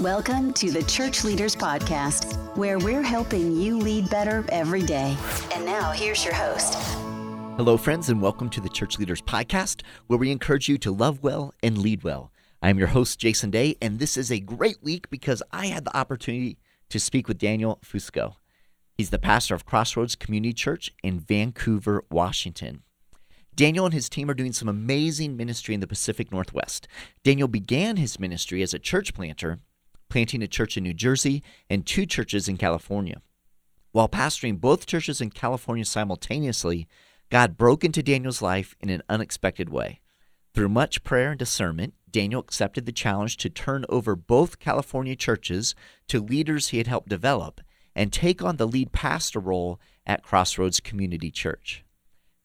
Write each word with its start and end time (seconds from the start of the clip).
Welcome 0.00 0.52
to 0.54 0.72
the 0.72 0.82
Church 0.82 1.22
Leaders 1.22 1.54
Podcast, 1.54 2.34
where 2.56 2.80
we're 2.80 3.00
helping 3.00 3.56
you 3.56 3.78
lead 3.78 4.10
better 4.10 4.44
every 4.48 4.82
day. 4.82 5.16
And 5.54 5.64
now, 5.64 5.92
here's 5.92 6.24
your 6.24 6.34
host. 6.34 6.74
Hello, 7.56 7.76
friends, 7.76 8.08
and 8.08 8.20
welcome 8.20 8.50
to 8.50 8.60
the 8.60 8.68
Church 8.68 8.98
Leaders 8.98 9.22
Podcast, 9.22 9.82
where 10.08 10.18
we 10.18 10.32
encourage 10.32 10.68
you 10.68 10.78
to 10.78 10.90
love 10.90 11.22
well 11.22 11.54
and 11.62 11.78
lead 11.78 12.02
well. 12.02 12.32
I'm 12.60 12.76
your 12.76 12.88
host, 12.88 13.20
Jason 13.20 13.52
Day, 13.52 13.76
and 13.80 14.00
this 14.00 14.16
is 14.16 14.32
a 14.32 14.40
great 14.40 14.82
week 14.82 15.08
because 15.10 15.44
I 15.52 15.66
had 15.66 15.84
the 15.84 15.96
opportunity 15.96 16.58
to 16.88 16.98
speak 16.98 17.28
with 17.28 17.38
Daniel 17.38 17.78
Fusco. 17.84 18.34
He's 18.98 19.10
the 19.10 19.20
pastor 19.20 19.54
of 19.54 19.64
Crossroads 19.64 20.16
Community 20.16 20.54
Church 20.54 20.90
in 21.04 21.20
Vancouver, 21.20 22.04
Washington. 22.10 22.82
Daniel 23.54 23.84
and 23.84 23.94
his 23.94 24.08
team 24.08 24.28
are 24.28 24.34
doing 24.34 24.52
some 24.52 24.68
amazing 24.68 25.36
ministry 25.36 25.72
in 25.72 25.80
the 25.80 25.86
Pacific 25.86 26.32
Northwest. 26.32 26.88
Daniel 27.22 27.46
began 27.46 27.96
his 27.96 28.18
ministry 28.18 28.60
as 28.60 28.74
a 28.74 28.80
church 28.80 29.14
planter, 29.14 29.60
planting 30.08 30.42
a 30.42 30.48
church 30.48 30.76
in 30.76 30.84
New 30.84 30.94
Jersey 30.94 31.42
and 31.68 31.84
two 31.84 32.06
churches 32.06 32.48
in 32.48 32.56
California. 32.56 33.20
While 33.92 34.08
pastoring 34.08 34.60
both 34.60 34.86
churches 34.86 35.20
in 35.20 35.30
California 35.30 35.84
simultaneously, 35.84 36.88
God 37.30 37.56
broke 37.56 37.84
into 37.84 38.02
Daniel's 38.02 38.42
life 38.42 38.74
in 38.80 38.90
an 38.90 39.02
unexpected 39.08 39.68
way. 39.68 40.00
Through 40.54 40.68
much 40.68 41.02
prayer 41.04 41.30
and 41.30 41.38
discernment, 41.38 41.94
Daniel 42.10 42.40
accepted 42.40 42.86
the 42.86 42.92
challenge 42.92 43.36
to 43.38 43.50
turn 43.50 43.84
over 43.88 44.14
both 44.14 44.60
California 44.60 45.16
churches 45.16 45.74
to 46.08 46.20
leaders 46.20 46.68
he 46.68 46.78
had 46.78 46.86
helped 46.86 47.08
develop 47.08 47.60
and 47.94 48.12
take 48.12 48.42
on 48.42 48.56
the 48.56 48.66
lead 48.66 48.92
pastor 48.92 49.40
role 49.40 49.80
at 50.06 50.22
Crossroads 50.22 50.80
Community 50.80 51.30
Church. 51.30 51.84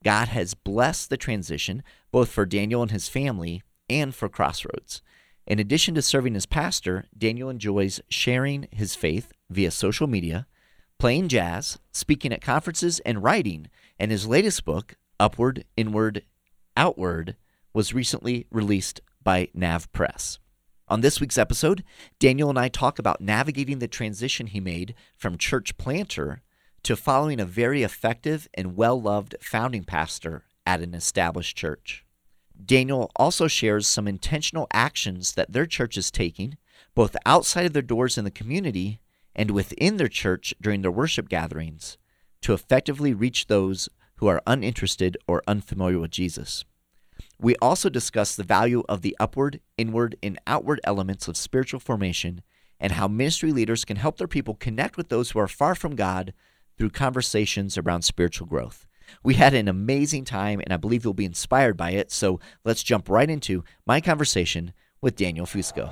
God 0.03 0.29
has 0.29 0.53
blessed 0.53 1.09
the 1.09 1.17
transition 1.17 1.83
both 2.11 2.29
for 2.29 2.45
Daniel 2.45 2.81
and 2.81 2.91
his 2.91 3.09
family 3.09 3.61
and 3.89 4.15
for 4.15 4.29
Crossroads. 4.29 5.01
In 5.49 5.57
addition 5.57 5.95
to 5.95 6.03
serving 6.03 6.35
as 6.35 6.45
pastor, 6.45 7.05
Daniel 7.17 7.49
enjoys 7.49 7.99
sharing 8.07 8.67
his 8.71 8.93
faith 8.93 9.33
via 9.49 9.71
social 9.71 10.05
media, 10.05 10.45
playing 10.99 11.27
jazz, 11.27 11.79
speaking 11.91 12.31
at 12.31 12.39
conferences, 12.39 12.99
and 12.99 13.23
writing. 13.23 13.67
And 13.97 14.11
his 14.11 14.27
latest 14.27 14.63
book, 14.63 14.93
Upward, 15.19 15.65
Inward, 15.75 16.23
Outward, 16.77 17.35
was 17.73 17.95
recently 17.95 18.45
released 18.51 19.01
by 19.23 19.49
Nav 19.55 19.91
Press. 19.91 20.37
On 20.87 21.01
this 21.01 21.19
week's 21.19 21.37
episode, 21.37 21.83
Daniel 22.19 22.51
and 22.51 22.59
I 22.59 22.67
talk 22.67 22.99
about 22.99 23.19
navigating 23.19 23.79
the 23.79 23.87
transition 23.87 24.47
he 24.47 24.59
made 24.59 24.93
from 25.17 25.35
church 25.35 25.77
planter 25.77 26.43
to 26.83 26.95
following 26.95 27.39
a 27.39 27.45
very 27.45 27.81
effective 27.81 28.47
and 28.53 28.75
well 28.75 29.01
loved 29.01 29.35
founding 29.41 29.83
pastor 29.83 30.43
at 30.67 30.81
an 30.81 30.93
established 30.93 31.57
church. 31.57 32.05
Daniel 32.63 33.11
also 33.15 33.47
shares 33.47 33.87
some 33.87 34.07
intentional 34.07 34.67
actions 34.73 35.33
that 35.33 35.51
their 35.51 35.65
church 35.65 35.97
is 35.97 36.11
taking, 36.11 36.57
both 36.93 37.15
outside 37.25 37.65
of 37.65 37.73
their 37.73 37.81
doors 37.81 38.17
in 38.17 38.25
the 38.25 38.31
community 38.31 38.99
and 39.35 39.51
within 39.51 39.97
their 39.97 40.07
church 40.07 40.53
during 40.61 40.81
their 40.81 40.91
worship 40.91 41.29
gatherings, 41.29 41.97
to 42.41 42.53
effectively 42.53 43.13
reach 43.13 43.47
those 43.47 43.87
who 44.17 44.27
are 44.27 44.41
uninterested 44.45 45.17
or 45.27 45.41
unfamiliar 45.47 45.99
with 45.99 46.11
Jesus. 46.11 46.65
We 47.39 47.55
also 47.61 47.89
discuss 47.89 48.35
the 48.35 48.43
value 48.43 48.83
of 48.89 49.01
the 49.01 49.15
upward, 49.19 49.61
inward, 49.77 50.17
and 50.21 50.39
outward 50.45 50.81
elements 50.83 51.27
of 51.27 51.37
spiritual 51.37 51.79
formation 51.79 52.41
and 52.79 52.93
how 52.93 53.07
ministry 53.07 53.51
leaders 53.51 53.85
can 53.85 53.97
help 53.97 54.17
their 54.17 54.27
people 54.27 54.55
connect 54.55 54.97
with 54.97 55.09
those 55.09 55.31
who 55.31 55.39
are 55.39 55.47
far 55.47 55.75
from 55.75 55.95
God 55.95 56.33
through 56.77 56.89
conversations 56.89 57.77
around 57.77 58.01
spiritual 58.01 58.47
growth. 58.47 58.85
We 59.23 59.35
had 59.35 59.53
an 59.53 59.67
amazing 59.67 60.25
time, 60.25 60.59
and 60.59 60.73
I 60.73 60.77
believe 60.77 61.03
you'll 61.03 61.13
be 61.13 61.25
inspired 61.25 61.77
by 61.77 61.91
it. 61.91 62.11
So 62.11 62.39
let's 62.63 62.83
jump 62.83 63.09
right 63.09 63.29
into 63.29 63.63
my 63.85 64.01
conversation 64.01 64.73
with 65.01 65.15
Daniel 65.15 65.45
Fusco. 65.45 65.91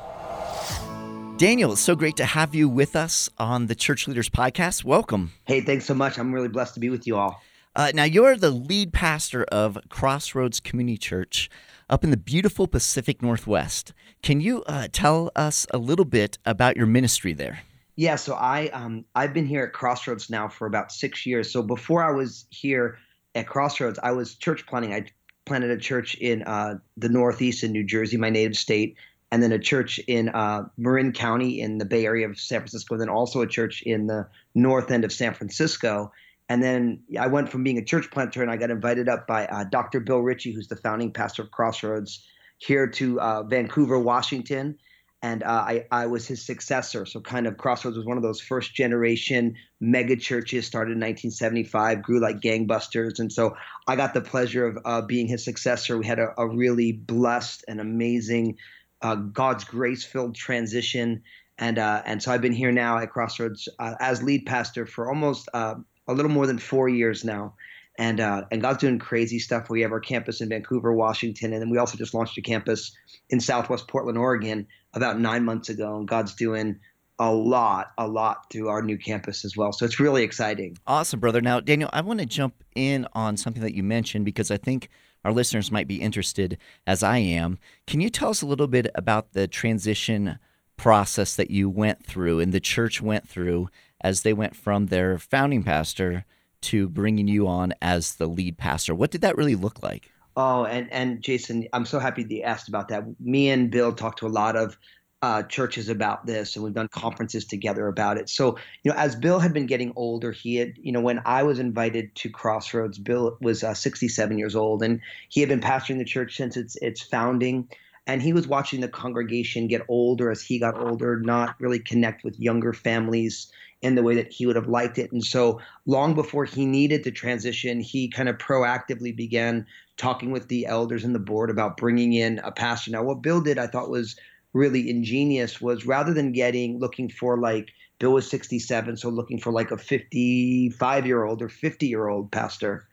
Daniel, 1.38 1.74
it's 1.74 1.82
so 1.82 1.96
great 1.96 2.18
to 2.18 2.26
have 2.26 2.56
you 2.56 2.68
with 2.68 2.96
us 2.96 3.30
on 3.38 3.68
the 3.68 3.76
Church 3.76 4.08
Leaders 4.08 4.30
Podcast. 4.30 4.84
Welcome. 4.84 5.34
Hey, 5.46 5.62
thanks 5.62 5.86
so 5.86 5.94
much. 5.94 6.18
I'm 6.18 6.34
really 6.34 6.48
blessed 6.48 6.74
to 6.74 6.80
be 6.80 6.90
with 6.90 7.06
you 7.06 7.16
all. 7.16 7.42
Uh, 7.76 7.92
now, 7.94 8.06
you're 8.06 8.36
the 8.36 8.50
lead 8.50 8.92
pastor 8.92 9.44
of 9.52 9.78
Crossroads 9.88 10.60
Community 10.60 10.98
Church 10.98 11.48
up 11.90 12.04
in 12.04 12.10
the 12.10 12.18
beautiful 12.18 12.68
Pacific 12.68 13.22
Northwest. 13.22 13.94
Can 14.24 14.42
you 14.42 14.64
uh, 14.64 14.88
tell 14.92 15.32
us 15.36 15.68
a 15.72 15.78
little 15.78 16.06
bit 16.06 16.40
about 16.44 16.76
your 16.76 16.88
ministry 16.88 17.34
there? 17.34 17.60
Yeah, 17.96 18.16
so 18.16 18.36
I 18.36 18.68
um 18.70 19.06
I've 19.16 19.34
been 19.34 19.48
here 19.48 19.64
at 19.64 19.74
Crossroads 19.74 20.30
now 20.30 20.48
for 20.48 20.68
about 20.68 20.92
six 20.92 21.26
years. 21.26 21.52
So 21.52 21.64
before 21.64 22.04
I 22.04 22.12
was 22.12 22.46
here 22.52 23.00
at 23.38 23.48
Crossroads, 23.48 24.00
I 24.02 24.12
was 24.12 24.36
church 24.36 24.66
planting. 24.66 24.94
I 24.94 25.06
planted 25.46 25.72
a 25.72 25.78
church 25.78 26.16
in 26.16 26.44
uh, 26.44 26.76
the 26.98 27.10
Northeast 27.10 27.64
in 27.64 27.72
New 27.72 27.84
Jersey, 27.84 28.18
my 28.18 28.30
native 28.30 28.58
state, 28.58 28.98
and 29.32 29.42
then 29.42 29.52
a 29.52 29.60
church 29.60 30.00
in 30.08 30.30
uh, 30.30 30.64
Marin 30.78 31.14
County 31.14 31.62
in 31.62 31.78
the 31.78 31.86
Bay 31.86 32.06
Area 32.06 32.28
of 32.28 32.40
San 32.40 32.60
Francisco, 32.60 32.96
and 32.96 33.02
then 33.02 33.10
also 33.10 33.42
a 33.42 33.48
church 33.48 33.82
in 33.84 34.08
the 34.08 34.28
north 34.56 34.92
end 34.92 35.06
of 35.06 35.12
San 35.12 35.34
Francisco. 35.34 36.12
And 36.50 36.64
then 36.64 37.02
I 37.20 37.28
went 37.28 37.50
from 37.50 37.64
being 37.64 37.78
a 37.78 37.84
church 37.84 38.10
planter, 38.12 38.42
and 38.42 38.50
I 38.50 38.58
got 38.58 38.72
invited 38.72 39.08
up 39.08 39.28
by 39.28 39.46
uh, 39.48 39.66
Dr. 39.66 40.00
Bill 40.00 40.20
Ritchie, 40.20 40.54
who's 40.54 40.68
the 40.68 40.78
founding 40.78 41.12
pastor 41.12 41.44
of 41.44 41.52
Crossroads, 41.52 42.26
here 42.58 42.88
to 42.88 43.22
uh, 43.22 43.44
Vancouver, 43.44 44.00
Washington 44.00 44.78
and 45.22 45.42
uh, 45.42 45.48
I, 45.48 45.86
I 45.92 46.06
was 46.06 46.28
his 46.28 46.46
successor. 46.46 47.06
So, 47.06 47.20
kind 47.20 47.48
of 47.48 47.58
Crossroads 47.58 47.98
was 47.98 48.06
one 48.06 48.18
of 48.18 48.24
those 48.24 48.40
first 48.40 48.76
generation 48.76 49.56
mega 49.80 50.16
churches, 50.16 50.68
started 50.68 50.92
in 50.92 51.00
1975, 51.00 52.04
grew 52.04 52.20
like 52.20 52.40
gangbusters. 52.40 53.20
And 53.20 53.32
so, 53.32 53.56
I 53.88 53.96
got 53.96 54.14
the 54.14 54.22
pleasure 54.22 54.68
of 54.68 54.78
uh, 54.86 55.02
being 55.02 55.28
his 55.28 55.44
successor. 55.44 55.98
We 55.98 56.06
had 56.06 56.20
a, 56.20 56.34
a 56.38 56.48
really 56.48 56.92
blessed 56.92 57.66
and 57.68 57.82
amazing, 57.82 58.58
uh, 59.02 59.16
God's 59.16 59.64
grace 59.64 60.04
filled 60.04 60.36
transition. 60.36 61.24
And, 61.58 61.80
uh, 61.80 62.04
and 62.06 62.22
so, 62.22 62.32
I've 62.32 62.42
been 62.42 62.54
here 62.54 62.72
now 62.72 63.00
at 63.00 63.10
Crossroads 63.10 63.68
uh, 63.80 63.96
as 64.00 64.22
lead 64.22 64.46
pastor 64.46 64.86
for 64.86 65.10
almost 65.10 65.50
uh, 65.54 65.76
a 66.08 66.14
little 66.14 66.32
more 66.32 66.46
than 66.46 66.60
four 66.60 66.88
years 66.90 67.26
now 67.26 67.56
and 67.98 68.20
uh, 68.20 68.44
and 68.52 68.62
God's 68.62 68.80
doing 68.80 69.00
crazy 69.00 69.40
stuff. 69.40 69.70
We 69.70 69.82
have 69.82 69.92
our 69.92 70.00
campus 70.00 70.42
in 70.42 70.50
Vancouver, 70.50 70.94
Washington, 70.94 71.54
and 71.54 71.62
then 71.62 71.70
we 71.70 71.78
also 71.78 71.98
just 71.98 72.14
launched 72.14 72.38
a 72.38 72.42
campus 72.42 72.96
in 73.30 73.40
Southwest 73.40 73.88
Portland, 73.88 74.18
Oregon, 74.18 74.68
about 74.94 75.20
nine 75.20 75.44
months 75.44 75.70
ago. 75.70 75.98
And 75.98 76.08
God's 76.08 76.36
doing 76.36 76.80
a 77.20 77.34
lot, 77.34 77.92
a 77.98 78.08
lot 78.08 78.50
through 78.52 78.70
our 78.70 78.82
new 78.82 78.98
campus 78.98 79.44
as 79.44 79.58
well. 79.58 79.72
So 79.72 79.86
it's 79.86 80.00
really 80.00 80.24
exciting. 80.24 80.78
Awesome, 80.86 81.20
brother. 81.20 81.42
Now, 81.42 81.60
Daniel, 81.60 81.90
I 81.92 82.02
want 82.02 82.20
to 82.20 82.26
jump 82.26 82.64
in 82.76 83.08
on 83.14 83.38
something 83.38 83.64
that 83.64 83.74
you 83.74 83.82
mentioned 83.82 84.26
because 84.26 84.52
I 84.52 84.58
think 84.58 84.90
our 85.26 85.32
listeners 85.32 85.72
might 85.72 85.88
be 85.88 86.00
interested, 86.00 86.58
as 86.86 87.02
I 87.02 87.18
am. 87.18 87.58
Can 87.88 88.02
you 88.02 88.10
tell 88.10 88.30
us 88.30 88.44
a 88.44 88.46
little 88.46 88.68
bit 88.68 88.88
about 88.94 89.34
the 89.34 89.48
transition 89.48 90.38
process 90.78 91.36
that 91.36 91.50
you 91.50 91.70
went 91.70 92.06
through 92.06 92.40
and 92.40 92.54
the 92.54 92.60
church 92.60 93.02
went 93.02 93.28
through 93.28 93.68
as 94.02 94.22
they 94.22 94.34
went 94.34 94.56
from 94.56 94.86
their 94.86 95.18
founding 95.18 95.64
pastor? 95.64 96.24
To 96.62 96.90
bringing 96.90 97.28
you 97.28 97.48
on 97.48 97.74
as 97.82 98.16
the 98.16 98.28
lead 98.28 98.58
pastor. 98.58 98.96
What 98.96 99.12
did 99.12 99.22
that 99.22 99.38
really 99.38 99.56
look 99.56 99.82
like? 99.84 100.12
Oh, 100.36 100.66
and 100.66 100.92
and 100.92 101.22
Jason, 101.22 101.68
I'm 101.74 101.86
so 101.86 102.00
happy 102.00 102.24
that 102.24 102.34
you 102.34 102.44
asked 102.44 102.68
about 102.68 102.90
that. 102.90 103.04
Me 103.20 103.50
and 103.50 103.72
Bill 103.72 103.92
talked 103.94 104.20
to 104.20 104.28
a 104.28 104.30
lot 104.30 104.56
of 104.56 104.78
uh, 105.22 105.44
churches 105.44 105.90
about 105.90 106.26
this, 106.28 106.56
and 106.56 106.64
we've 106.64 106.74
done 106.74 106.88
conferences 106.90 107.46
together 107.46 107.88
about 107.88 108.18
it. 108.18 108.30
So, 108.30 108.58
you 108.84 108.92
know, 108.92 108.98
as 108.98 109.16
Bill 109.16 109.40
had 109.40 109.52
been 109.52 109.66
getting 109.66 109.94
older, 109.96 110.32
he 110.32 110.58
had, 110.58 110.74
you 110.78 110.92
know, 110.92 111.02
when 111.02 111.22
I 111.26 111.42
was 111.42 111.58
invited 111.58 112.14
to 112.16 112.30
Crossroads, 112.30 113.00
Bill 113.00 113.38
was 113.42 113.64
uh, 113.64 113.74
67 113.74 114.38
years 114.38 114.56
old, 114.56 114.84
and 114.84 115.02
he 115.30 115.40
had 115.40 115.50
been 115.50 115.60
pastoring 115.60 115.98
the 115.98 116.06
church 116.06 116.36
since 116.38 116.56
its 116.56 116.76
its 116.78 117.02
founding. 117.02 117.68
And 118.06 118.22
he 118.22 118.32
was 118.32 118.48
watching 118.48 118.80
the 118.80 118.88
congregation 118.88 119.68
get 119.68 119.82
older 119.90 120.32
as 120.32 120.42
he 120.42 120.60
got 120.60 120.80
older, 120.80 121.20
not 121.20 121.60
really 121.60 121.80
connect 121.80 122.24
with 122.24 122.40
younger 122.40 122.72
families 122.72 123.52
in 123.82 123.96
the 123.96 124.04
way 124.04 124.16
that 124.16 124.32
he 124.32 124.46
would 124.46 124.56
have 124.56 124.68
liked 124.68 124.98
it. 124.98 125.12
And 125.12 125.24
so, 125.24 125.62
long 125.86 126.16
before 126.16 126.46
he 126.46 126.66
needed 126.66 127.04
to 127.04 127.12
transition, 127.12 127.80
he 127.80 128.10
kind 128.10 128.30
of 128.30 128.38
proactively 128.38 129.16
began 129.16 129.66
talking 129.98 130.32
with 130.32 130.48
the 130.48 130.66
elders 130.66 131.04
and 131.04 131.14
the 131.14 131.20
board 131.20 131.50
about 131.50 131.78
bringing 131.78 132.14
in 132.14 132.40
a 132.40 132.52
pastor. 132.52 132.92
Now, 132.92 133.04
what 133.04 133.22
Bill 133.22 133.42
did, 133.42 133.58
I 133.58 133.68
thought 133.68 133.90
was 133.90 134.16
really 134.54 134.90
ingenious, 134.90 135.62
was 135.62 135.86
rather 135.86 136.14
than 136.14 136.32
getting 136.32 136.80
looking 136.80 137.10
for 137.10 137.38
like 137.38 137.70
Bill 138.00 138.14
was 138.14 138.30
67, 138.30 138.98
so 138.98 139.10
looking 139.10 139.40
for 139.40 139.52
like 139.52 139.72
a 139.72 139.78
55 139.78 141.06
year 141.06 141.24
old 141.24 141.42
or 141.42 141.50
50 141.50 141.88
year 141.88 142.08
old 142.08 142.32
pastor, 142.32 142.88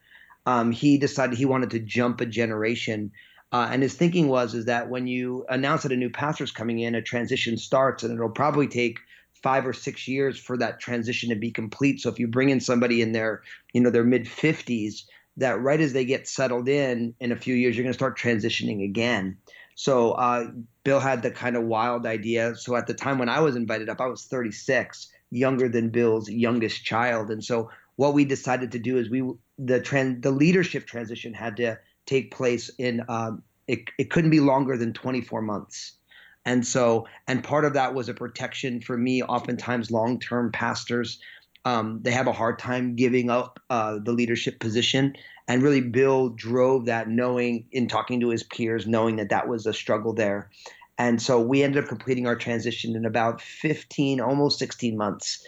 um, 0.47 0.73
he 0.73 0.99
decided 0.99 1.37
he 1.37 1.45
wanted 1.45 1.71
to 1.71 1.81
jump 1.81 2.21
a 2.21 2.27
generation. 2.27 3.13
Uh, 3.53 3.69
and 3.71 3.83
his 3.83 3.95
thinking 3.95 4.29
was 4.29 4.55
is 4.55 4.65
that 4.65 4.91
when 4.91 5.07
you 5.07 5.47
announce 5.49 5.83
that 5.83 5.93
a 5.93 5.97
new 5.97 6.11
pastor 6.11 6.45
is 6.45 6.51
coming 6.51 6.81
in, 6.81 6.95
a 6.95 7.03
transition 7.03 7.57
starts, 7.57 8.03
and 8.03 8.13
it'll 8.13 8.29
probably 8.29 8.67
take 8.67 8.99
five 9.45 9.67
or 9.67 9.75
six 9.75 10.09
years 10.09 10.41
for 10.41 10.57
that 10.57 10.81
transition 10.81 11.29
to 11.29 11.37
be 11.37 11.51
complete. 11.51 12.01
So 12.01 12.09
if 12.09 12.19
you 12.19 12.27
bring 12.27 12.49
in 12.49 12.61
somebody 12.61 13.03
in 13.03 13.13
their, 13.13 13.43
you 13.75 13.81
know, 13.83 13.91
their 13.91 14.03
mid 14.03 14.25
50s, 14.25 15.05
that 15.37 15.61
right 15.61 15.81
as 15.81 15.93
they 15.93 16.07
get 16.07 16.27
settled 16.27 16.67
in, 16.67 17.15
in 17.21 17.31
a 17.31 17.37
few 17.37 17.55
years, 17.55 17.77
you're 17.77 17.85
going 17.85 17.93
to 17.93 17.99
start 17.99 18.19
transitioning 18.19 18.83
again. 18.83 19.37
So 19.75 20.13
uh, 20.13 20.47
Bill 20.83 20.99
had 20.99 21.23
the 21.23 21.31
kind 21.31 21.57
of 21.57 21.65
wild 21.65 22.07
idea. 22.07 22.57
So 22.57 22.75
at 22.75 22.87
the 22.87 22.95
time 22.95 23.19
when 23.19 23.29
I 23.29 23.41
was 23.41 23.55
invited 23.55 23.91
up, 23.91 24.01
I 24.01 24.07
was 24.07 24.25
36, 24.25 25.11
younger 25.31 25.69
than 25.69 25.91
Bill's 25.91 26.31
youngest 26.31 26.85
child, 26.85 27.31
and 27.31 27.45
so 27.45 27.71
what 27.97 28.15
we 28.15 28.25
decided 28.25 28.73
to 28.73 28.79
do 28.79 28.99
is 28.99 29.11
we 29.11 29.23
the 29.59 29.81
trend 29.81 30.23
the 30.23 30.31
leadership 30.31 30.87
transition 30.87 31.33
had 31.35 31.57
to 31.57 31.79
take 32.07 32.31
place 32.31 32.71
in 32.79 33.03
um, 33.09 33.43
it, 33.67 33.81
it 33.99 34.11
couldn't 34.11 34.31
be 34.31 34.41
longer 34.41 34.77
than 34.77 34.93
24 34.93 35.43
months 35.43 35.93
And 36.45 36.67
so, 36.67 37.07
and 37.27 37.43
part 37.43 37.65
of 37.65 37.73
that 37.75 37.95
was 37.95 38.09
a 38.09 38.15
protection 38.15 38.81
for 38.81 38.97
me. 38.97 39.23
Oftentimes, 39.23 39.91
long 39.91 40.19
term 40.19 40.53
pastors, 40.53 41.19
um, 41.65 42.01
they 42.03 42.11
have 42.11 42.27
a 42.27 42.33
hard 42.33 42.59
time 42.59 42.97
giving 42.97 43.31
up 43.31 43.61
uh, 43.71 43.99
the 44.03 44.13
leadership 44.13 44.61
position. 44.61 45.15
And 45.49 45.63
really, 45.63 45.81
Bill 45.81 46.31
drove 46.31 46.87
that, 46.87 47.09
knowing 47.09 47.67
in 47.73 47.89
talking 47.89 48.21
to 48.21 48.31
his 48.31 48.43
peers, 48.43 48.87
knowing 48.87 49.17
that 49.17 49.31
that 49.31 49.49
was 49.49 49.67
a 49.67 49.73
struggle 49.73 50.13
there. 50.13 50.51
And 50.97 51.21
so 51.21 51.41
we 51.41 51.63
ended 51.63 51.83
up 51.83 51.89
completing 51.89 52.27
our 52.27 52.37
transition 52.37 52.95
in 52.95 53.05
about 53.05 53.41
15, 53.41 54.21
almost 54.21 54.59
16 54.59 54.97
months. 54.97 55.45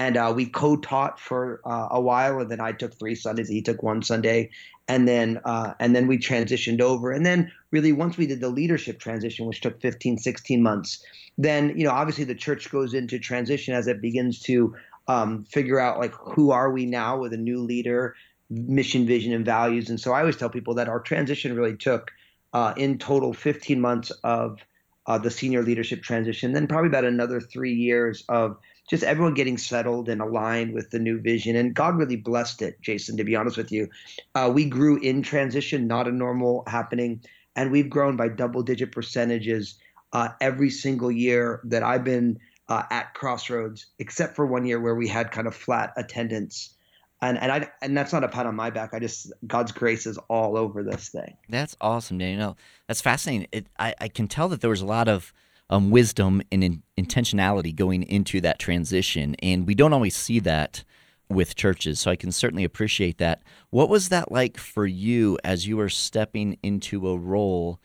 And 0.00 0.16
uh, 0.16 0.32
we 0.34 0.46
co-taught 0.46 1.20
for 1.20 1.60
uh, 1.66 1.88
a 1.90 2.00
while, 2.00 2.40
and 2.40 2.50
then 2.50 2.58
I 2.58 2.72
took 2.72 2.98
three 2.98 3.14
Sundays. 3.14 3.50
He 3.50 3.60
took 3.60 3.82
one 3.82 4.02
Sunday, 4.02 4.48
and 4.88 5.06
then 5.06 5.42
uh, 5.44 5.74
and 5.78 5.94
then 5.94 6.06
we 6.06 6.16
transitioned 6.16 6.80
over. 6.80 7.12
And 7.12 7.26
then 7.26 7.52
really, 7.70 7.92
once 7.92 8.16
we 8.16 8.26
did 8.26 8.40
the 8.40 8.48
leadership 8.48 8.98
transition, 8.98 9.44
which 9.44 9.60
took 9.60 9.78
15, 9.82 10.16
16 10.16 10.62
months, 10.62 11.04
then 11.36 11.76
you 11.76 11.84
know 11.84 11.90
obviously 11.90 12.24
the 12.24 12.34
church 12.34 12.70
goes 12.70 12.94
into 12.94 13.18
transition 13.18 13.74
as 13.74 13.88
it 13.88 14.00
begins 14.00 14.40
to 14.44 14.74
um, 15.06 15.44
figure 15.44 15.78
out 15.78 15.98
like 15.98 16.14
who 16.14 16.50
are 16.50 16.70
we 16.70 16.86
now 16.86 17.18
with 17.18 17.34
a 17.34 17.36
new 17.36 17.58
leader, 17.60 18.14
mission, 18.48 19.04
vision, 19.06 19.34
and 19.34 19.44
values. 19.44 19.90
And 19.90 20.00
so 20.00 20.14
I 20.14 20.20
always 20.20 20.38
tell 20.38 20.48
people 20.48 20.76
that 20.76 20.88
our 20.88 21.00
transition 21.00 21.54
really 21.54 21.76
took 21.76 22.10
uh, 22.54 22.72
in 22.78 22.96
total 22.96 23.34
15 23.34 23.78
months 23.78 24.12
of 24.24 24.60
uh, 25.06 25.18
the 25.18 25.30
senior 25.30 25.62
leadership 25.62 26.02
transition, 26.02 26.54
then 26.54 26.66
probably 26.66 26.88
about 26.88 27.04
another 27.04 27.38
three 27.38 27.74
years 27.74 28.24
of 28.30 28.56
just 28.90 29.04
everyone 29.04 29.34
getting 29.34 29.56
settled 29.56 30.08
and 30.08 30.20
aligned 30.20 30.74
with 30.74 30.90
the 30.90 30.98
new 30.98 31.20
vision. 31.20 31.54
And 31.54 31.72
God 31.72 31.96
really 31.96 32.16
blessed 32.16 32.60
it, 32.60 32.80
Jason, 32.82 33.16
to 33.16 33.24
be 33.24 33.36
honest 33.36 33.56
with 33.56 33.70
you. 33.70 33.88
Uh, 34.34 34.50
we 34.52 34.64
grew 34.64 34.98
in 34.98 35.22
transition, 35.22 35.86
not 35.86 36.08
a 36.08 36.12
normal 36.12 36.64
happening. 36.66 37.22
And 37.54 37.70
we've 37.70 37.88
grown 37.88 38.16
by 38.16 38.28
double 38.28 38.62
digit 38.62 38.90
percentages 38.90 39.78
uh, 40.12 40.30
every 40.40 40.70
single 40.70 41.10
year 41.10 41.60
that 41.64 41.84
I've 41.84 42.02
been 42.02 42.40
uh, 42.68 42.82
at 42.90 43.14
Crossroads, 43.14 43.86
except 44.00 44.34
for 44.34 44.44
one 44.44 44.66
year 44.66 44.80
where 44.80 44.96
we 44.96 45.06
had 45.06 45.30
kind 45.30 45.46
of 45.46 45.54
flat 45.54 45.92
attendance 45.96 46.74
and 47.22 47.38
and 47.38 47.52
I 47.52 47.68
and 47.82 47.96
that's 47.96 48.12
not 48.12 48.24
a 48.24 48.28
pat 48.28 48.46
on 48.46 48.56
my 48.56 48.70
back. 48.70 48.94
I 48.94 48.98
just 48.98 49.32
God's 49.46 49.72
grace 49.72 50.06
is 50.06 50.18
all 50.28 50.56
over 50.56 50.82
this 50.82 51.10
thing. 51.10 51.36
That's 51.48 51.76
awesome, 51.80 52.18
Daniel. 52.18 52.56
That's 52.86 53.00
fascinating. 53.00 53.46
It, 53.52 53.66
I 53.78 53.94
I 54.00 54.08
can 54.08 54.26
tell 54.26 54.48
that 54.48 54.60
there 54.60 54.70
was 54.70 54.80
a 54.80 54.86
lot 54.86 55.06
of 55.06 55.32
um, 55.70 55.90
wisdom 55.90 56.42
and 56.52 56.62
in, 56.62 56.82
intentionality 56.98 57.74
going 57.74 58.02
into 58.02 58.40
that 58.42 58.58
transition, 58.58 59.34
and 59.36 59.66
we 59.66 59.74
don't 59.74 59.94
always 59.94 60.16
see 60.16 60.40
that 60.40 60.84
with 61.30 61.54
churches. 61.54 62.00
So 62.00 62.10
I 62.10 62.16
can 62.16 62.32
certainly 62.32 62.64
appreciate 62.64 63.18
that. 63.18 63.42
What 63.70 63.88
was 63.88 64.08
that 64.08 64.30
like 64.30 64.58
for 64.58 64.84
you 64.84 65.38
as 65.44 65.66
you 65.66 65.76
were 65.78 65.88
stepping 65.88 66.58
into 66.62 67.08
a 67.08 67.16
role? 67.16 67.80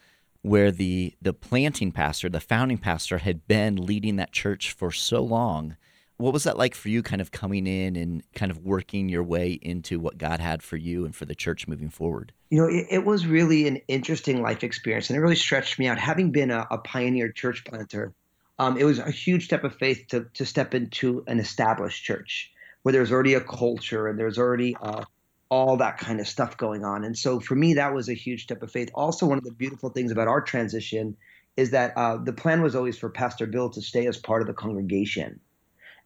where 0.46 0.70
the 0.70 1.12
the 1.20 1.34
planting 1.34 1.92
pastor, 1.92 2.30
the 2.30 2.40
founding 2.40 2.78
pastor, 2.78 3.18
had 3.18 3.48
been 3.48 3.76
leading 3.76 4.16
that 4.18 4.32
church 4.32 4.72
for 4.72 4.92
so 4.92 5.20
long, 5.24 5.76
what 6.18 6.34
was 6.34 6.44
that 6.44 6.58
like 6.58 6.76
for 6.76 6.90
you, 6.90 7.04
kind 7.04 7.22
of 7.22 7.32
coming 7.32 7.68
in 7.68 7.96
and 7.96 8.24
kind 8.34 8.52
of 8.52 8.60
working 8.60 9.10
your 9.10 9.24
way 9.24 9.60
into 9.62 10.00
what 10.00 10.18
God 10.18 10.40
had 10.40 10.64
for 10.64 10.78
you 10.78 11.04
and 11.04 11.16
for 11.16 11.26
the 11.26 11.36
church 11.36 11.68
moving 11.68 11.90
forward? 11.90 12.32
You 12.50 12.60
know, 12.60 12.68
it, 12.68 12.88
it 12.90 13.06
was 13.06 13.28
really 13.28 13.68
an 13.68 13.82
interesting 13.88 14.42
life 14.42 14.64
experience, 14.64 15.10
and 15.10 15.18
it 15.18 15.22
really 15.22 15.36
stretched 15.36 15.78
me 15.78 15.88
out. 15.88 15.98
Having 15.98 16.32
been 16.32 16.52
a, 16.52 16.66
a 16.72 16.78
pioneer 16.78 17.32
church 17.32 17.66
planter, 17.66 18.14
um, 18.60 18.78
it 18.78 18.86
was 18.86 19.00
a 19.00 19.12
huge 19.12 19.46
step 19.46 19.64
of 19.64 19.76
faith 19.76 20.06
to 20.10 20.28
to 20.36 20.46
step 20.46 20.74
into 20.74 21.24
an 21.28 21.40
established 21.40 22.04
church 22.04 22.52
where 22.84 22.94
there's 22.94 23.12
already 23.12 23.34
a 23.34 23.42
culture 23.42 24.08
and 24.08 24.18
there's 24.18 24.38
already 24.38 24.76
uh, 24.82 25.04
all 25.50 25.78
that 25.78 25.98
kind 25.98 26.20
of 26.20 26.28
stuff 26.28 26.56
going 26.56 26.86
on. 26.86 27.04
And 27.04 27.18
so 27.18 27.40
for 27.40 27.56
me, 27.56 27.74
that 27.74 27.94
was 27.94 28.10
a 28.10 28.14
huge 28.14 28.44
step 28.44 28.62
of 28.64 28.72
faith. 28.72 28.90
Also, 28.94 29.26
one 29.26 29.38
of 29.38 29.44
the 29.44 29.52
beautiful 29.52 29.90
things 29.90 30.12
about 30.12 30.28
our 30.28 30.40
transition 30.40 31.18
is 31.58 31.72
that 31.72 31.94
uh, 31.98 32.18
the 32.18 32.34
plan 32.34 32.62
was 32.62 32.76
always 32.76 32.98
for 32.98 33.10
Pastor 33.10 33.48
Bill 33.48 33.70
to 33.72 33.82
stay 33.82 34.06
as 34.08 34.18
part 34.18 34.42
of 34.42 34.48
the 34.48 34.54
congregation. 34.54 35.40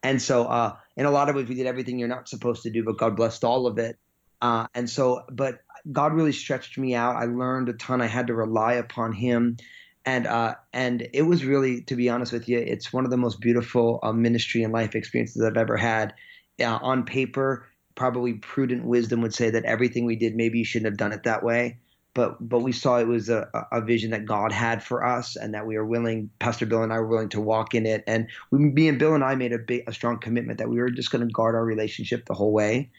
And 0.04 0.22
so, 0.22 0.46
uh, 0.46 0.76
in 0.96 1.06
a 1.06 1.12
lot 1.12 1.30
of 1.30 1.36
ways, 1.36 1.48
we 1.48 1.56
did 1.56 1.68
everything 1.68 2.00
you're 2.00 2.08
not 2.08 2.30
supposed 2.30 2.64
to 2.64 2.70
do, 2.70 2.84
but 2.84 2.98
God 2.98 3.16
blessed 3.16 3.44
all 3.44 3.68
of 3.68 3.78
it. 3.78 3.98
Uh, 4.42 4.68
and 4.74 4.90
so, 4.90 5.24
but 5.30 5.60
God 5.92 6.14
really 6.14 6.32
stretched 6.32 6.78
me 6.78 6.96
out. 6.96 7.16
I 7.16 7.26
learned 7.26 7.70
a 7.70 7.74
ton. 7.74 8.02
I 8.02 8.08
had 8.08 8.28
to 8.28 8.34
rely 8.34 8.74
upon 8.74 9.14
Him, 9.14 9.58
and 10.06 10.26
uh, 10.28 10.56
and 10.74 11.08
it 11.14 11.24
was 11.24 11.44
really, 11.44 11.82
to 11.84 11.96
be 11.96 12.10
honest 12.10 12.32
with 12.32 12.48
you, 12.48 12.58
it's 12.58 12.94
one 12.94 13.04
of 13.04 13.12
the 13.12 13.18
most 13.18 13.42
beautiful 13.42 14.00
uh, 14.02 14.14
ministry 14.14 14.64
and 14.64 14.72
life 14.72 14.96
experiences 14.96 15.44
I've 15.44 15.58
ever 15.58 15.76
had. 15.76 16.14
Uh, 16.62 16.80
on 16.82 17.06
paper, 17.06 17.68
probably 17.96 18.34
prudent 18.34 18.86
wisdom 18.86 19.22
would 19.22 19.34
say 19.34 19.50
that 19.50 19.66
everything 19.66 20.06
we 20.06 20.16
did, 20.16 20.36
maybe 20.36 20.60
you 20.60 20.66
shouldn't 20.66 20.92
have 20.92 20.98
done 20.98 21.12
it 21.12 21.24
that 21.24 21.44
way 21.44 21.78
but 22.20 22.50
but 22.50 22.60
we 22.60 22.74
saw 22.74 23.00
it 23.00 23.08
was 23.08 23.30
a, 23.30 23.48
a 23.72 23.80
vision 23.80 24.12
that 24.12 24.26
God 24.26 24.52
had 24.52 24.84
for 24.84 25.06
us, 25.06 25.38
and 25.38 25.54
that 25.54 25.66
we 25.66 25.78
were 25.78 25.86
willing. 25.86 26.30
Pastor 26.40 26.66
Bill 26.66 26.84
and 26.84 26.92
I 26.92 27.00
were 27.00 27.08
willing 27.08 27.30
to 27.30 27.40
walk 27.40 27.74
in 27.74 27.86
it, 27.86 28.04
and 28.08 28.28
we, 28.52 28.60
me 28.60 28.90
and 28.90 29.00
Bill 29.00 29.16
and 29.16 29.24
I 29.24 29.36
made 29.36 29.54
a 29.54 29.58
big, 29.58 29.84
a 29.88 29.94
strong 29.94 30.20
commitment 30.20 30.60
that 30.60 30.68
we 30.68 30.80
were 30.80 30.90
just 30.90 31.12
going 31.12 31.26
to 31.26 31.32
guard 31.32 31.56
our 31.56 31.64
relationship 31.64 32.26
the 32.26 32.34
whole 32.34 32.52
way, 32.52 32.90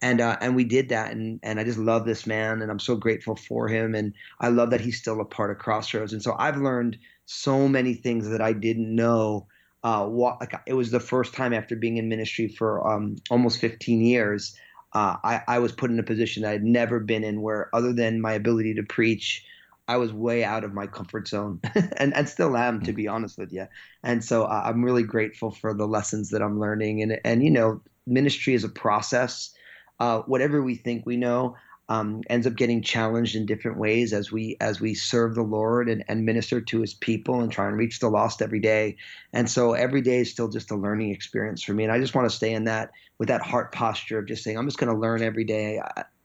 and 0.00 0.20
uh, 0.20 0.36
and 0.40 0.54
we 0.54 0.62
did 0.62 0.90
that, 0.90 1.10
and 1.10 1.40
and 1.42 1.58
I 1.58 1.64
just 1.64 1.78
love 1.78 2.06
this 2.06 2.24
man, 2.24 2.62
and 2.62 2.70
I'm 2.70 2.78
so 2.78 2.94
grateful 2.94 3.34
for 3.34 3.66
him, 3.66 3.96
and 3.96 4.14
I 4.38 4.48
love 4.50 4.70
that 4.70 4.80
he's 4.80 5.00
still 5.00 5.20
a 5.20 5.24
part 5.24 5.50
of 5.50 5.58
Crossroads, 5.58 6.12
and 6.12 6.22
so 6.22 6.36
I've 6.38 6.58
learned 6.58 6.96
so 7.26 7.66
many 7.66 7.94
things 7.94 8.28
that 8.28 8.40
I 8.40 8.52
didn't 8.52 8.94
know. 8.94 9.48
Uh, 9.82 10.06
what 10.06 10.40
like 10.40 10.54
it 10.66 10.74
was 10.74 10.92
the 10.92 11.00
first 11.00 11.34
time 11.34 11.52
after 11.52 11.74
being 11.74 11.96
in 11.96 12.08
ministry 12.08 12.48
for 12.48 12.86
um, 12.88 13.16
almost 13.30 13.60
15 13.60 14.00
years 14.00 14.56
uh, 14.92 15.16
I, 15.22 15.42
I 15.46 15.58
was 15.58 15.72
put 15.72 15.90
in 15.90 15.98
a 15.98 16.04
position 16.04 16.42
that 16.42 16.52
I'd 16.52 16.64
never 16.64 17.00
been 17.00 17.24
in 17.24 17.42
where, 17.42 17.74
other 17.74 17.92
than 17.92 18.20
my 18.20 18.32
ability 18.32 18.74
to 18.74 18.82
preach, 18.82 19.44
I 19.86 19.96
was 19.96 20.12
way 20.12 20.44
out 20.44 20.64
of 20.64 20.74
my 20.74 20.86
comfort 20.86 21.28
zone 21.28 21.60
and, 21.96 22.14
and 22.14 22.28
still 22.28 22.56
am, 22.56 22.82
to 22.82 22.92
be 22.92 23.08
honest 23.08 23.38
with 23.38 23.52
you. 23.52 23.66
And 24.02 24.24
so 24.24 24.44
uh, 24.44 24.62
I'm 24.64 24.84
really 24.84 25.02
grateful 25.02 25.50
for 25.50 25.74
the 25.74 25.86
lessons 25.86 26.30
that 26.30 26.42
I'm 26.42 26.60
learning. 26.60 27.02
And, 27.02 27.18
and 27.24 27.42
you 27.42 27.50
know, 27.50 27.80
ministry 28.06 28.54
is 28.54 28.64
a 28.64 28.68
process. 28.68 29.50
Uh, 30.00 30.20
whatever 30.20 30.62
we 30.62 30.74
think 30.76 31.04
we 31.04 31.16
know, 31.16 31.56
um, 31.88 32.22
ends 32.28 32.46
up 32.46 32.54
getting 32.54 32.82
challenged 32.82 33.34
in 33.34 33.46
different 33.46 33.78
ways 33.78 34.12
as 34.12 34.30
we 34.30 34.56
as 34.60 34.80
we 34.80 34.94
serve 34.94 35.34
the 35.34 35.42
Lord 35.42 35.88
and, 35.88 36.04
and 36.08 36.24
minister 36.24 36.60
to 36.60 36.80
His 36.80 36.94
people 36.94 37.40
and 37.40 37.50
try 37.50 37.66
and 37.66 37.76
reach 37.76 38.00
the 38.00 38.08
lost 38.08 38.42
every 38.42 38.60
day. 38.60 38.96
And 39.32 39.48
so 39.50 39.72
every 39.72 40.02
day 40.02 40.18
is 40.18 40.30
still 40.30 40.48
just 40.48 40.70
a 40.70 40.76
learning 40.76 41.10
experience 41.10 41.62
for 41.62 41.72
me. 41.72 41.84
And 41.84 41.92
I 41.92 41.98
just 41.98 42.14
want 42.14 42.28
to 42.28 42.36
stay 42.36 42.52
in 42.52 42.64
that 42.64 42.90
with 43.18 43.28
that 43.28 43.42
heart 43.42 43.72
posture 43.72 44.18
of 44.18 44.26
just 44.26 44.44
saying, 44.44 44.58
I'm 44.58 44.66
just 44.66 44.78
going 44.78 44.92
to 44.92 44.98
learn 44.98 45.22
every 45.22 45.44
day. 45.44 45.80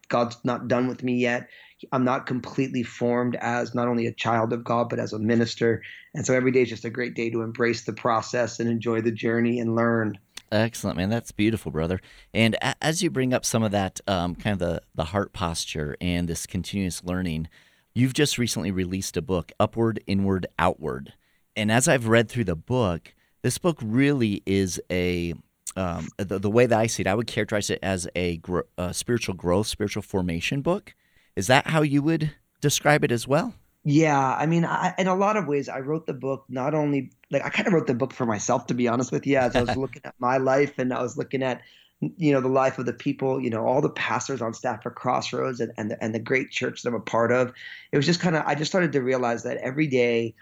God's 0.10 0.38
not 0.44 0.68
done 0.68 0.88
with 0.88 1.02
me 1.02 1.16
yet. 1.16 1.48
I'm 1.92 2.06
not 2.06 2.28
completely 2.28 2.84
formed 2.84 3.36
as 3.38 3.74
not 3.74 3.88
only 3.88 4.06
a 4.06 4.14
child 4.14 4.54
of 4.54 4.64
God, 4.64 4.90
but 4.90 5.00
as 5.00 5.12
a 5.12 5.20
minister. 5.20 5.82
And 6.14 6.26
so 6.26 6.34
every 6.34 6.52
day 6.52 6.62
is 6.62 6.70
just 6.70 6.86
a 6.86 6.90
great 6.90 7.14
day 7.14 7.30
to 7.30 7.42
embrace 7.42 7.84
the 7.84 7.94
process 7.94 8.60
and 8.60 8.70
enjoy 8.70 9.02
the 9.02 9.12
journey 9.12 9.60
and 9.60 9.76
learn. 9.76 10.18
Excellent, 10.54 10.98
man. 10.98 11.10
That's 11.10 11.32
beautiful, 11.32 11.72
brother. 11.72 12.00
And 12.32 12.56
as 12.80 13.02
you 13.02 13.10
bring 13.10 13.34
up 13.34 13.44
some 13.44 13.64
of 13.64 13.72
that 13.72 14.00
um, 14.08 14.36
kind 14.36 14.54
of 14.54 14.60
the, 14.60 14.82
the 14.94 15.06
heart 15.06 15.34
posture 15.34 15.98
and 16.00 16.28
this 16.28 16.46
continuous 16.46 17.04
learning, 17.04 17.48
you've 17.96 18.14
just 18.14 18.38
recently 18.38 18.70
released 18.70 19.18
a 19.18 19.22
book, 19.24 19.52
Upward, 19.60 20.04
Inward, 20.06 20.46
Outward. 20.60 21.14
And 21.56 21.72
as 21.72 21.88
I've 21.88 22.08
read 22.08 22.30
through 22.30 22.44
the 22.44 22.56
book, 22.56 23.16
this 23.42 23.58
book 23.58 23.80
really 23.82 24.44
is 24.46 24.80
a 24.92 25.34
um, 25.76 26.10
the, 26.18 26.38
the 26.38 26.52
way 26.52 26.68
that 26.68 26.80
I 26.80 26.86
see 26.86 27.02
it, 27.02 27.08
I 27.08 27.16
would 27.16 27.26
characterize 27.26 27.72
it 27.72 27.80
as 27.82 28.08
a, 28.16 28.40
a 28.78 28.94
spiritual 28.94 29.34
growth, 29.34 29.66
spiritual 29.66 30.04
formation 30.04 30.62
book. 30.62 30.94
Is 31.36 31.48
that 31.48 31.66
how 31.68 31.82
you 31.82 32.04
would 32.04 32.36
describe 32.62 33.04
it 33.04 33.12
as 33.12 33.28
well? 33.28 33.56
Yeah, 33.86 34.36
I 34.36 34.46
mean, 34.46 34.64
I, 34.64 34.94
in 34.98 35.08
a 35.08 35.16
lot 35.16 35.36
of 35.36 35.48
ways, 35.48 35.68
I 35.68 35.80
wrote 35.80 36.06
the 36.06 36.14
book 36.14 36.46
not 36.48 36.74
only 36.74 37.12
like 37.30 37.46
I 37.46 37.50
kind 37.50 37.68
of 37.68 37.74
wrote 37.74 37.88
the 37.88 37.94
book 37.94 38.14
for 38.14 38.26
myself, 38.26 38.68
to 38.68 38.74
be 38.74 38.88
honest 38.88 39.12
with 39.12 39.28
you, 39.28 39.38
as 39.38 39.56
I 39.56 39.62
was 39.62 39.76
looking 39.78 40.02
at 40.06 40.16
my 40.20 40.38
life 40.38 40.80
and 40.80 40.94
I 40.94 41.02
was 41.02 41.18
looking 41.18 41.44
at 41.44 41.62
you 42.00 42.34
know 42.34 42.42
the 42.42 42.48
life 42.48 42.80
of 42.80 42.86
the 42.86 42.94
people, 42.94 43.42
you 43.42 43.50
know, 43.50 43.66
all 43.66 43.82
the 43.82 43.90
pastors 43.90 44.42
on 44.42 44.54
staff 44.54 44.84
for 44.84 44.92
Crossroads 44.92 45.60
and 45.60 45.74
and 45.78 45.92
the, 45.92 46.02
and 46.02 46.16
the 46.16 46.20
great 46.20 46.50
church 46.50 46.82
that 46.82 46.90
I'm 46.90 46.96
a 46.96 47.02
part 47.02 47.34
of. 47.34 47.52
It 47.92 47.98
was 47.98 48.06
just 48.06 48.22
kind 48.22 48.38
of 48.38 48.44
I 48.46 48.56
just 48.56 48.72
started 48.72 48.94
to 48.94 49.02
realize 49.02 49.44
that 49.44 49.58
every 49.58 49.88
day 49.88 50.34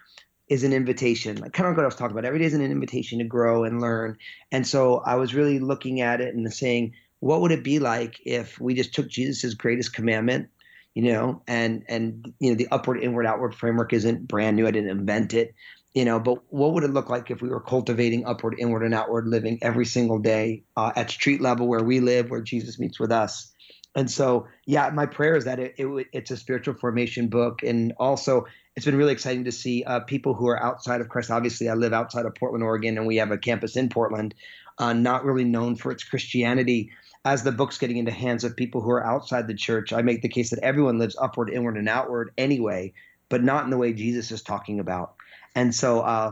is 0.48 0.64
an 0.64 0.74
invitation, 0.74 1.38
like 1.38 1.54
kind 1.54 1.68
of 1.68 1.76
what 1.76 1.84
I 1.84 1.88
was 1.88 1.96
talking 1.96 2.12
about. 2.12 2.26
Every 2.26 2.40
day 2.40 2.46
is 2.46 2.54
an 2.54 2.62
invitation 2.62 3.20
to 3.20 3.26
grow 3.26 3.64
and 3.64 3.82
learn. 3.82 4.18
And 4.52 4.68
so 4.68 4.98
I 4.98 5.16
was 5.16 5.34
really 5.34 5.60
looking 5.60 6.02
at 6.02 6.22
it 6.22 6.36
and 6.36 6.54
saying, 6.54 6.94
what 7.22 7.42
would 7.42 7.52
it 7.52 7.64
be 7.64 7.80
like 7.80 8.20
if 8.26 8.60
we 8.60 8.74
just 8.74 8.94
took 8.94 9.08
Jesus's 9.08 9.54
greatest 9.54 9.94
commandment 9.94 10.50
you 10.94 11.04
know, 11.04 11.42
and 11.48 11.84
and 11.88 12.34
you 12.40 12.52
know 12.52 12.56
the 12.56 12.68
upward, 12.72 13.02
inward, 13.02 13.26
outward 13.26 13.56
framework 13.56 13.94
isn't 13.94 14.28
brand 14.28 14.58
new. 14.58 14.68
I 14.68 14.72
didn't 14.72 14.90
invent 14.90 15.34
it, 15.34 15.54
you 15.94 16.06
know. 16.06 16.20
But 16.20 16.40
what 16.50 16.74
would 16.74 16.84
it 16.84 16.92
look 16.92 17.10
like 17.10 17.32
if 17.32 17.42
we 17.42 17.50
were 17.50 17.62
cultivating 17.62 18.26
upward, 18.26 18.56
inward, 18.60 18.84
and 18.84 18.94
outward 18.94 19.28
living 19.28 19.60
every 19.62 19.86
single 19.86 20.20
day 20.20 20.64
uh, 20.76 20.92
at 20.96 21.10
street 21.10 21.42
level 21.42 21.68
where 21.68 21.84
we 21.84 22.00
live, 22.00 22.30
where 22.30 22.42
Jesus 22.42 22.78
meets 22.80 23.00
with 23.00 23.12
us? 23.12 23.52
And 23.96 24.10
so, 24.10 24.48
yeah, 24.66 24.90
my 24.94 25.06
prayer 25.06 25.36
is 25.36 25.46
that 25.46 25.60
it, 25.60 25.76
it 25.78 26.08
it's 26.14 26.32
a 26.32 26.38
spiritual 26.38 26.76
formation 26.76 27.28
book, 27.28 27.64
and 27.64 27.94
also 27.98 28.46
it's 28.76 28.86
been 28.86 28.96
really 28.96 29.14
exciting 29.14 29.46
to 29.46 29.52
see 29.52 29.84
uh, 29.84 30.02
people 30.02 30.34
who 30.34 30.48
are 30.48 30.62
outside 30.62 31.02
of 31.02 31.10
Christ. 31.10 31.32
Obviously, 31.32 31.70
I 31.70 31.74
live 31.74 31.94
outside 31.94 32.26
of 32.26 32.36
Portland, 32.36 32.64
Oregon, 32.64 32.98
and 32.98 33.08
we 33.08 33.18
have 33.18 33.32
a 33.32 33.38
campus 33.38 33.76
in 33.76 33.90
Portland, 33.90 34.34
uh, 34.78 34.94
not 34.94 35.26
really 35.26 35.44
known 35.44 35.76
for 35.76 35.92
its 35.92 36.04
Christianity 36.04 36.92
as 37.24 37.44
the 37.44 37.52
book's 37.52 37.78
getting 37.78 37.98
into 37.98 38.12
hands 38.12 38.44
of 38.44 38.56
people 38.56 38.82
who 38.82 38.90
are 38.92 39.06
outside 39.06 39.48
the 39.48 39.54
church, 39.54 39.94
I 39.94 40.02
make 40.02 40.22
the 40.22 40.30
case 40.30 40.50
that 40.50 40.60
everyone 40.60 40.98
lives 41.00 41.16
upward, 41.22 41.50
inward, 41.50 41.78
and 41.78 41.88
outward 41.88 42.32
anyway, 42.38 42.94
but 43.30 43.44
not 43.44 43.64
in 43.64 43.70
the 43.70 43.78
way 43.78 43.94
Jesus 43.94 44.32
is 44.32 44.42
talking 44.42 44.80
about. 44.80 45.14
and 45.56 45.76
so 45.76 46.02
uh, 46.02 46.32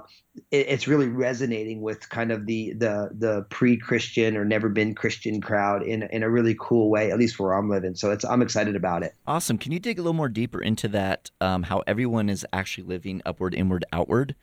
it, 0.52 0.68
it's 0.70 0.88
really 0.88 1.08
resonating 1.08 1.82
with 1.82 2.10
kind 2.10 2.32
of 2.32 2.46
the 2.46 2.74
the 2.74 3.10
the 3.18 3.46
pre-Christian 3.50 4.38
or 4.38 4.46
never 4.46 4.70
been 4.70 4.96
Christian 4.96 5.42
crowd 5.42 5.84
in 5.84 6.04
in 6.04 6.24
a 6.24 6.30
really 6.30 6.56
cool 6.60 6.90
way, 6.90 7.12
at 7.12 7.18
least 7.18 7.40
where 7.40 7.54
I'm 7.54 7.70
living. 7.70 7.96
So 7.96 8.12
it's 8.12 8.24
I'm 8.24 8.42
excited 8.42 8.76
about 8.76 9.04
it. 9.04 9.14
Awesome. 9.28 9.58
Can 9.58 9.72
you 9.72 9.80
dig 9.80 10.00
a 10.00 10.02
little 10.02 10.14
more 10.14 10.30
deeper 10.30 10.62
into 10.62 10.88
that? 10.90 11.32
Um, 11.42 11.64
how 11.64 11.84
everyone 11.86 12.30
is 12.30 12.46
actually 12.54 12.86
living 12.88 13.22
upward, 13.26 13.54
inward, 13.54 13.86
outward, 13.92 14.36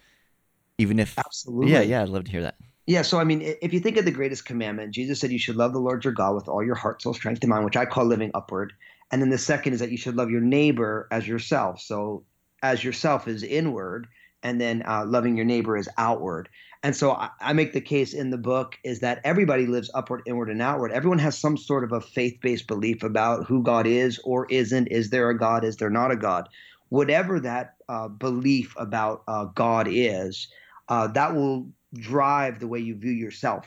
even 0.78 0.98
if 0.98 1.18
absolutely. 1.18 1.72
Yeah, 1.72 1.80
yeah. 1.80 2.02
I'd 2.02 2.08
love 2.08 2.24
to 2.24 2.30
hear 2.30 2.42
that. 2.42 2.56
Yeah, 2.87 3.02
so 3.02 3.19
I 3.19 3.25
mean, 3.25 3.43
if 3.61 3.73
you 3.73 3.81
think 3.81 3.97
of 3.97 4.05
the 4.05 4.12
greatest 4.12 4.45
commandment, 4.45 4.95
Jesus 4.95 5.19
said 5.19 5.33
you 5.33 5.40
should 5.40 5.57
love 5.57 5.73
the 5.73 5.81
Lord 5.81 6.05
your 6.05 6.12
God 6.12 6.37
with 6.37 6.49
all 6.49 6.64
your 6.64 6.76
heart, 6.76 7.02
soul, 7.02 7.14
strength, 7.14 7.43
and 7.43 7.50
mind, 7.50 7.64
which 7.64 7.76
I 7.76 7.85
call 7.85 8.05
living 8.05 8.31
upward. 8.33 8.73
And 9.11 9.21
then 9.21 9.31
the 9.31 9.38
second 9.38 9.73
is 9.73 9.81
that 9.81 9.90
you 9.90 9.97
should 9.97 10.16
love 10.16 10.31
your 10.31 10.40
neighbor 10.40 11.09
as 11.11 11.26
yourself. 11.26 11.81
So 11.81 12.25
as 12.62 12.85
yourself 12.85 13.26
is 13.26 13.43
inward, 13.43 14.07
and 14.43 14.61
then 14.61 14.85
uh, 14.87 15.05
loving 15.05 15.37
your 15.37 15.45
neighbor 15.45 15.76
is 15.76 15.88
outward. 15.99 16.49
And 16.85 16.95
so 16.95 17.12
I, 17.12 17.31
I, 17.40 17.52
make 17.52 17.73
the 17.73 17.81
case 17.81 18.14
in 18.14 18.31
the 18.31 18.38
book 18.38 18.78
is 18.85 19.00
that 19.00 19.21
everybody 19.25 19.66
lives 19.66 19.90
upward, 19.95 20.23
inward, 20.26 20.50
and 20.50 20.62
outward. 20.62 20.93
Everyone 20.93 21.19
has 21.19 21.37
some 21.37 21.57
sort 21.57 21.83
of 21.83 21.90
a 21.90 22.00
faith-based 22.00 22.69
belief 22.69 23.02
about 23.02 23.47
who 23.47 23.62
God 23.62 23.88
is 23.88 24.21
or 24.21 24.47
isn't. 24.50 24.87
Is 24.88 25.11
there 25.11 25.31
a 25.31 25.37
God? 25.37 25.64
Is 25.64 25.76
there 25.76 25.90
not 25.90 26.12
a 26.12 26.16
God? 26.16 26.49
Whatever 26.90 27.40
that 27.40 27.75
uh, 27.88 28.07
belief 28.07 28.73
about 28.76 29.25
uh, 29.26 29.47
God 29.47 29.88
is, 29.90 30.47
uh, 30.88 31.09
that 31.09 31.35
will 31.35 31.69
drive 32.00 32.60
the 32.60 32.68
way 32.68 32.78
you 32.78 32.94
view 32.94 33.12
yourself, 33.12 33.66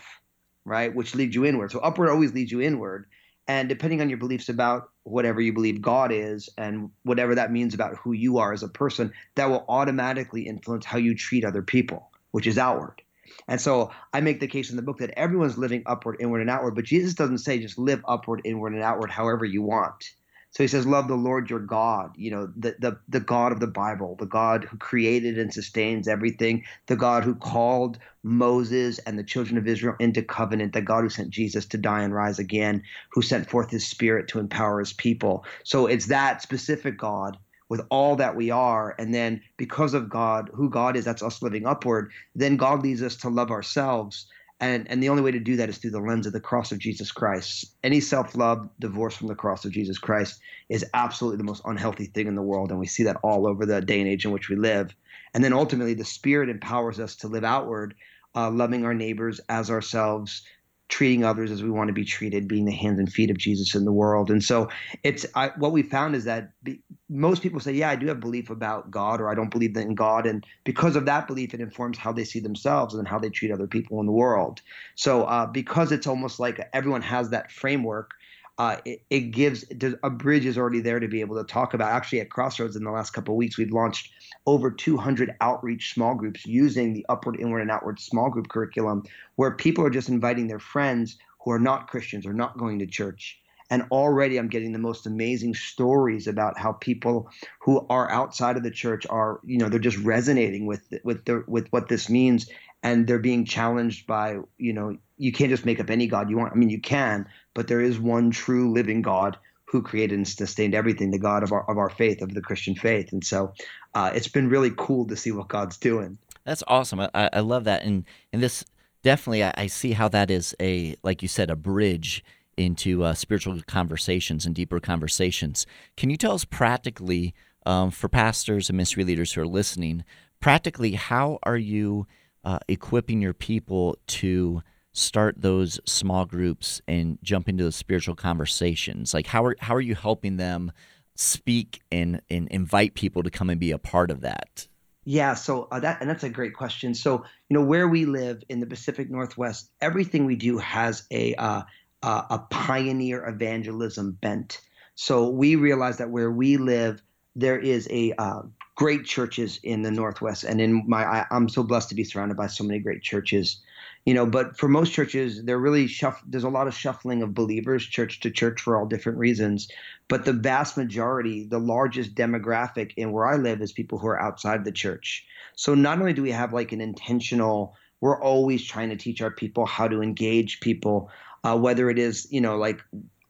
right? 0.65 0.93
Which 0.93 1.15
leads 1.15 1.35
you 1.35 1.45
inward. 1.45 1.71
So 1.71 1.79
upward 1.79 2.09
always 2.09 2.33
leads 2.33 2.51
you 2.51 2.61
inward. 2.61 3.05
And 3.47 3.67
depending 3.67 3.99
on 3.99 4.09
your 4.09 4.19
beliefs 4.19 4.49
about 4.49 4.89
whatever 5.03 5.41
you 5.41 5.53
believe 5.53 5.81
God 5.81 6.11
is 6.11 6.49
and 6.57 6.91
whatever 7.03 7.33
that 7.33 7.51
means 7.51 7.73
about 7.73 7.97
who 7.97 8.11
you 8.11 8.37
are 8.37 8.53
as 8.53 8.61
a 8.61 8.67
person, 8.67 9.11
that 9.35 9.49
will 9.49 9.65
automatically 9.67 10.43
influence 10.43 10.85
how 10.85 10.99
you 10.99 11.15
treat 11.15 11.43
other 11.43 11.63
people, 11.63 12.11
which 12.31 12.45
is 12.45 12.59
outward. 12.59 13.01
And 13.47 13.59
so 13.59 13.91
I 14.13 14.21
make 14.21 14.39
the 14.39 14.47
case 14.47 14.69
in 14.69 14.75
the 14.75 14.83
book 14.83 14.99
that 14.99 15.17
everyone's 15.17 15.57
living 15.57 15.81
upward, 15.87 16.17
inward, 16.19 16.41
and 16.41 16.49
outward, 16.49 16.75
but 16.75 16.85
Jesus 16.85 17.15
doesn't 17.15 17.39
say 17.39 17.59
just 17.59 17.79
live 17.79 18.03
upward, 18.07 18.41
inward, 18.45 18.73
and 18.73 18.83
outward 18.83 19.09
however 19.09 19.45
you 19.45 19.63
want. 19.63 20.11
So 20.51 20.63
he 20.63 20.67
says, 20.67 20.87
Love 20.87 21.07
the 21.07 21.15
Lord 21.15 21.49
your 21.49 21.59
God, 21.59 22.11
you 22.17 22.31
know, 22.31 22.51
the, 22.57 22.75
the, 22.79 22.97
the 23.07 23.19
God 23.19 23.51
of 23.51 23.59
the 23.59 23.67
Bible, 23.67 24.15
the 24.19 24.25
God 24.25 24.63
who 24.63 24.77
created 24.77 25.37
and 25.37 25.53
sustains 25.53 26.07
everything, 26.07 26.65
the 26.87 26.95
God 26.95 27.23
who 27.23 27.35
called 27.35 27.99
Moses 28.23 28.99
and 28.99 29.17
the 29.17 29.23
children 29.23 29.57
of 29.57 29.67
Israel 29.67 29.95
into 29.99 30.23
covenant, 30.23 30.73
the 30.73 30.81
God 30.81 31.03
who 31.03 31.09
sent 31.09 31.29
Jesus 31.29 31.65
to 31.67 31.77
die 31.77 32.01
and 32.01 32.13
rise 32.13 32.39
again, 32.39 32.83
who 33.11 33.21
sent 33.21 33.49
forth 33.49 33.69
his 33.69 33.87
spirit 33.87 34.27
to 34.29 34.39
empower 34.39 34.79
his 34.79 34.93
people. 34.93 35.45
So 35.63 35.85
it's 35.85 36.07
that 36.07 36.41
specific 36.41 36.97
God 36.97 37.37
with 37.69 37.81
all 37.91 38.15
that 38.15 38.35
we 38.35 38.49
are. 38.49 38.95
And 38.97 39.13
then 39.13 39.41
because 39.57 39.93
of 39.93 40.09
God, 40.09 40.49
who 40.53 40.69
God 40.69 40.97
is, 40.97 41.05
that's 41.05 41.21
us 41.23 41.43
living 41.43 41.67
upward, 41.67 42.11
then 42.35 42.57
God 42.57 42.81
leads 42.81 43.03
us 43.03 43.15
to 43.17 43.29
love 43.29 43.51
ourselves 43.51 44.27
and, 44.59 44.89
and 44.89 45.01
the 45.01 45.09
only 45.09 45.23
way 45.23 45.31
to 45.31 45.39
do 45.39 45.55
that 45.55 45.69
is 45.69 45.77
through 45.77 45.91
the 45.91 45.99
lens 45.99 46.27
of 46.27 46.33
the 46.33 46.39
cross 46.39 46.71
of 46.71 46.79
Jesus 46.79 47.11
Christ. 47.11 47.73
Any 47.83 48.01
self 48.01 48.35
love 48.35 48.69
divorced 48.79 49.17
from 49.17 49.27
the 49.27 49.35
cross 49.35 49.63
of 49.63 49.71
Jesus 49.71 49.97
Christ 49.97 50.41
is 50.67 50.85
absolutely 50.93 51.37
the 51.37 51.45
most 51.45 51.61
unhealthy 51.65 52.05
thing 52.05 52.27
in 52.27 52.35
the 52.35 52.41
world. 52.41 52.71
And 52.71 52.79
we 52.79 52.87
see 52.87 53.03
that 53.03 53.17
all 53.23 53.47
over 53.47 53.65
the 53.65 53.81
day 53.81 53.99
and 53.99 54.09
age 54.09 54.25
in 54.25 54.31
which 54.31 54.49
we 54.49 54.57
live. 54.57 54.93
And 55.33 55.43
then 55.43 55.53
ultimately, 55.53 55.93
the 55.93 56.05
Spirit 56.05 56.49
empowers 56.49 56.99
us 56.99 57.15
to 57.17 57.27
live 57.27 57.43
outward, 57.43 57.95
uh, 58.35 58.51
loving 58.51 58.83
our 58.83 58.93
neighbors 58.93 59.39
as 59.47 59.69
ourselves, 59.69 60.43
treating 60.89 61.23
others 61.23 61.51
as 61.51 61.61
we 61.61 61.69
want 61.69 61.87
to 61.87 61.93
be 61.93 62.03
treated, 62.03 62.47
being 62.47 62.65
the 62.65 62.73
hands 62.73 62.99
and 62.99 63.11
feet 63.11 63.29
of 63.29 63.37
Jesus 63.37 63.75
in 63.75 63.85
the 63.85 63.91
world. 63.91 64.31
And 64.31 64.43
so 64.43 64.69
it's 65.03 65.25
I, 65.35 65.51
what 65.57 65.71
we 65.71 65.83
found 65.83 66.15
is 66.15 66.25
that 66.25 66.51
be, 66.63 66.81
most 67.09 67.43
people 67.43 67.59
say, 67.59 67.71
yeah, 67.71 67.91
I 67.91 67.95
do 67.95 68.07
have 68.07 68.19
belief 68.19 68.49
about 68.49 68.89
God 68.89 69.21
or 69.21 69.29
I 69.29 69.35
don't 69.35 69.51
believe 69.51 69.77
in 69.77 69.93
God. 69.93 70.25
And 70.25 70.45
because 70.63 70.95
of 70.95 71.05
that 71.05 71.27
belief, 71.27 71.53
it 71.53 71.61
informs 71.61 71.97
how 71.97 72.11
they 72.11 72.23
see 72.23 72.39
themselves 72.39 72.95
and 72.95 73.07
how 73.07 73.19
they 73.19 73.29
treat 73.29 73.51
other 73.51 73.67
people 73.67 73.99
in 73.99 74.07
the 74.07 74.11
world. 74.11 74.61
So 74.95 75.23
uh, 75.25 75.45
because 75.45 75.91
it's 75.91 76.07
almost 76.07 76.39
like 76.39 76.59
everyone 76.73 77.03
has 77.03 77.29
that 77.29 77.51
framework, 77.51 78.11
uh, 78.59 78.75
it, 78.83 79.01
it, 79.09 79.19
gives 79.31 79.63
a 80.03 80.09
bridge 80.09 80.45
is 80.45 80.57
already 80.57 80.81
there 80.81 80.99
to 80.99 81.07
be 81.07 81.21
able 81.21 81.37
to 81.37 81.45
talk 81.45 81.73
about. 81.73 81.93
Actually, 81.93 82.19
at 82.19 82.29
Crossroads 82.29 82.75
in 82.75 82.83
the 82.83 82.91
last 82.91 83.11
couple 83.11 83.33
of 83.33 83.37
weeks, 83.37 83.57
we've 83.57 83.71
launched 83.71 84.11
over 84.45 84.69
200 84.69 85.33
outreach 85.39 85.93
small 85.93 86.13
groups 86.13 86.45
using 86.45 86.93
the 86.93 87.05
upward, 87.07 87.39
inward, 87.39 87.61
and 87.61 87.71
outward 87.71 88.01
small 88.01 88.29
group 88.29 88.49
curriculum, 88.49 89.03
where 89.37 89.51
people 89.51 89.85
are 89.85 89.89
just 89.89 90.09
inviting 90.09 90.47
their 90.47 90.59
friends 90.59 91.17
who 91.39 91.51
are 91.51 91.59
not 91.59 91.87
Christians 91.87 92.25
or 92.25 92.33
not 92.33 92.57
going 92.57 92.79
to 92.79 92.85
church. 92.85 93.39
And 93.71 93.83
already, 93.91 94.37
I'm 94.37 94.49
getting 94.49 94.73
the 94.73 94.79
most 94.79 95.05
amazing 95.05 95.53
stories 95.53 96.27
about 96.27 96.57
how 96.57 96.73
people 96.73 97.29
who 97.61 97.85
are 97.89 98.11
outside 98.11 98.57
of 98.57 98.63
the 98.63 98.71
church 98.71 99.05
are, 99.09 99.39
you 99.45 99.57
know, 99.57 99.69
they're 99.69 99.79
just 99.79 99.99
resonating 99.99 100.65
with 100.65 100.81
with 101.03 101.23
the, 101.23 101.45
with 101.47 101.67
what 101.69 101.87
this 101.87 102.09
means, 102.09 102.49
and 102.83 103.07
they're 103.07 103.19
being 103.19 103.45
challenged 103.45 104.07
by, 104.07 104.37
you 104.57 104.73
know, 104.73 104.97
you 105.17 105.31
can't 105.31 105.49
just 105.49 105.65
make 105.65 105.79
up 105.79 105.89
any 105.89 106.07
God 106.07 106.29
you 106.29 106.37
want. 106.37 106.53
I 106.53 106.55
mean, 106.55 106.69
you 106.69 106.79
can, 106.79 107.27
but 107.53 107.67
there 107.67 107.81
is 107.81 107.99
one 107.99 108.31
true 108.31 108.71
living 108.71 109.01
God 109.01 109.37
who 109.65 109.81
created 109.81 110.15
and 110.15 110.27
sustained 110.27 110.73
everything, 110.73 111.11
the 111.11 111.19
God 111.19 111.43
of 111.43 111.51
our 111.51 111.69
of 111.69 111.77
our 111.77 111.89
faith, 111.89 112.21
of 112.21 112.33
the 112.33 112.41
Christian 112.41 112.75
faith. 112.75 113.11
And 113.11 113.23
so, 113.23 113.53
uh, 113.93 114.11
it's 114.15 114.27
been 114.27 114.49
really 114.49 114.71
cool 114.75 115.05
to 115.07 115.15
see 115.15 115.31
what 115.31 115.47
God's 115.47 115.77
doing. 115.77 116.17
That's 116.45 116.63
awesome. 116.67 116.99
I, 117.01 117.09
I 117.13 117.41
love 117.41 117.65
that, 117.65 117.83
and 117.83 118.05
and 118.33 118.41
this 118.41 118.65
definitely 119.03 119.43
I, 119.43 119.53
I 119.55 119.67
see 119.67 119.91
how 119.91 120.07
that 120.09 120.31
is 120.31 120.55
a 120.59 120.95
like 121.03 121.21
you 121.21 121.27
said 121.27 121.49
a 121.49 121.55
bridge 121.55 122.23
into 122.57 123.03
uh, 123.03 123.13
spiritual 123.13 123.61
conversations 123.67 124.45
and 124.45 124.55
deeper 124.55 124.79
conversations. 124.79 125.65
Can 125.95 126.09
you 126.09 126.17
tell 126.17 126.33
us 126.33 126.45
practically, 126.45 127.33
um, 127.65 127.91
for 127.91 128.09
pastors 128.09 128.69
and 128.69 128.77
ministry 128.77 129.03
leaders 129.03 129.33
who 129.33 129.41
are 129.41 129.47
listening, 129.47 130.03
practically 130.39 130.93
how 130.93 131.39
are 131.43 131.57
you 131.57 132.05
uh, 132.43 132.59
equipping 132.67 133.21
your 133.21 133.33
people 133.33 133.97
to 134.07 134.61
start 134.91 135.35
those 135.37 135.79
small 135.85 136.25
groups 136.25 136.81
and 136.87 137.17
jump 137.23 137.47
into 137.47 137.63
the 137.63 137.71
spiritual 137.71 138.15
conversations? 138.15 139.13
Like 139.13 139.27
how 139.27 139.45
are 139.45 139.55
how 139.59 139.75
are 139.75 139.81
you 139.81 139.95
helping 139.95 140.37
them 140.37 140.71
speak 141.15 141.81
and 141.91 142.21
and 142.29 142.47
invite 142.49 142.93
people 142.93 143.23
to 143.23 143.29
come 143.29 143.49
and 143.49 143.59
be 143.59 143.71
a 143.71 143.77
part 143.77 144.11
of 144.11 144.21
that? 144.21 144.67
Yeah, 145.05 145.33
so 145.33 145.67
uh, 145.71 145.79
that 145.79 146.01
and 146.01 146.09
that's 146.09 146.23
a 146.23 146.29
great 146.29 146.53
question. 146.53 146.93
So 146.93 147.23
you 147.49 147.57
know 147.57 147.63
where 147.63 147.87
we 147.87 148.05
live 148.05 148.43
in 148.49 148.59
the 148.59 148.67
Pacific 148.67 149.09
Northwest, 149.09 149.71
everything 149.81 150.25
we 150.25 150.35
do 150.35 150.57
has 150.57 151.07
a 151.11 151.33
uh, 151.35 151.63
uh, 152.03 152.23
a 152.29 152.39
pioneer 152.39 153.25
evangelism 153.25 154.11
bent. 154.21 154.61
So 154.95 155.29
we 155.29 155.55
realize 155.55 155.97
that 155.97 156.09
where 156.09 156.31
we 156.31 156.57
live, 156.57 157.01
there 157.35 157.57
is 157.57 157.87
a 157.89 158.13
uh, 158.17 158.41
great 158.79 159.03
churches 159.03 159.59
in 159.63 159.81
the 159.81 159.91
Northwest, 159.91 160.45
and 160.45 160.61
in 160.61 160.85
my 160.87 161.03
I, 161.03 161.25
am 161.31 161.49
so 161.49 161.63
blessed 161.63 161.89
to 161.89 161.95
be 161.95 162.05
surrounded 162.05 162.37
by 162.37 162.47
so 162.47 162.63
many 162.63 162.79
great 162.79 163.01
churches. 163.01 163.59
You 164.05 164.13
know 164.13 164.25
but 164.25 164.57
for 164.57 164.69
most 164.69 164.93
churches 164.93 165.43
they're 165.43 165.59
really 165.59 165.85
shuff 165.85 166.23
there's 166.25 166.45
a 166.45 166.49
lot 166.49 166.67
of 166.67 166.73
shuffling 166.73 167.21
of 167.21 167.33
believers 167.33 167.85
church 167.85 168.21
to 168.21 168.31
church 168.31 168.61
for 168.61 168.77
all 168.77 168.85
different 168.85 169.17
reasons. 169.17 169.67
But 170.07 170.23
the 170.23 170.31
vast 170.31 170.77
majority 170.77 171.45
the 171.45 171.59
largest 171.59 172.15
demographic 172.15 172.93
in 172.95 173.11
where 173.11 173.27
i 173.27 173.35
live 173.35 173.61
is 173.61 173.73
people 173.73 173.99
who 173.99 174.07
are 174.07 174.21
outside 174.21 174.63
the 174.63 174.71
church. 174.71 175.25
So 175.55 175.75
not 175.75 175.99
only 175.99 176.13
do 176.13 176.23
we 176.23 176.31
have 176.31 176.53
like 176.53 176.71
an 176.71 176.79
intentional 176.79 177.75
we're 177.99 178.21
always 178.23 178.63
trying 178.63 178.91
to 178.91 178.95
teach 178.95 179.21
our 179.21 179.31
people 179.31 179.65
how 179.65 179.89
to 179.89 180.01
engage 180.01 180.61
people 180.61 181.11
uh, 181.43 181.57
whether 181.57 181.89
it 181.89 181.99
is 181.99 182.31
you 182.31 182.39
know 182.39 182.55
like 182.55 182.81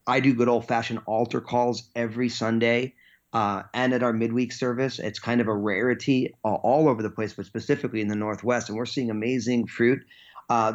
i 0.06 0.20
do 0.20 0.32
good 0.32 0.48
old 0.48 0.68
fashioned 0.68 1.00
altar 1.08 1.42
calls 1.42 1.90
every 1.96 2.30
sunday 2.30 2.94
uh, 3.34 3.64
and 3.74 3.94
at 3.94 4.04
our 4.04 4.14
midweek 4.14 4.52
service, 4.52 5.00
it's 5.00 5.20
kind 5.20 5.42
of 5.42 5.48
a 5.48 5.56
rarity 5.56 6.34
all, 6.44 6.60
all 6.64 6.90
over 6.90 7.04
the 7.04 7.10
place, 7.10 7.34
but 7.34 7.46
specifically 7.46 8.02
in 8.02 8.08
the 8.08 8.16
Northwest. 8.16 8.70
And 8.70 8.78
we're 8.78 8.86
seeing 8.86 9.10
amazing 9.10 9.68
fruit 9.68 10.04
uh, 10.50 10.74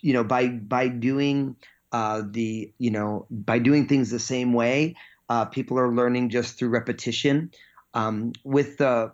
you 0.00 0.12
know, 0.12 0.24
by 0.24 0.48
by 0.48 0.88
doing 0.88 1.56
uh, 1.92 2.22
the 2.30 2.72
you 2.78 2.90
know 2.90 3.26
by 3.30 3.58
doing 3.58 3.86
things 3.86 4.10
the 4.10 4.18
same 4.18 4.52
way, 4.52 4.96
uh, 5.28 5.44
people 5.46 5.78
are 5.78 5.94
learning 5.94 6.30
just 6.30 6.58
through 6.58 6.70
repetition. 6.70 7.50
Um, 7.94 8.32
with 8.44 8.78
the 8.78 9.12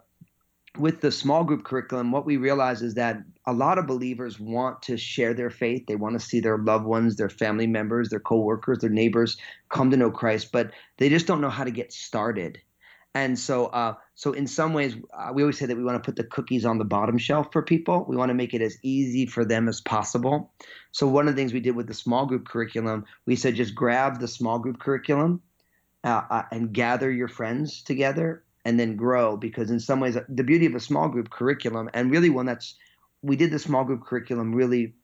with 0.76 1.00
the 1.00 1.10
small 1.10 1.42
group 1.42 1.64
curriculum, 1.64 2.12
what 2.12 2.24
we 2.24 2.36
realize 2.36 2.82
is 2.82 2.94
that 2.94 3.18
a 3.46 3.52
lot 3.52 3.78
of 3.78 3.86
believers 3.86 4.38
want 4.38 4.82
to 4.82 4.96
share 4.96 5.34
their 5.34 5.50
faith. 5.50 5.86
They 5.86 5.96
want 5.96 6.18
to 6.18 6.24
see 6.24 6.38
their 6.38 6.58
loved 6.58 6.84
ones, 6.84 7.16
their 7.16 7.30
family 7.30 7.66
members, 7.66 8.10
their 8.10 8.20
coworkers, 8.20 8.78
their 8.78 8.90
neighbors 8.90 9.36
come 9.70 9.90
to 9.90 9.96
know 9.96 10.10
Christ, 10.10 10.52
but 10.52 10.70
they 10.98 11.08
just 11.08 11.26
don't 11.26 11.40
know 11.40 11.50
how 11.50 11.64
to 11.64 11.70
get 11.70 11.92
started. 11.92 12.60
And 13.18 13.36
so, 13.36 13.66
uh, 13.66 13.94
so 14.14 14.32
in 14.32 14.46
some 14.46 14.72
ways, 14.72 14.94
uh, 15.12 15.32
we 15.34 15.42
always 15.42 15.58
say 15.58 15.66
that 15.66 15.76
we 15.76 15.82
want 15.82 16.00
to 16.00 16.06
put 16.06 16.14
the 16.14 16.22
cookies 16.22 16.64
on 16.64 16.78
the 16.78 16.84
bottom 16.84 17.18
shelf 17.18 17.48
for 17.52 17.62
people. 17.62 18.04
We 18.08 18.16
want 18.16 18.28
to 18.28 18.34
make 18.34 18.54
it 18.54 18.62
as 18.62 18.78
easy 18.84 19.26
for 19.26 19.44
them 19.44 19.68
as 19.68 19.80
possible. 19.80 20.52
So 20.92 21.08
one 21.08 21.26
of 21.26 21.34
the 21.34 21.40
things 21.40 21.52
we 21.52 21.58
did 21.58 21.74
with 21.74 21.88
the 21.88 21.94
small 21.94 22.26
group 22.26 22.46
curriculum, 22.46 23.04
we 23.26 23.34
said 23.34 23.56
just 23.56 23.74
grab 23.74 24.20
the 24.20 24.28
small 24.28 24.60
group 24.60 24.78
curriculum 24.78 25.42
uh, 26.04 26.22
uh 26.30 26.42
and 26.52 26.72
gather 26.72 27.10
your 27.10 27.26
friends 27.26 27.82
together 27.82 28.44
and 28.64 28.78
then 28.78 28.94
grow. 28.94 29.36
Because 29.36 29.72
in 29.72 29.80
some 29.80 29.98
ways, 29.98 30.16
the 30.28 30.44
beauty 30.44 30.66
of 30.66 30.76
a 30.76 30.80
small 30.80 31.08
group 31.08 31.28
curriculum, 31.28 31.90
and 31.94 32.12
really 32.12 32.30
one 32.30 32.46
that's 32.46 32.76
we 33.22 33.34
did 33.34 33.50
the 33.50 33.58
small 33.58 33.82
group 33.82 34.04
curriculum 34.04 34.54
really 34.54 34.94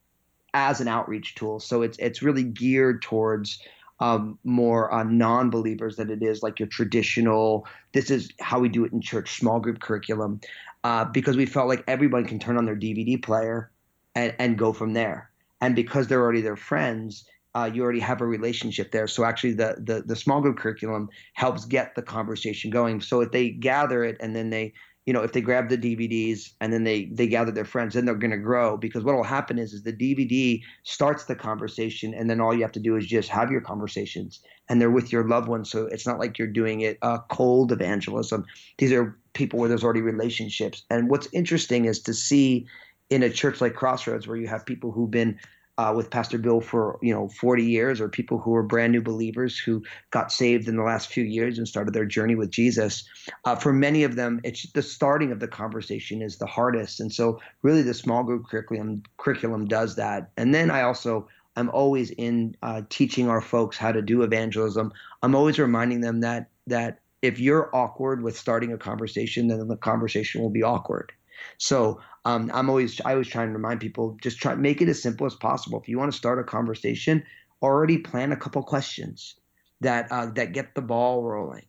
as 0.53 0.81
an 0.81 0.87
outreach 0.87 1.35
tool. 1.35 1.59
So 1.59 1.83
it's 1.83 1.99
it's 1.99 2.23
really 2.23 2.45
geared 2.45 3.03
towards 3.03 3.59
um, 4.01 4.39
more 4.45 4.93
uh, 4.93 5.05
non-believers 5.05 5.97
than 5.97 6.11
it 6.11 6.23
is 6.23 6.43
like 6.43 6.59
your 6.59 6.69
traditional. 6.69 7.67
This 7.93 8.11
is 8.11 8.31
how 8.41 8.59
we 8.59 8.69
do 8.69 8.85
it 8.85 8.93
in 8.93 9.01
church, 9.01 9.39
small 9.39 9.61
group 9.61 9.81
curriculum, 9.81 10.41
uh, 10.83 11.05
because 11.05 11.37
we 11.37 11.47
felt 11.47 11.69
like 11.69 11.85
everyone 11.87 12.27
can 12.27 12.39
turn 12.39 12.57
on 12.57 12.65
their 12.65 12.77
DVD 12.77 13.23
player 13.23 13.71
and, 14.15 14.35
and 14.39 14.59
go 14.59 14.73
from 14.73 14.93
there. 14.93 15.31
And 15.61 15.75
because 15.77 16.09
they're 16.09 16.21
already 16.21 16.43
their 16.43 16.57
friends, 16.57 17.25
uh, 17.55 17.71
you 17.73 17.83
already 17.83 18.01
have 18.01 18.21
a 18.21 18.27
relationship 18.27 18.91
there. 18.91 19.07
So 19.07 19.25
actually, 19.25 19.53
the, 19.53 19.77
the 19.79 20.03
the 20.05 20.17
small 20.17 20.41
group 20.41 20.59
curriculum 20.59 21.09
helps 21.35 21.65
get 21.65 21.95
the 21.95 22.03
conversation 22.03 22.71
going. 22.71 23.01
So 23.01 23.21
if 23.21 23.31
they 23.31 23.51
gather 23.51 24.03
it 24.03 24.17
and 24.21 24.35
then 24.35 24.51
they 24.51 24.73
you 25.07 25.13
know, 25.13 25.23
if 25.23 25.33
they 25.33 25.41
grab 25.41 25.69
the 25.69 25.77
DVDs 25.77 26.53
and 26.61 26.73
then 26.73 26.85
they 26.85 27.07
they 27.07 27.27
gather 27.27 27.53
their 27.53 27.65
friends, 27.65 27.95
then 27.95 28.07
they're 28.07 28.15
going 28.15 28.31
to 28.31 28.39
grow 28.39 28.77
because 28.77 29.05
what 29.05 29.15
will 29.15 29.23
happen 29.23 29.59
is 29.59 29.73
is 29.75 29.83
the 29.83 29.93
DVD 29.93 30.63
starts 30.83 31.25
the 31.25 31.35
conversation, 31.35 32.15
and 32.15 32.31
then 32.31 32.41
all 32.41 32.55
you 32.55 32.63
have 32.63 32.73
to 32.73 32.81
do 32.81 32.97
is 32.97 33.07
just 33.07 33.29
have 33.29 33.51
your 33.51 33.61
conversations, 33.61 34.41
and 34.69 34.81
they're 34.81 34.91
with 34.91 35.13
your 35.13 35.29
loved 35.29 35.49
ones. 35.49 35.71
So 35.71 35.87
it's 35.87 36.07
not 36.07 36.19
like 36.19 36.39
you're 36.39 36.49
doing 36.49 36.81
it 36.81 36.99
uh, 37.03 37.19
cold 37.31 37.71
evangelism. 37.71 38.47
These 38.79 38.93
are 38.93 39.19
people 39.35 39.59
where 39.59 39.69
there's 39.69 39.85
already 39.85 40.01
relationships, 40.01 40.85
and 40.89 41.11
what's 41.11 41.29
interesting 41.33 41.85
is 41.85 42.01
to 42.03 42.15
see 42.15 42.67
in 43.11 43.23
a 43.23 43.31
church 43.31 43.61
like 43.61 43.75
Crossroads 43.75 44.27
where 44.27 44.39
you 44.39 44.49
have 44.49 44.65
people 44.65 44.91
who've 44.91 45.11
been 45.11 45.39
uh, 45.79 45.93
with 45.97 46.11
Pastor 46.11 46.39
Bill 46.39 46.61
for 46.61 46.99
you 47.03 47.13
know 47.13 47.29
40 47.29 47.65
years, 47.65 48.01
or 48.01 48.09
people 48.09 48.39
who 48.39 48.55
are 48.55 48.63
brand 48.63 48.93
new 48.93 49.03
believers 49.03 49.59
who 49.59 49.83
got 50.11 50.33
saved 50.33 50.69
in 50.69 50.77
the 50.77 50.83
last 50.83 51.09
few 51.09 51.25
years 51.25 51.59
and 51.59 51.67
started 51.67 51.95
their 51.95 52.05
journey 52.05 52.35
with 52.35 52.51
Jesus. 52.51 53.05
Uh, 53.45 53.57
for 53.57 53.73
many 53.73 54.05
of 54.05 54.17
them, 54.17 54.41
it's 54.45 54.71
the 54.73 54.83
starting 54.83 55.33
of 55.33 55.41
the 55.41 55.49
conversation 55.49 56.23
is 56.23 56.39
the 56.39 56.47
hardest, 56.47 57.01
and 57.01 57.13
so 57.13 57.41
really 57.63 57.83
the 57.83 57.95
small 57.95 58.23
group 58.23 58.47
curriculum 58.47 59.03
curriculum 59.17 59.67
does 59.67 59.97
that. 59.97 60.31
And 60.37 60.55
then 60.55 60.71
I 60.71 60.83
also 60.83 61.29
I'm 61.57 61.71
always 61.71 62.11
in 62.13 62.57
uh, 62.63 62.83
teaching 62.89 63.29
our 63.29 63.41
folks 63.41 63.77
how 63.77 63.93
to 63.93 64.03
do 64.03 64.23
evangelism. 64.23 64.93
I'm 65.23 65.35
always 65.35 65.59
reminding 65.59 66.01
them 66.01 66.21
that 66.21 66.51
that 66.67 67.01
if 67.23 67.39
you're 67.39 67.75
awkward 67.75 68.23
with 68.23 68.37
starting 68.37 68.73
a 68.73 68.79
conversation, 68.79 69.49
then 69.49 69.67
the 69.67 69.77
conversation 69.77 70.43
will 70.43 70.51
be 70.51 70.63
awkward. 70.63 71.13
So 71.59 72.01
um, 72.25 72.51
I'm 72.55 72.69
always 72.71 73.01
I 73.05 73.13
always 73.13 73.29
try 73.29 73.45
to 73.45 73.51
remind 73.51 73.81
people 73.81 74.17
just 74.23 74.39
try 74.39 74.55
make 74.55 74.81
it 74.81 74.89
as 74.89 75.03
simple 75.03 75.27
as 75.27 75.35
possible. 75.35 75.81
If 75.81 75.89
you 75.89 75.99
want 75.99 76.13
to 76.13 76.17
start 76.17 76.39
a 76.39 76.45
conversation, 76.45 77.25
already 77.63 77.99
plan 77.99 78.33
a 78.33 78.37
couple 78.37 78.63
questions 78.63 79.37
that 79.81 80.11
uh, 80.11 80.27
that 80.35 80.53
get 80.53 80.75
the 80.75 80.83
ball 80.83 81.23
rolling. 81.23 81.67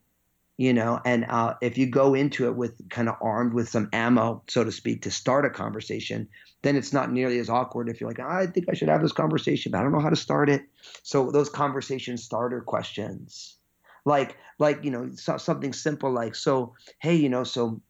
You 0.58 0.72
know, 0.72 0.98
and 1.04 1.26
uh, 1.28 1.54
if 1.60 1.76
you 1.76 1.86
go 1.86 2.14
into 2.14 2.46
it 2.46 2.56
with 2.56 2.88
kind 2.88 3.10
of 3.10 3.16
armed 3.20 3.52
with 3.52 3.68
some 3.68 3.90
ammo, 3.92 4.42
so 4.48 4.64
to 4.64 4.72
speak, 4.72 5.02
to 5.02 5.10
start 5.10 5.44
a 5.44 5.50
conversation, 5.50 6.28
then 6.62 6.76
it's 6.76 6.94
not 6.94 7.12
nearly 7.12 7.38
as 7.38 7.50
awkward. 7.50 7.90
If 7.90 8.00
you're 8.00 8.08
like, 8.08 8.20
I 8.20 8.46
think 8.46 8.66
I 8.70 8.72
should 8.72 8.88
have 8.88 9.02
this 9.02 9.12
conversation, 9.12 9.72
but 9.72 9.78
I 9.78 9.82
don't 9.82 9.92
know 9.92 10.00
how 10.00 10.08
to 10.08 10.16
start 10.16 10.48
it. 10.48 10.62
So 11.02 11.30
those 11.30 11.50
conversation 11.50 12.16
starter 12.16 12.62
questions, 12.62 13.58
like 14.06 14.38
like 14.58 14.82
you 14.82 14.90
know 14.90 15.10
so, 15.14 15.36
something 15.36 15.74
simple 15.74 16.10
like, 16.10 16.34
so 16.34 16.72
hey, 17.00 17.16
you 17.16 17.28
know, 17.28 17.44
so 17.44 17.82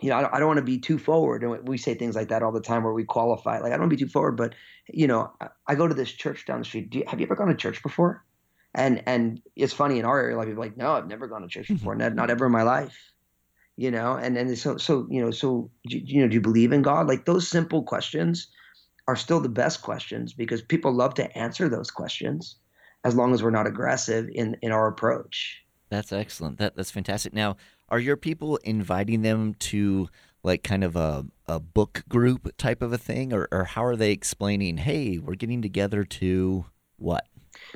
you 0.00 0.10
know, 0.10 0.16
I, 0.16 0.36
I 0.36 0.38
don't 0.38 0.48
want 0.48 0.58
to 0.58 0.64
be 0.64 0.78
too 0.78 0.98
forward. 0.98 1.42
And 1.42 1.68
we 1.68 1.78
say 1.78 1.94
things 1.94 2.16
like 2.16 2.28
that 2.28 2.42
all 2.42 2.52
the 2.52 2.60
time 2.60 2.82
where 2.82 2.92
we 2.92 3.04
qualify. 3.04 3.58
Like, 3.58 3.72
I 3.72 3.76
don't 3.76 3.80
want 3.80 3.90
to 3.92 3.96
be 3.96 4.04
too 4.04 4.10
forward, 4.10 4.36
but, 4.36 4.54
you 4.88 5.06
know, 5.06 5.32
I, 5.40 5.48
I 5.66 5.74
go 5.74 5.86
to 5.86 5.94
this 5.94 6.10
church 6.10 6.46
down 6.46 6.60
the 6.60 6.64
street. 6.64 6.94
You, 6.94 7.04
have 7.06 7.20
you 7.20 7.26
ever 7.26 7.36
gone 7.36 7.48
to 7.48 7.54
church 7.54 7.82
before? 7.82 8.24
And 8.74 9.02
and 9.06 9.42
it's 9.56 9.72
funny 9.72 9.98
in 9.98 10.04
our 10.04 10.20
area, 10.20 10.36
like 10.36 10.46
people 10.46 10.62
like, 10.62 10.76
no, 10.76 10.92
I've 10.92 11.08
never 11.08 11.26
gone 11.26 11.42
to 11.42 11.48
church 11.48 11.68
before, 11.68 11.94
not, 11.96 12.14
not 12.14 12.30
ever 12.30 12.46
in 12.46 12.52
my 12.52 12.62
life, 12.62 12.96
you 13.76 13.90
know. 13.90 14.14
And 14.14 14.36
and 14.38 14.56
so 14.56 14.76
so 14.76 15.08
you 15.10 15.20
know 15.20 15.32
so 15.32 15.70
you 15.82 16.22
know 16.22 16.28
do 16.28 16.34
you 16.34 16.40
believe 16.40 16.72
in 16.72 16.82
God? 16.82 17.08
Like 17.08 17.24
those 17.24 17.48
simple 17.48 17.82
questions 17.82 18.46
are 19.08 19.16
still 19.16 19.40
the 19.40 19.48
best 19.48 19.82
questions 19.82 20.32
because 20.32 20.62
people 20.62 20.92
love 20.92 21.14
to 21.14 21.36
answer 21.36 21.68
those 21.68 21.90
questions 21.90 22.56
as 23.02 23.16
long 23.16 23.34
as 23.34 23.42
we're 23.42 23.50
not 23.50 23.66
aggressive 23.66 24.28
in 24.32 24.56
in 24.62 24.70
our 24.70 24.86
approach. 24.86 25.64
That's 25.88 26.12
excellent. 26.12 26.58
That 26.58 26.76
that's 26.76 26.92
fantastic. 26.92 27.32
Now, 27.32 27.56
are 27.90 27.98
your 27.98 28.16
people 28.16 28.56
inviting 28.58 29.22
them 29.22 29.54
to 29.54 30.08
like 30.42 30.62
kind 30.62 30.84
of 30.84 30.96
a, 30.96 31.26
a 31.46 31.60
book 31.60 32.04
group 32.08 32.56
type 32.56 32.82
of 32.82 32.92
a 32.92 32.98
thing? 32.98 33.32
Or, 33.32 33.48
or 33.52 33.64
how 33.64 33.84
are 33.84 33.96
they 33.96 34.12
explaining 34.12 34.78
hey 34.78 35.18
we're 35.18 35.34
getting 35.34 35.62
together 35.62 36.04
to 36.04 36.64
what? 36.96 37.26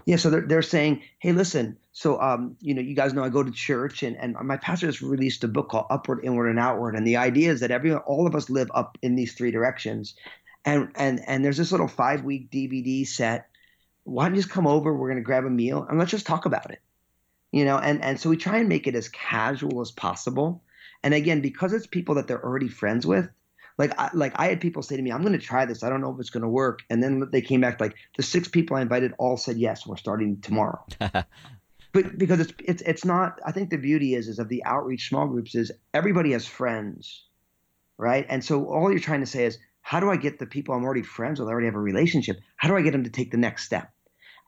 Yeah 0.06 0.16
so 0.16 0.30
they're, 0.30 0.46
they're 0.46 0.62
saying 0.62 1.02
hey 1.18 1.32
listen 1.32 1.76
so 1.92 2.20
um, 2.20 2.56
you 2.60 2.74
know 2.74 2.80
you 2.80 2.94
guys 2.94 3.12
know 3.12 3.22
i 3.22 3.28
go 3.28 3.42
to 3.42 3.50
church 3.50 4.02
and, 4.02 4.16
and 4.16 4.34
my 4.42 4.56
pastor 4.56 4.86
just 4.86 5.02
released 5.02 5.44
a 5.44 5.48
book 5.48 5.68
called 5.68 5.86
upward 5.90 6.24
inward 6.24 6.48
and 6.48 6.58
outward 6.58 6.96
and 6.96 7.06
the 7.06 7.16
idea 7.16 7.50
is 7.50 7.60
that 7.60 7.70
everyone 7.70 8.00
all 8.00 8.26
of 8.26 8.34
us 8.34 8.48
live 8.50 8.70
up 8.74 8.98
in 9.02 9.14
these 9.14 9.34
three 9.34 9.50
directions. 9.50 10.14
And 10.64 10.90
and 10.94 11.20
and 11.26 11.44
there's 11.44 11.58
this 11.58 11.72
little 11.72 11.88
five 11.88 12.24
week 12.24 12.50
dvd 12.50 13.06
set. 13.06 13.48
Why 14.04 14.24
don't 14.24 14.34
you 14.34 14.42
just 14.42 14.52
come 14.52 14.66
over? 14.66 14.94
We're 14.94 15.08
going 15.08 15.18
to 15.18 15.24
grab 15.24 15.44
a 15.44 15.50
meal 15.50 15.86
and 15.88 15.98
let's 15.98 16.10
just 16.10 16.26
talk 16.26 16.46
about 16.46 16.70
it 16.70 16.80
you 17.54 17.64
know 17.64 17.78
and 17.78 18.02
and 18.02 18.18
so 18.18 18.28
we 18.28 18.36
try 18.36 18.58
and 18.58 18.68
make 18.68 18.86
it 18.86 18.94
as 18.94 19.08
casual 19.08 19.80
as 19.80 19.90
possible 19.90 20.62
and 21.02 21.14
again 21.14 21.40
because 21.40 21.72
it's 21.72 21.86
people 21.86 22.14
that 22.16 22.26
they're 22.26 22.44
already 22.44 22.68
friends 22.68 23.06
with 23.06 23.28
like 23.78 23.98
I, 23.98 24.10
like 24.14 24.32
I 24.36 24.46
had 24.46 24.60
people 24.60 24.82
say 24.82 24.96
to 24.96 25.02
me, 25.02 25.10
"I'm 25.10 25.22
going 25.22 25.32
to 25.32 25.38
try 25.38 25.66
this. 25.66 25.82
I 25.82 25.90
don't 25.90 26.00
know 26.00 26.12
if 26.12 26.20
it's 26.20 26.30
going 26.30 26.42
to 26.42 26.48
work." 26.48 26.82
And 26.90 27.02
then 27.02 27.28
they 27.32 27.40
came 27.40 27.60
back 27.60 27.80
like 27.80 27.96
the 28.16 28.22
six 28.22 28.46
people 28.46 28.76
I 28.76 28.82
invited 28.82 29.12
all 29.18 29.36
said 29.36 29.56
yes. 29.56 29.86
We're 29.86 29.96
starting 29.96 30.40
tomorrow. 30.40 30.84
but 31.92 32.18
because 32.18 32.40
it's 32.40 32.52
it's 32.64 32.82
it's 32.82 33.04
not. 33.04 33.40
I 33.44 33.52
think 33.52 33.70
the 33.70 33.76
beauty 33.76 34.14
is 34.14 34.28
is 34.28 34.38
of 34.38 34.48
the 34.48 34.64
outreach 34.64 35.08
small 35.08 35.26
groups 35.26 35.54
is 35.54 35.72
everybody 35.92 36.32
has 36.32 36.46
friends, 36.46 37.24
right? 37.98 38.26
And 38.28 38.44
so 38.44 38.66
all 38.66 38.90
you're 38.90 39.00
trying 39.00 39.20
to 39.20 39.26
say 39.26 39.44
is, 39.44 39.58
how 39.82 39.98
do 39.98 40.08
I 40.08 40.16
get 40.16 40.38
the 40.38 40.46
people 40.46 40.74
I'm 40.74 40.84
already 40.84 41.02
friends 41.02 41.40
with, 41.40 41.48
I 41.48 41.52
already 41.52 41.66
have 41.66 41.74
a 41.74 41.80
relationship? 41.80 42.38
How 42.56 42.68
do 42.68 42.76
I 42.76 42.82
get 42.82 42.92
them 42.92 43.04
to 43.04 43.10
take 43.10 43.32
the 43.32 43.38
next 43.38 43.64
step? 43.64 43.90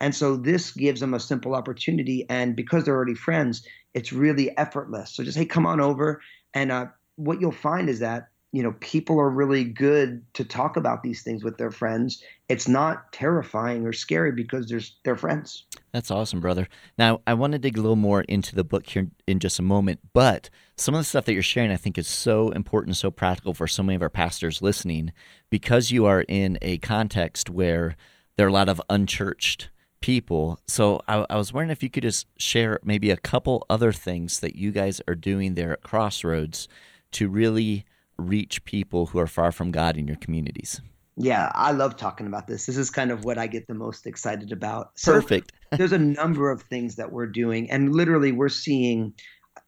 And 0.00 0.14
so 0.14 0.36
this 0.36 0.72
gives 0.72 1.00
them 1.00 1.14
a 1.14 1.20
simple 1.20 1.54
opportunity. 1.54 2.26
And 2.28 2.54
because 2.54 2.84
they're 2.84 2.94
already 2.96 3.14
friends, 3.14 3.66
it's 3.94 4.12
really 4.12 4.56
effortless. 4.58 5.12
So 5.12 5.24
just, 5.24 5.38
hey, 5.38 5.46
come 5.46 5.66
on 5.66 5.80
over. 5.80 6.20
And 6.54 6.70
uh, 6.70 6.86
what 7.16 7.40
you'll 7.40 7.52
find 7.52 7.88
is 7.88 8.00
that, 8.00 8.28
you 8.52 8.62
know, 8.62 8.74
people 8.80 9.18
are 9.20 9.28
really 9.28 9.64
good 9.64 10.22
to 10.34 10.44
talk 10.44 10.76
about 10.76 11.02
these 11.02 11.22
things 11.22 11.42
with 11.42 11.58
their 11.58 11.70
friends. 11.70 12.22
It's 12.48 12.68
not 12.68 13.12
terrifying 13.12 13.86
or 13.86 13.92
scary 13.92 14.32
because 14.32 14.68
there's 14.68 14.96
they're 15.04 15.16
friends. 15.16 15.64
That's 15.92 16.10
awesome, 16.10 16.40
brother. 16.40 16.68
Now, 16.96 17.20
I 17.26 17.34
want 17.34 17.52
to 17.52 17.58
dig 17.58 17.76
a 17.76 17.80
little 17.80 17.96
more 17.96 18.22
into 18.22 18.54
the 18.54 18.64
book 18.64 18.86
here 18.86 19.08
in 19.26 19.40
just 19.40 19.58
a 19.58 19.62
moment, 19.62 20.00
but 20.12 20.48
some 20.76 20.94
of 20.94 21.00
the 21.00 21.04
stuff 21.04 21.24
that 21.24 21.32
you're 21.32 21.42
sharing, 21.42 21.70
I 21.70 21.76
think, 21.76 21.98
is 21.98 22.06
so 22.06 22.50
important, 22.50 22.96
so 22.96 23.10
practical 23.10 23.52
for 23.52 23.66
so 23.66 23.82
many 23.82 23.96
of 23.96 24.02
our 24.02 24.10
pastors 24.10 24.62
listening 24.62 25.12
because 25.50 25.90
you 25.90 26.06
are 26.06 26.24
in 26.28 26.58
a 26.62 26.78
context 26.78 27.50
where 27.50 27.96
there 28.36 28.46
are 28.46 28.50
a 28.50 28.52
lot 28.52 28.68
of 28.68 28.80
unchurched 28.88 29.70
people. 30.00 30.58
So 30.66 31.00
I, 31.08 31.24
I, 31.30 31.36
was 31.36 31.52
wondering 31.52 31.70
if 31.70 31.82
you 31.82 31.90
could 31.90 32.02
just 32.02 32.26
share 32.38 32.78
maybe 32.84 33.10
a 33.10 33.16
couple 33.16 33.66
other 33.70 33.92
things 33.92 34.40
that 34.40 34.56
you 34.56 34.70
guys 34.70 35.00
are 35.08 35.14
doing 35.14 35.54
there 35.54 35.72
at 35.72 35.82
Crossroads 35.82 36.68
to 37.12 37.28
really 37.28 37.84
reach 38.18 38.64
people 38.64 39.06
who 39.06 39.18
are 39.18 39.26
far 39.26 39.52
from 39.52 39.70
God 39.70 39.96
in 39.96 40.06
your 40.06 40.16
communities. 40.16 40.80
Yeah, 41.16 41.50
I 41.54 41.72
love 41.72 41.96
talking 41.96 42.26
about 42.26 42.46
this. 42.46 42.66
This 42.66 42.76
is 42.76 42.90
kind 42.90 43.10
of 43.10 43.24
what 43.24 43.38
I 43.38 43.46
get 43.46 43.66
the 43.66 43.74
most 43.74 44.06
excited 44.06 44.52
about. 44.52 44.92
So 44.96 45.14
Perfect. 45.14 45.52
there's 45.72 45.92
a 45.92 45.98
number 45.98 46.50
of 46.50 46.62
things 46.62 46.96
that 46.96 47.10
we're 47.10 47.26
doing, 47.26 47.70
and 47.70 47.94
literally 47.94 48.32
we're 48.32 48.50
seeing 48.50 49.14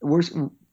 we're 0.02 0.22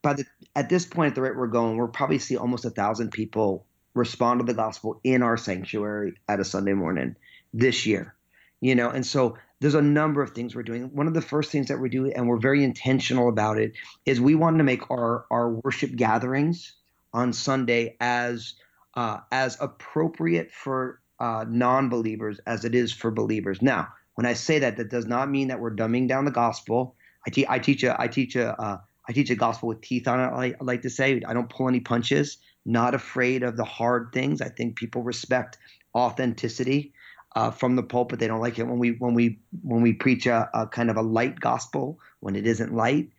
by 0.01 0.13
the 0.13 0.25
at 0.55 0.69
this 0.69 0.85
point 0.85 1.09
at 1.09 1.15
the 1.15 1.21
rate 1.21 1.37
we're 1.37 1.47
going, 1.47 1.77
we're 1.77 1.87
probably 1.87 2.19
see 2.19 2.35
almost 2.35 2.65
a 2.65 2.69
thousand 2.69 3.11
people 3.11 3.65
respond 3.93 4.41
to 4.41 4.45
the 4.45 4.53
gospel 4.53 4.99
in 5.05 5.23
our 5.23 5.37
sanctuary 5.37 6.13
at 6.27 6.41
a 6.41 6.43
Sunday 6.43 6.73
morning 6.73 7.15
this 7.53 7.85
year. 7.85 8.13
You 8.59 8.75
know, 8.75 8.89
and 8.89 9.05
so 9.05 9.37
there's 9.65 9.73
a 9.73 9.81
number 9.81 10.21
of 10.21 10.29
things 10.29 10.53
we're 10.53 10.61
doing. 10.61 10.93
One 10.93 11.07
of 11.07 11.15
the 11.15 11.23
first 11.23 11.51
things 11.51 11.69
that 11.69 11.79
we 11.79 11.89
do, 11.89 12.05
and 12.05 12.27
we're 12.27 12.37
very 12.37 12.63
intentional 12.63 13.29
about 13.29 13.57
it, 13.57 13.71
is 14.05 14.21
we 14.21 14.35
want 14.35 14.59
to 14.59 14.63
make 14.63 14.91
our 14.91 15.25
our 15.31 15.49
worship 15.49 15.95
gatherings 15.95 16.75
on 17.15 17.33
Sunday 17.33 17.97
as 17.99 18.53
uh, 18.93 19.21
as 19.31 19.57
appropriate 19.59 20.51
for 20.51 21.01
uh, 21.19 21.45
non-believers 21.49 22.39
as 22.45 22.63
it 22.63 22.75
is 22.75 22.93
for 22.93 23.09
believers. 23.09 23.59
Now, 23.59 23.87
when 24.13 24.27
I 24.27 24.33
say 24.33 24.59
that, 24.59 24.77
that 24.77 24.91
does 24.91 25.07
not 25.07 25.31
mean 25.31 25.47
that 25.47 25.59
we're 25.59 25.75
dumbing 25.75 26.07
down 26.07 26.25
the 26.25 26.31
gospel. 26.31 26.95
I, 27.25 27.31
te- 27.31 27.47
I 27.49 27.57
teach 27.57 27.83
a 27.83 27.99
I 27.99 28.07
teach 28.07 28.35
a 28.35 28.53
uh, 28.61 28.77
I 29.09 29.13
teach 29.13 29.31
a 29.31 29.35
gospel 29.35 29.67
with 29.67 29.81
teeth 29.81 30.07
on 30.07 30.19
it. 30.19 30.27
I, 30.27 30.45
I 30.61 30.63
like 30.63 30.83
to 30.83 30.91
say 30.91 31.23
I 31.27 31.33
don't 31.33 31.49
pull 31.49 31.67
any 31.67 31.79
punches. 31.79 32.37
Not 32.67 32.93
afraid 32.93 33.41
of 33.41 33.57
the 33.57 33.65
hard 33.65 34.11
things. 34.13 34.41
I 34.41 34.49
think 34.49 34.75
people 34.75 35.01
respect 35.01 35.57
authenticity 35.95 36.93
uh, 37.35 37.51
from 37.51 37.75
the 37.75 37.83
pulpit. 37.83 38.19
They 38.19 38.27
don't 38.27 38.39
like 38.39 38.57
it 38.59 38.63
when 38.63 38.79
we 38.79 38.91
when 38.91 39.13
we 39.13 39.39
when 39.61 39.81
we 39.81 39.93
preach 39.93 40.25
a, 40.25 40.49
a 40.53 40.67
kind 40.67 40.89
of 40.89 40.97
a 40.97 41.01
light 41.01 41.39
gospel 41.39 41.99
when 42.21 42.35
it 42.35 42.47
isn't 42.47 42.73
light. 42.73 43.09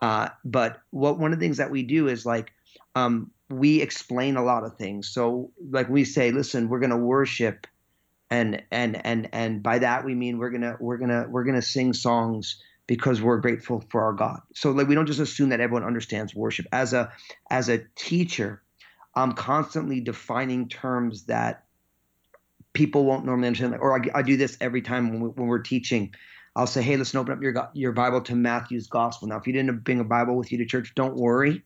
Uh, 0.00 0.28
but 0.44 0.80
what 0.90 1.18
one 1.18 1.32
of 1.32 1.38
the 1.38 1.44
things 1.44 1.56
that 1.58 1.70
we 1.70 1.82
do 1.82 2.08
is 2.08 2.24
like 2.24 2.52
um, 2.94 3.30
we 3.50 3.80
explain 3.80 4.36
a 4.36 4.44
lot 4.44 4.64
of 4.64 4.76
things. 4.76 5.08
So 5.08 5.50
like 5.70 5.88
we 5.88 6.04
say, 6.04 6.30
listen, 6.30 6.68
we're 6.68 6.80
going 6.80 6.90
to 6.90 6.96
worship, 6.96 7.66
and 8.30 8.62
and 8.70 9.04
and 9.04 9.28
and 9.32 9.62
by 9.62 9.78
that 9.80 10.04
we 10.04 10.14
mean 10.14 10.38
we're 10.38 10.50
gonna 10.50 10.76
we're 10.80 10.98
gonna 10.98 11.26
we're 11.28 11.44
gonna 11.44 11.62
sing 11.62 11.92
songs 11.92 12.62
because 12.86 13.22
we're 13.22 13.38
grateful 13.38 13.82
for 13.90 14.02
our 14.02 14.12
God. 14.12 14.40
So 14.54 14.70
like 14.70 14.88
we 14.88 14.94
don't 14.94 15.06
just 15.06 15.20
assume 15.20 15.48
that 15.50 15.60
everyone 15.60 15.84
understands 15.84 16.34
worship. 16.34 16.66
As 16.72 16.92
a 16.92 17.12
as 17.50 17.68
a 17.68 17.82
teacher, 17.96 18.62
I'm 19.14 19.32
constantly 19.32 20.00
defining 20.00 20.68
terms 20.68 21.24
that 21.24 21.64
people 22.74 23.06
won't 23.06 23.24
normally 23.24 23.46
understand. 23.46 23.76
Or 23.80 23.98
I, 23.98 24.18
I 24.18 24.22
do 24.22 24.36
this 24.36 24.58
every 24.60 24.82
time 24.82 25.10
when, 25.10 25.20
we, 25.20 25.28
when 25.30 25.46
we're 25.48 25.60
teaching. 25.60 26.14
I'll 26.56 26.66
say, 26.66 26.82
hey, 26.82 26.96
listen, 26.96 27.18
open 27.18 27.32
up 27.32 27.42
your 27.42 27.68
your 27.72 27.92
Bible 27.92 28.20
to 28.22 28.36
Matthew's 28.36 28.86
Gospel. 28.86 29.26
Now, 29.26 29.38
if 29.38 29.46
you 29.46 29.52
didn't 29.52 29.82
bring 29.82 29.98
a 29.98 30.04
Bible 30.04 30.36
with 30.36 30.52
you 30.52 30.58
to 30.58 30.66
church, 30.66 30.92
don't 30.94 31.16
worry. 31.16 31.64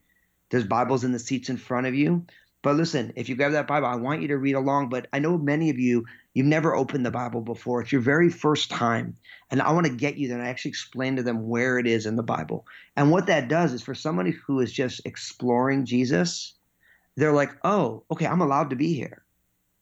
There's 0.50 0.64
Bibles 0.64 1.04
in 1.04 1.12
the 1.12 1.18
seats 1.18 1.50
in 1.50 1.58
front 1.58 1.86
of 1.86 1.94
you. 1.94 2.24
But 2.62 2.76
listen, 2.76 3.12
if 3.14 3.28
you 3.28 3.36
grab 3.36 3.52
that 3.52 3.66
Bible, 3.66 3.86
I 3.86 3.96
want 3.96 4.22
you 4.22 4.28
to 4.28 4.38
read 4.38 4.54
along. 4.54 4.88
But 4.88 5.06
I 5.12 5.18
know 5.18 5.38
many 5.38 5.70
of 5.70 5.78
you, 5.78 6.06
you've 6.34 6.46
never 6.46 6.74
opened 6.74 7.06
the 7.06 7.10
Bible 7.10 7.40
before. 7.40 7.82
It's 7.82 7.92
your 7.92 8.00
very 8.00 8.30
first 8.30 8.70
time. 8.70 9.16
And 9.50 9.62
I 9.62 9.72
want 9.72 9.86
to 9.86 9.92
get 9.92 10.16
you 10.16 10.28
there 10.28 10.38
and 10.38 10.46
I 10.46 10.50
actually 10.50 10.70
explain 10.70 11.16
to 11.16 11.22
them 11.22 11.48
where 11.48 11.78
it 11.78 11.86
is 11.86 12.06
in 12.06 12.16
the 12.16 12.22
Bible. 12.22 12.66
And 12.96 13.10
what 13.10 13.26
that 13.26 13.48
does 13.48 13.72
is 13.72 13.82
for 13.82 13.94
somebody 13.94 14.32
who 14.32 14.60
is 14.60 14.72
just 14.72 15.02
exploring 15.04 15.84
Jesus, 15.84 16.54
they're 17.16 17.32
like, 17.32 17.50
oh, 17.62 18.04
okay, 18.10 18.26
I'm 18.26 18.40
allowed 18.40 18.70
to 18.70 18.76
be 18.76 18.94
here. 18.94 19.22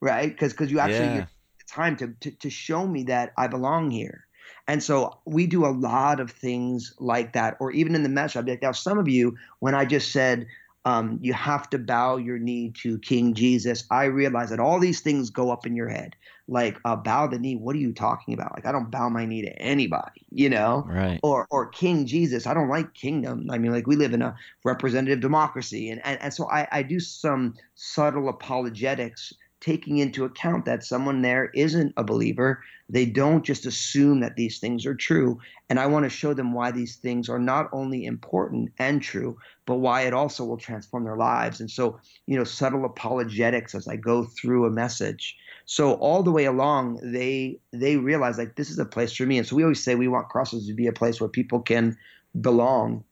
Right? 0.07 0.31
Because 0.31 0.53
because 0.53 0.71
you 0.71 0.79
actually 0.79 1.17
yeah. 1.17 1.27
time 1.69 1.97
to, 1.97 2.15
to 2.21 2.31
to 2.31 2.51
show 2.51 2.87
me 2.87 3.05
that 3.05 3.33
I 3.37 3.49
belong 3.49 3.91
here. 3.91 4.27
And 4.69 4.83
so 4.83 5.19
we 5.25 5.47
do 5.47 5.65
a 5.65 5.71
lot 5.71 6.19
of 6.19 6.31
things 6.31 6.95
like 6.99 7.35
that, 7.35 7.57
or 7.61 7.71
even 7.71 7.95
in 7.95 8.03
the 8.03 8.09
message. 8.09 8.37
I'd 8.37 8.47
be 8.47 8.53
like, 8.53 8.63
now, 8.63 8.73
some 8.73 8.99
of 8.99 9.09
you, 9.09 9.37
when 9.61 9.75
I 9.75 9.85
just 9.85 10.11
said, 10.11 10.47
um, 10.85 11.19
you 11.21 11.33
have 11.33 11.69
to 11.71 11.79
bow 11.79 12.17
your 12.17 12.39
knee 12.39 12.73
to 12.83 12.99
King 13.01 13.35
Jesus. 13.35 13.85
I 13.91 14.05
realize 14.05 14.51
that 14.51 14.61
all 14.61 14.79
these 14.79 15.01
things 15.01 15.31
go 15.31 15.51
up 15.51 15.67
in 15.67 15.75
your 15.75 15.89
head. 15.89 16.15
Like 16.49 16.79
uh, 16.85 16.95
bow 16.95 17.27
the 17.27 17.41
knee. 17.41 17.57
What 17.57 17.75
are 17.75 17.81
you 17.81 17.93
talking 17.93 18.33
about? 18.33 18.53
Like 18.55 18.67
I 18.67 18.73
don't 18.73 18.89
bow 18.89 19.09
my 19.09 19.27
knee 19.27 19.43
to 19.43 19.51
anybody, 19.61 20.25
you 20.31 20.49
know. 20.49 20.85
Right. 20.87 21.19
Or 21.25 21.49
or 21.51 21.67
King 21.67 22.07
Jesus. 22.07 22.47
I 22.47 22.55
don't 22.55 22.69
like 22.69 22.95
kingdom. 22.95 23.49
I 23.51 23.59
mean, 23.59 23.73
like 23.73 23.89
we 23.89 23.97
live 23.97 24.15
in 24.15 24.23
a 24.23 24.37
representative 24.63 25.19
democracy, 25.19 25.91
and 25.91 26.01
and, 26.05 26.23
and 26.23 26.33
so 26.33 26.49
I, 26.49 26.69
I 26.71 26.83
do 26.85 27.01
some 27.01 27.57
subtle 27.75 28.29
apologetics 28.29 29.33
taking 29.67 29.99
into 29.99 30.25
account 30.25 30.65
that 30.65 30.85
someone 30.85 31.23
there 31.23 31.51
isn't 31.53 31.93
a 31.97 32.05
believer. 32.05 32.63
They 32.89 33.05
don't 33.05 33.45
just 33.45 33.67
assume 33.67 34.21
that 34.21 34.37
these 34.37 34.61
things 34.61 34.87
are 34.87 34.95
true. 34.95 35.41
And 35.69 35.81
I 35.81 35.87
want 35.87 36.05
to 36.05 36.09
show 36.09 36.35
them 36.35 36.53
why 36.53 36.71
these 36.71 36.95
things 36.95 37.29
are 37.29 37.41
not 37.41 37.69
only 37.73 38.05
important 38.05 38.71
and 38.79 39.03
true, 39.03 39.37
but 39.67 39.79
why 39.79 40.03
it 40.03 40.15
also 40.15 40.45
will 40.45 40.57
transform 40.57 41.03
their 41.03 41.17
lives. 41.17 41.61
And 41.61 41.69
so, 41.69 41.99
you 42.27 42.39
know, 42.39 42.45
subtle 42.45 42.85
apologetics 42.85 43.75
as 43.75 43.89
I 43.89 43.97
go 43.97 44.23
through 44.23 44.67
a 44.67 44.71
message. 44.71 45.37
So 45.65 45.95
all 45.95 46.23
the 46.23 46.31
way 46.31 46.45
along, 46.45 47.01
they 47.03 47.59
they 47.73 47.97
realize 47.97 48.39
like 48.39 48.55
this 48.55 48.71
is 48.71 48.79
a 48.79 48.85
place 48.85 49.13
for 49.17 49.27
me. 49.27 49.37
And 49.37 49.47
so 49.49 49.57
we 49.57 49.65
always 49.65 49.83
say 49.83 49.97
we 49.97 50.07
want 50.07 50.29
crosses 50.29 50.69
to 50.69 50.75
be 50.75 50.87
a 50.87 50.93
place 50.93 51.21
where 51.21 51.29
people 51.29 51.61
can 51.61 51.97
belong 52.41 53.03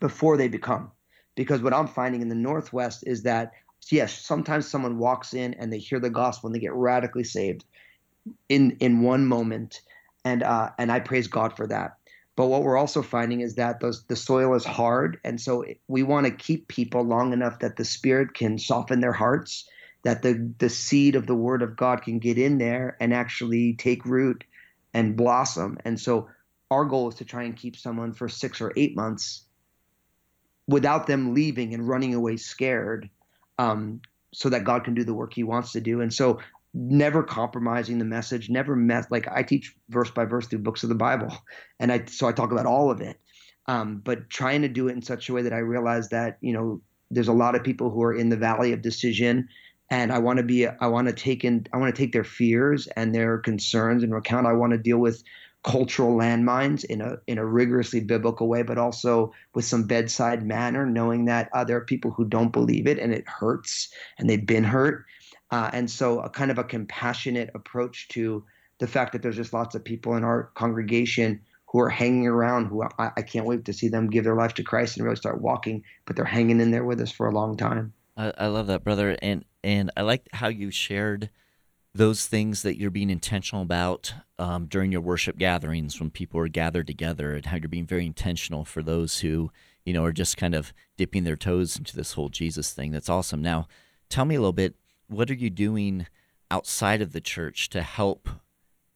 before 0.00 0.36
they 0.36 0.48
become. 0.48 0.90
Because 1.36 1.62
what 1.62 1.72
I'm 1.72 1.86
finding 1.86 2.22
in 2.22 2.28
the 2.28 2.34
Northwest 2.34 3.04
is 3.06 3.22
that 3.22 3.52
yes, 3.90 4.16
sometimes 4.16 4.68
someone 4.68 4.98
walks 4.98 5.34
in 5.34 5.54
and 5.54 5.72
they 5.72 5.78
hear 5.78 5.98
the 5.98 6.10
gospel 6.10 6.48
and 6.48 6.54
they 6.54 6.60
get 6.60 6.74
radically 6.74 7.24
saved 7.24 7.64
in 8.48 8.76
in 8.80 9.02
one 9.02 9.26
moment, 9.26 9.80
and 10.24 10.42
uh, 10.42 10.70
and 10.78 10.92
I 10.92 11.00
praise 11.00 11.26
God 11.26 11.56
for 11.56 11.66
that. 11.66 11.96
But 12.36 12.46
what 12.46 12.62
we're 12.62 12.78
also 12.78 13.02
finding 13.02 13.40
is 13.40 13.56
that 13.56 13.80
those, 13.80 14.04
the 14.04 14.16
soil 14.16 14.54
is 14.54 14.64
hard, 14.64 15.18
and 15.24 15.40
so 15.40 15.64
we 15.88 16.02
want 16.02 16.26
to 16.26 16.32
keep 16.32 16.68
people 16.68 17.02
long 17.02 17.32
enough 17.32 17.58
that 17.58 17.76
the 17.76 17.84
Spirit 17.84 18.34
can 18.34 18.58
soften 18.58 19.00
their 19.00 19.12
hearts, 19.12 19.68
that 20.04 20.22
the 20.22 20.52
the 20.58 20.70
seed 20.70 21.16
of 21.16 21.26
the 21.26 21.34
Word 21.34 21.62
of 21.62 21.76
God 21.76 22.02
can 22.02 22.18
get 22.18 22.38
in 22.38 22.58
there 22.58 22.96
and 23.00 23.12
actually 23.12 23.74
take 23.74 24.04
root 24.06 24.44
and 24.94 25.16
blossom. 25.16 25.78
And 25.84 25.98
so 25.98 26.28
our 26.70 26.84
goal 26.84 27.08
is 27.08 27.16
to 27.16 27.24
try 27.24 27.42
and 27.42 27.56
keep 27.56 27.76
someone 27.76 28.12
for 28.12 28.28
six 28.28 28.60
or 28.60 28.72
eight 28.76 28.96
months 28.96 29.44
without 30.68 31.06
them 31.06 31.34
leaving 31.34 31.74
and 31.74 31.86
running 31.86 32.14
away 32.14 32.36
scared 32.36 33.10
um, 33.62 34.00
so 34.32 34.48
that 34.48 34.64
God 34.64 34.84
can 34.84 34.94
do 34.94 35.04
the 35.04 35.14
work 35.14 35.32
He 35.34 35.44
wants 35.44 35.72
to 35.72 35.80
do. 35.80 36.00
And 36.00 36.12
so, 36.12 36.40
never 36.74 37.22
compromising 37.22 37.98
the 37.98 38.04
message, 38.04 38.48
never 38.48 38.74
mess. 38.74 39.06
Like 39.10 39.28
I 39.30 39.42
teach 39.42 39.74
verse 39.90 40.10
by 40.10 40.24
verse 40.24 40.46
through 40.46 40.60
books 40.60 40.82
of 40.82 40.88
the 40.88 40.94
Bible, 40.94 41.36
and 41.78 41.92
I 41.92 42.04
so 42.06 42.26
I 42.26 42.32
talk 42.32 42.50
about 42.50 42.66
all 42.66 42.90
of 42.90 43.00
it. 43.00 43.18
Um, 43.68 43.98
but 43.98 44.28
trying 44.28 44.62
to 44.62 44.68
do 44.68 44.88
it 44.88 44.92
in 44.92 45.02
such 45.02 45.28
a 45.28 45.32
way 45.32 45.42
that 45.42 45.52
I 45.52 45.58
realize 45.58 46.08
that 46.08 46.38
you 46.40 46.52
know 46.52 46.80
there's 47.10 47.28
a 47.28 47.32
lot 47.32 47.54
of 47.54 47.62
people 47.62 47.90
who 47.90 48.02
are 48.02 48.14
in 48.14 48.30
the 48.30 48.36
valley 48.36 48.72
of 48.72 48.82
decision, 48.82 49.48
and 49.90 50.12
I 50.12 50.18
want 50.18 50.38
to 50.38 50.42
be 50.42 50.66
I 50.66 50.86
want 50.86 51.08
to 51.08 51.14
take 51.14 51.44
in 51.44 51.66
I 51.72 51.76
want 51.76 51.94
to 51.94 52.02
take 52.02 52.12
their 52.12 52.24
fears 52.24 52.88
and 52.96 53.14
their 53.14 53.38
concerns 53.38 54.02
into 54.02 54.16
account. 54.16 54.46
I 54.46 54.54
want 54.54 54.72
to 54.72 54.78
deal 54.78 54.98
with 54.98 55.22
cultural 55.64 56.16
landmines 56.16 56.84
in 56.84 57.00
a 57.00 57.18
in 57.26 57.38
a 57.38 57.46
rigorously 57.46 58.00
biblical 58.00 58.48
way, 58.48 58.62
but 58.62 58.78
also 58.78 59.32
with 59.54 59.64
some 59.64 59.84
bedside 59.86 60.44
manner, 60.44 60.86
knowing 60.86 61.26
that 61.26 61.48
uh, 61.52 61.64
there 61.64 61.76
are 61.76 61.84
people 61.84 62.10
who 62.10 62.24
don't 62.24 62.52
believe 62.52 62.86
it 62.86 62.98
and 62.98 63.12
it 63.12 63.26
hurts 63.28 63.92
and 64.18 64.28
they've 64.28 64.46
been 64.46 64.64
hurt, 64.64 65.04
uh, 65.50 65.70
and 65.72 65.90
so 65.90 66.20
a 66.20 66.30
kind 66.30 66.50
of 66.50 66.58
a 66.58 66.64
compassionate 66.64 67.50
approach 67.54 68.08
to 68.08 68.44
the 68.78 68.86
fact 68.86 69.12
that 69.12 69.22
there's 69.22 69.36
just 69.36 69.52
lots 69.52 69.74
of 69.74 69.84
people 69.84 70.16
in 70.16 70.24
our 70.24 70.50
congregation 70.54 71.40
who 71.66 71.80
are 71.80 71.88
hanging 71.88 72.26
around 72.26 72.66
who 72.66 72.82
I, 72.98 73.10
I 73.16 73.22
can't 73.22 73.46
wait 73.46 73.64
to 73.64 73.72
see 73.72 73.88
them 73.88 74.10
give 74.10 74.24
their 74.24 74.34
life 74.34 74.54
to 74.54 74.62
Christ 74.62 74.96
and 74.96 75.04
really 75.04 75.16
start 75.16 75.40
walking, 75.40 75.84
but 76.04 76.16
they're 76.16 76.24
hanging 76.24 76.60
in 76.60 76.70
there 76.70 76.84
with 76.84 77.00
us 77.00 77.10
for 77.12 77.28
a 77.28 77.32
long 77.32 77.56
time. 77.56 77.92
I, 78.16 78.32
I 78.36 78.46
love 78.48 78.66
that, 78.66 78.84
brother, 78.84 79.16
and 79.22 79.44
and 79.62 79.90
I 79.96 80.02
like 80.02 80.28
how 80.32 80.48
you 80.48 80.70
shared 80.70 81.30
those 81.94 82.26
things 82.26 82.62
that 82.62 82.78
you're 82.78 82.90
being 82.90 83.10
intentional 83.10 83.62
about 83.62 84.14
um, 84.38 84.66
during 84.66 84.90
your 84.90 85.00
worship 85.00 85.36
gatherings 85.36 86.00
when 86.00 86.10
people 86.10 86.40
are 86.40 86.48
gathered 86.48 86.86
together 86.86 87.34
and 87.34 87.46
how 87.46 87.56
you're 87.56 87.68
being 87.68 87.86
very 87.86 88.06
intentional 88.06 88.64
for 88.64 88.82
those 88.82 89.20
who 89.20 89.50
you 89.84 89.92
know 89.92 90.04
are 90.04 90.12
just 90.12 90.36
kind 90.36 90.54
of 90.54 90.72
dipping 90.96 91.24
their 91.24 91.36
toes 91.36 91.76
into 91.76 91.94
this 91.94 92.12
whole 92.12 92.28
jesus 92.28 92.72
thing. 92.72 92.92
That's 92.92 93.10
awesome. 93.10 93.42
Now 93.42 93.66
tell 94.08 94.24
me 94.24 94.34
a 94.34 94.40
little 94.40 94.52
bit 94.52 94.74
what 95.08 95.30
are 95.30 95.34
you 95.34 95.50
doing 95.50 96.06
outside 96.50 97.02
of 97.02 97.12
the 97.12 97.20
church 97.20 97.68
to 97.70 97.82
help 97.82 98.28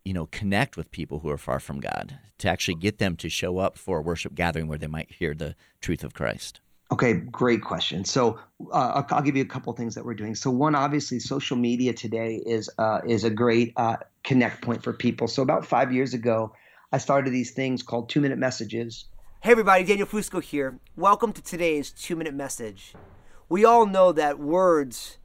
you 0.05 0.13
know 0.13 0.27
connect 0.27 0.77
with 0.77 0.91
people 0.91 1.21
who 1.21 1.31
are 1.31 1.39
far 1.39 1.59
from 1.59 1.81
god 1.81 2.19
to 2.39 2.49
actually 2.49 2.75
get 2.75 2.99
them 2.99 3.17
to 3.17 3.29
show 3.29 3.59
up 3.59 3.77
for 3.77 3.99
a 3.99 4.03
worship 4.03 4.35
gathering 4.35 4.69
where 4.69 4.79
they 4.79 4.87
might 4.87 5.11
hear 5.11 5.35
the 5.35 5.57
truth 5.81 6.05
of 6.05 6.15
christ 6.15 6.61
Okay, 6.93 7.15
great 7.15 7.63
question. 7.63 8.05
So 8.05 8.39
uh, 8.73 9.03
I'll, 9.11 9.23
give 9.23 9.37
you 9.37 9.43
a 9.43 9.47
couple 9.47 9.73
things 9.73 9.97
that 9.97 10.05
we're 10.05 10.15
doing. 10.15 10.37
So 10.37 10.51
one, 10.51 10.77
obviously, 10.77 11.19
social 11.19 11.57
media 11.57 11.93
today 11.93 12.41
is 12.47 12.71
uh, 12.79 13.01
is 13.05 13.25
a 13.25 13.31
great 13.31 13.73
uh, 13.77 13.97
connect 14.23 14.63
point 14.63 14.85
for 14.85 14.93
people. 14.93 15.27
So 15.27 15.43
about 15.43 15.67
five 15.67 15.93
years 15.93 16.15
ago, 16.15 16.53
I 16.93 16.99
started 16.99 17.33
these 17.33 17.51
things 17.51 17.83
called 17.83 18.09
two 18.09 18.21
minute 18.21 18.39
messages. 18.39 19.07
Hey 19.43 19.53
everybody, 19.53 19.85
Daniel 19.85 20.07
Fusco 20.07 20.43
here. 20.43 20.79
Welcome 20.97 21.33
to 21.33 21.43
today's 21.43 21.91
two 21.91 22.15
minute 22.15 22.35
message. 22.35 22.95
We 23.49 23.65
all 23.65 23.87
know 23.87 24.13
that 24.13 24.39
words 24.39 25.19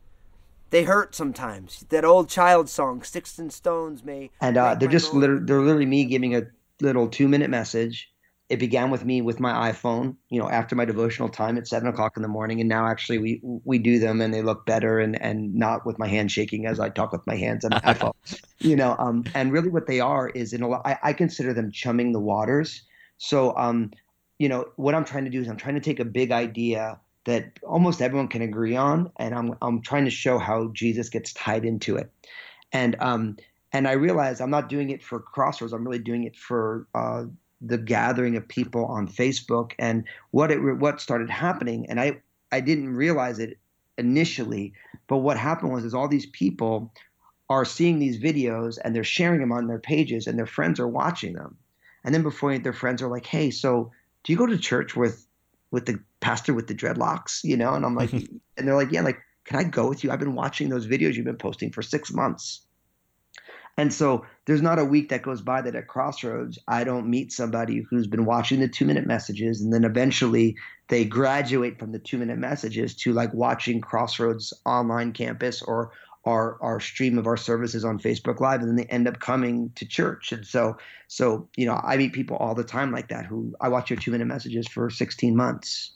they 0.71 0.83
hurt 0.83 1.13
sometimes. 1.13 1.85
That 1.89 2.03
old 2.03 2.27
child 2.27 2.69
song, 2.69 3.03
"Sticks 3.03 3.37
and 3.37 3.53
Stones," 3.53 4.03
may 4.03 4.31
and 4.41 4.57
uh, 4.57 4.75
they're 4.75 4.89
just 4.89 5.13
literally, 5.13 5.45
they're 5.45 5.61
literally 5.61 5.85
me 5.85 6.05
giving 6.05 6.35
a 6.35 6.43
little 6.81 7.07
two 7.07 7.27
minute 7.27 7.51
message 7.51 8.10
it 8.51 8.59
began 8.59 8.91
with 8.91 9.05
me 9.05 9.21
with 9.21 9.39
my 9.39 9.71
iPhone, 9.71 10.17
you 10.29 10.37
know, 10.37 10.49
after 10.49 10.75
my 10.75 10.83
devotional 10.83 11.29
time 11.29 11.57
at 11.57 11.67
seven 11.67 11.87
o'clock 11.87 12.17
in 12.17 12.21
the 12.21 12.27
morning, 12.27 12.59
and 12.59 12.67
now 12.67 12.85
actually 12.85 13.17
we 13.17 13.39
we 13.41 13.79
do 13.79 13.97
them 13.97 14.19
and 14.19 14.33
they 14.33 14.41
look 14.41 14.65
better 14.65 14.99
and 14.99 15.19
and 15.21 15.55
not 15.55 15.85
with 15.85 15.97
my 15.97 16.07
hand 16.07 16.29
shaking 16.29 16.65
as 16.65 16.77
I 16.77 16.89
talk 16.89 17.13
with 17.13 17.25
my 17.25 17.37
hands 17.37 17.63
on 17.63 17.71
my 17.71 17.79
iPhone, 17.93 18.13
you 18.59 18.75
know. 18.75 18.97
Um, 18.99 19.23
and 19.33 19.53
really, 19.53 19.69
what 19.69 19.87
they 19.87 20.01
are 20.01 20.27
is 20.27 20.51
in 20.51 20.63
a 20.63 20.67
lot. 20.67 20.81
I, 20.83 20.97
I 21.01 21.13
consider 21.13 21.53
them 21.53 21.71
chumming 21.71 22.11
the 22.11 22.19
waters. 22.19 22.83
So, 23.19 23.55
um, 23.55 23.91
you 24.37 24.49
know, 24.49 24.65
what 24.75 24.95
I'm 24.95 25.05
trying 25.05 25.23
to 25.23 25.31
do 25.31 25.39
is 25.39 25.47
I'm 25.47 25.55
trying 25.55 25.75
to 25.75 25.81
take 25.81 26.01
a 26.01 26.05
big 26.05 26.33
idea 26.33 26.99
that 27.23 27.57
almost 27.63 28.01
everyone 28.01 28.27
can 28.27 28.41
agree 28.41 28.75
on, 28.75 29.11
and 29.17 29.33
I'm 29.33 29.55
I'm 29.61 29.81
trying 29.81 30.03
to 30.03 30.11
show 30.11 30.37
how 30.37 30.71
Jesus 30.73 31.07
gets 31.07 31.31
tied 31.31 31.63
into 31.63 31.95
it, 31.95 32.11
and 32.73 32.97
um, 32.99 33.37
and 33.71 33.87
I 33.87 33.93
realize 33.93 34.41
I'm 34.41 34.49
not 34.49 34.67
doing 34.67 34.89
it 34.89 35.01
for 35.01 35.21
Crossroads. 35.21 35.71
I'm 35.71 35.85
really 35.85 36.03
doing 36.03 36.25
it 36.25 36.35
for 36.35 36.87
uh, 36.93 37.23
the 37.61 37.77
gathering 37.77 38.35
of 38.35 38.47
people 38.47 38.85
on 38.85 39.07
Facebook 39.07 39.73
and 39.77 40.03
what 40.31 40.51
it 40.51 40.59
what 40.59 40.99
started 40.99 41.29
happening. 41.29 41.85
And 41.89 41.99
I 41.99 42.21
I 42.51 42.59
didn't 42.59 42.95
realize 42.95 43.39
it 43.39 43.57
initially, 43.97 44.73
but 45.07 45.17
what 45.17 45.37
happened 45.37 45.71
was 45.71 45.85
is 45.85 45.93
all 45.93 46.07
these 46.07 46.25
people 46.25 46.91
are 47.49 47.65
seeing 47.65 47.99
these 47.99 48.17
videos 48.17 48.77
and 48.83 48.95
they're 48.95 49.03
sharing 49.03 49.39
them 49.39 49.51
on 49.51 49.67
their 49.67 49.79
pages 49.79 50.25
and 50.25 50.39
their 50.39 50.45
friends 50.45 50.79
are 50.79 50.87
watching 50.87 51.33
them. 51.33 51.57
And 52.03 52.15
then 52.15 52.23
before 52.23 52.57
their 52.57 52.73
friends 52.73 53.01
are 53.01 53.09
like, 53.09 53.25
"Hey, 53.25 53.51
so 53.51 53.91
do 54.23 54.33
you 54.33 54.37
go 54.37 54.47
to 54.47 54.57
church 54.57 54.95
with 54.95 55.27
with 55.69 55.85
the 55.85 55.99
pastor 56.19 56.53
with 56.53 56.67
the 56.67 56.75
dreadlocks?" 56.75 57.43
You 57.43 57.57
know, 57.57 57.73
and 57.73 57.85
I'm 57.85 57.95
like, 57.95 58.11
and 58.57 58.67
they're 58.67 58.75
like, 58.75 58.91
"Yeah, 58.91 59.01
like, 59.01 59.19
can 59.45 59.59
I 59.59 59.63
go 59.63 59.87
with 59.89 60.03
you? 60.03 60.11
I've 60.11 60.19
been 60.19 60.35
watching 60.35 60.69
those 60.69 60.87
videos 60.87 61.13
you've 61.13 61.25
been 61.25 61.37
posting 61.37 61.71
for 61.71 61.83
six 61.83 62.11
months." 62.11 62.61
And 63.77 63.93
so 63.93 64.25
there's 64.45 64.61
not 64.61 64.79
a 64.79 64.85
week 64.85 65.09
that 65.09 65.23
goes 65.23 65.41
by 65.41 65.61
that 65.61 65.75
at 65.75 65.87
Crossroads 65.87 66.59
I 66.67 66.83
don't 66.83 67.09
meet 67.09 67.31
somebody 67.31 67.83
who's 67.89 68.07
been 68.07 68.25
watching 68.25 68.59
the 68.59 68.67
two 68.67 68.85
minute 68.85 69.07
messages 69.07 69.61
and 69.61 69.73
then 69.73 69.83
eventually 69.83 70.55
they 70.89 71.05
graduate 71.05 71.79
from 71.79 71.91
the 71.91 71.99
two 71.99 72.17
minute 72.17 72.37
messages 72.37 72.95
to 72.97 73.13
like 73.13 73.33
watching 73.33 73.81
Crossroads 73.81 74.53
online 74.65 75.13
campus 75.13 75.61
or 75.61 75.91
our 76.25 76.61
our 76.61 76.79
stream 76.79 77.17
of 77.17 77.27
our 77.27 77.37
services 77.37 77.83
on 77.83 77.99
Facebook 77.99 78.39
Live, 78.39 78.61
and 78.61 78.69
then 78.69 78.75
they 78.75 78.85
end 78.85 79.07
up 79.07 79.19
coming 79.19 79.71
to 79.75 79.87
church. 79.87 80.31
And 80.31 80.45
so, 80.45 80.77
so 81.07 81.47
you 81.55 81.65
know, 81.65 81.79
I 81.83 81.97
meet 81.97 82.13
people 82.13 82.37
all 82.37 82.53
the 82.53 82.63
time 82.63 82.91
like 82.91 83.09
that 83.09 83.25
who 83.25 83.55
I 83.59 83.69
watch 83.69 83.89
your 83.89 83.97
two 83.97 84.11
minute 84.11 84.27
messages 84.27 84.67
for 84.67 84.89
16 84.89 85.35
months, 85.35 85.93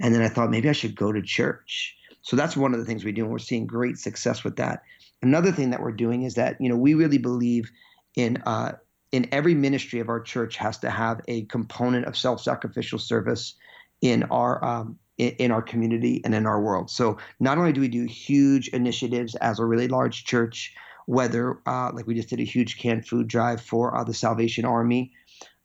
and 0.00 0.14
then 0.14 0.22
I 0.22 0.28
thought 0.28 0.50
maybe 0.50 0.68
I 0.68 0.72
should 0.72 0.96
go 0.96 1.12
to 1.12 1.22
church. 1.22 1.94
So 2.22 2.36
that's 2.36 2.56
one 2.56 2.72
of 2.74 2.80
the 2.80 2.86
things 2.86 3.04
we 3.04 3.12
do, 3.12 3.22
and 3.22 3.32
we're 3.32 3.38
seeing 3.38 3.66
great 3.66 3.98
success 3.98 4.44
with 4.44 4.56
that. 4.56 4.82
Another 5.22 5.52
thing 5.52 5.70
that 5.70 5.80
we're 5.80 5.92
doing 5.92 6.22
is 6.22 6.34
that 6.34 6.60
you 6.60 6.68
know 6.68 6.76
we 6.76 6.94
really 6.94 7.18
believe 7.18 7.70
in 8.16 8.42
uh, 8.46 8.72
in 9.12 9.28
every 9.32 9.54
ministry 9.54 10.00
of 10.00 10.08
our 10.08 10.20
church 10.20 10.56
has 10.56 10.78
to 10.78 10.90
have 10.90 11.20
a 11.28 11.44
component 11.46 12.06
of 12.06 12.16
self-sacrificial 12.16 12.98
service 12.98 13.54
in 14.00 14.24
our 14.24 14.64
um, 14.64 14.98
in, 15.16 15.50
our 15.50 15.62
community 15.62 16.22
and 16.24 16.32
in 16.34 16.46
our 16.46 16.60
world. 16.60 16.90
So 16.90 17.18
not 17.40 17.58
only 17.58 17.72
do 17.72 17.80
we 17.80 17.88
do 17.88 18.04
huge 18.04 18.68
initiatives 18.68 19.34
as 19.36 19.58
a 19.58 19.64
really 19.64 19.88
large 19.88 20.24
church, 20.24 20.74
whether 21.06 21.58
uh, 21.66 21.90
like 21.92 22.06
we 22.06 22.14
just 22.14 22.28
did 22.28 22.38
a 22.38 22.44
huge 22.44 22.78
canned 22.78 23.06
food 23.06 23.26
drive 23.26 23.60
for 23.60 23.96
uh, 23.96 24.04
the 24.04 24.14
Salvation 24.14 24.64
Army. 24.64 25.12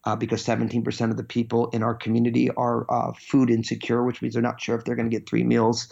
Uh, 0.06 0.18
because 0.18 0.46
17% 0.46 1.12
of 1.12 1.16
the 1.16 1.24
people 1.24 1.70
in 1.70 1.82
our 1.82 1.96
community 1.96 2.50
are 2.58 2.86
uh, 2.92 3.14
food 3.14 3.50
insecure, 3.50 4.04
which 4.04 4.22
means 4.22 4.34
they're 4.34 4.44
not 4.44 4.60
sure 4.60 4.76
if 4.76 4.84
they're 4.84 4.98
going 4.98 5.10
to 5.10 5.18
get 5.18 5.30
three 5.30 5.46
meals 5.46 5.88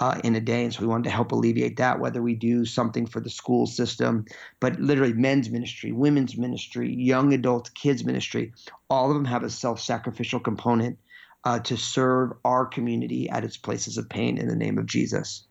uh, 0.00 0.20
in 0.24 0.34
a 0.34 0.40
day. 0.40 0.64
And 0.64 0.72
so 0.72 0.82
we 0.82 0.86
wanted 0.86 1.04
to 1.04 1.10
help 1.10 1.32
alleviate 1.32 1.76
that, 1.78 2.00
whether 2.00 2.22
we 2.22 2.34
do 2.34 2.64
something 2.64 3.06
for 3.06 3.20
the 3.20 3.30
school 3.30 3.66
system, 3.66 4.24
but 4.60 4.78
literally 4.78 5.14
men's 5.14 5.50
ministry, 5.50 5.92
women's 5.92 6.36
ministry, 6.36 6.94
young 6.94 7.32
adult, 7.32 7.72
kids 7.74 8.04
ministry, 8.04 8.52
all 8.90 9.10
of 9.10 9.14
them 9.14 9.24
have 9.24 9.42
a 9.42 9.50
self 9.50 9.80
sacrificial 9.80 10.40
component 10.40 10.98
uh, 11.44 11.60
to 11.60 11.76
serve 11.76 12.32
our 12.44 12.66
community 12.66 13.28
at 13.30 13.44
its 13.44 13.56
places 13.56 13.96
of 13.96 14.08
pain 14.08 14.36
in 14.38 14.48
the 14.48 14.56
name 14.56 14.78
of 14.78 14.86
Jesus. 14.86 15.46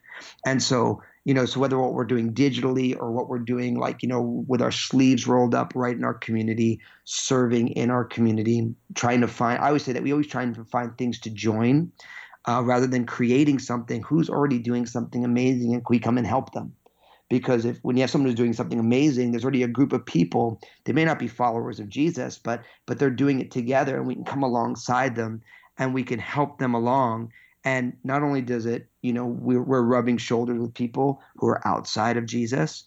And 0.45 0.62
so, 0.62 1.01
you 1.25 1.34
know, 1.34 1.45
so 1.45 1.60
whether 1.60 1.77
what 1.79 1.93
we're 1.93 2.05
doing 2.05 2.34
digitally 2.34 2.95
or 2.97 3.12
what 3.12 3.27
we're 3.27 3.39
doing, 3.39 3.77
like, 3.79 4.03
you 4.03 4.10
know, 4.10 4.45
with 4.47 4.62
our 4.62 4.71
sleeves 4.71 5.27
rolled 5.27 5.55
up 5.55 5.73
right 5.75 5.95
in 5.95 6.03
our 6.03 6.13
community, 6.13 6.79
serving 7.03 7.69
in 7.69 7.89
our 7.89 8.05
community, 8.05 8.73
trying 8.93 9.21
to 9.21 9.27
find, 9.27 9.60
I 9.60 9.67
always 9.67 9.84
say 9.84 9.91
that 9.93 10.03
we 10.03 10.12
always 10.12 10.27
try 10.27 10.45
to 10.45 10.65
find 10.65 10.95
things 10.97 11.19
to 11.21 11.29
join 11.29 11.91
uh, 12.47 12.62
rather 12.63 12.88
than 12.88 13.05
creating 13.05 13.60
something 13.60 14.01
who's 14.03 14.29
already 14.29 14.60
doing 14.60 14.86
something 14.86 15.23
amazing 15.25 15.73
and 15.73 15.84
we 15.89 15.99
come 15.99 16.17
and 16.17 16.27
help 16.27 16.53
them? 16.53 16.73
Because 17.29 17.65
if 17.65 17.79
when 17.81 17.97
you 17.97 18.01
have 18.03 18.10
someone 18.10 18.29
who's 18.29 18.38
doing 18.38 18.53
something 18.53 18.79
amazing 18.79 19.31
there's 19.31 19.43
already 19.43 19.63
a 19.63 19.67
group 19.67 19.93
of 19.93 20.05
people 20.05 20.62
they 20.84 20.93
may 20.93 21.03
not 21.05 21.17
be 21.17 21.27
followers 21.27 21.79
of 21.79 21.89
jesus 21.89 22.38
but 22.38 22.62
but 22.86 22.99
they're 22.99 23.10
doing 23.10 23.39
it 23.39 23.49
together 23.49 23.97
and 23.97 24.05
we 24.05 24.13
can 24.13 24.25
come 24.25 24.43
alongside 24.43 25.15
them 25.15 25.41
and 25.77 25.93
we 25.93 26.03
can 26.03 26.19
help 26.19 26.60
them 26.60 26.75
along. 26.75 27.31
And 27.63 27.97
not 28.03 28.21
only 28.21 28.41
does 28.41 28.67
it 28.67 28.88
you 29.05 29.13
know 29.13 29.25
we're, 29.25 29.62
we're 29.62 29.84
rubbing 29.84 30.17
shoulders 30.17 30.60
with 30.60 30.73
people 30.73 31.21
who 31.38 31.47
are 31.47 31.65
outside 31.67 32.17
of 32.17 32.25
jesus 32.25 32.86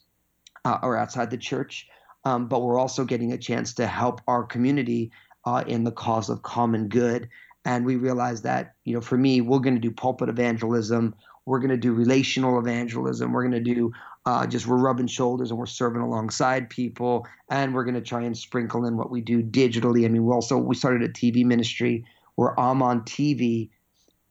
uh, 0.64 0.78
or 0.82 0.96
outside 0.96 1.30
the 1.30 1.38
church 1.38 1.86
um, 2.24 2.48
but 2.48 2.62
we're 2.62 2.78
also 2.78 3.04
getting 3.04 3.32
a 3.32 3.38
chance 3.38 3.72
to 3.74 3.86
help 3.86 4.20
our 4.26 4.42
community 4.42 5.12
uh, 5.46 5.62
in 5.66 5.84
the 5.84 5.92
cause 5.92 6.28
of 6.28 6.42
common 6.42 6.88
good 6.88 7.28
and 7.68 7.84
we 7.84 7.96
realized 7.96 8.44
that 8.44 8.72
you 8.84 8.94
know 8.94 9.00
for 9.02 9.18
me 9.18 9.42
we're 9.42 9.58
going 9.58 9.74
to 9.74 9.80
do 9.80 9.90
pulpit 9.90 10.30
evangelism. 10.30 11.14
We're 11.44 11.58
going 11.58 11.70
to 11.70 11.76
do 11.76 11.92
relational 11.92 12.58
evangelism. 12.58 13.30
We're 13.32 13.42
going 13.46 13.62
to 13.62 13.74
do 13.74 13.92
uh, 14.24 14.46
just 14.46 14.66
we're 14.66 14.78
rubbing 14.78 15.06
shoulders 15.06 15.50
and 15.50 15.58
we're 15.58 15.66
serving 15.66 16.00
alongside 16.00 16.70
people. 16.70 17.26
And 17.50 17.74
we're 17.74 17.84
going 17.84 17.94
to 17.94 18.00
try 18.00 18.22
and 18.22 18.36
sprinkle 18.36 18.86
in 18.86 18.96
what 18.96 19.10
we 19.10 19.20
do 19.20 19.42
digitally. 19.42 20.06
I 20.06 20.08
mean 20.08 20.24
we 20.24 20.32
also 20.32 20.56
we 20.56 20.74
started 20.74 21.02
a 21.02 21.12
tv 21.12 21.44
ministry 21.44 22.06
where 22.36 22.58
i'm 22.58 22.82
on 22.82 23.02
tv 23.02 23.68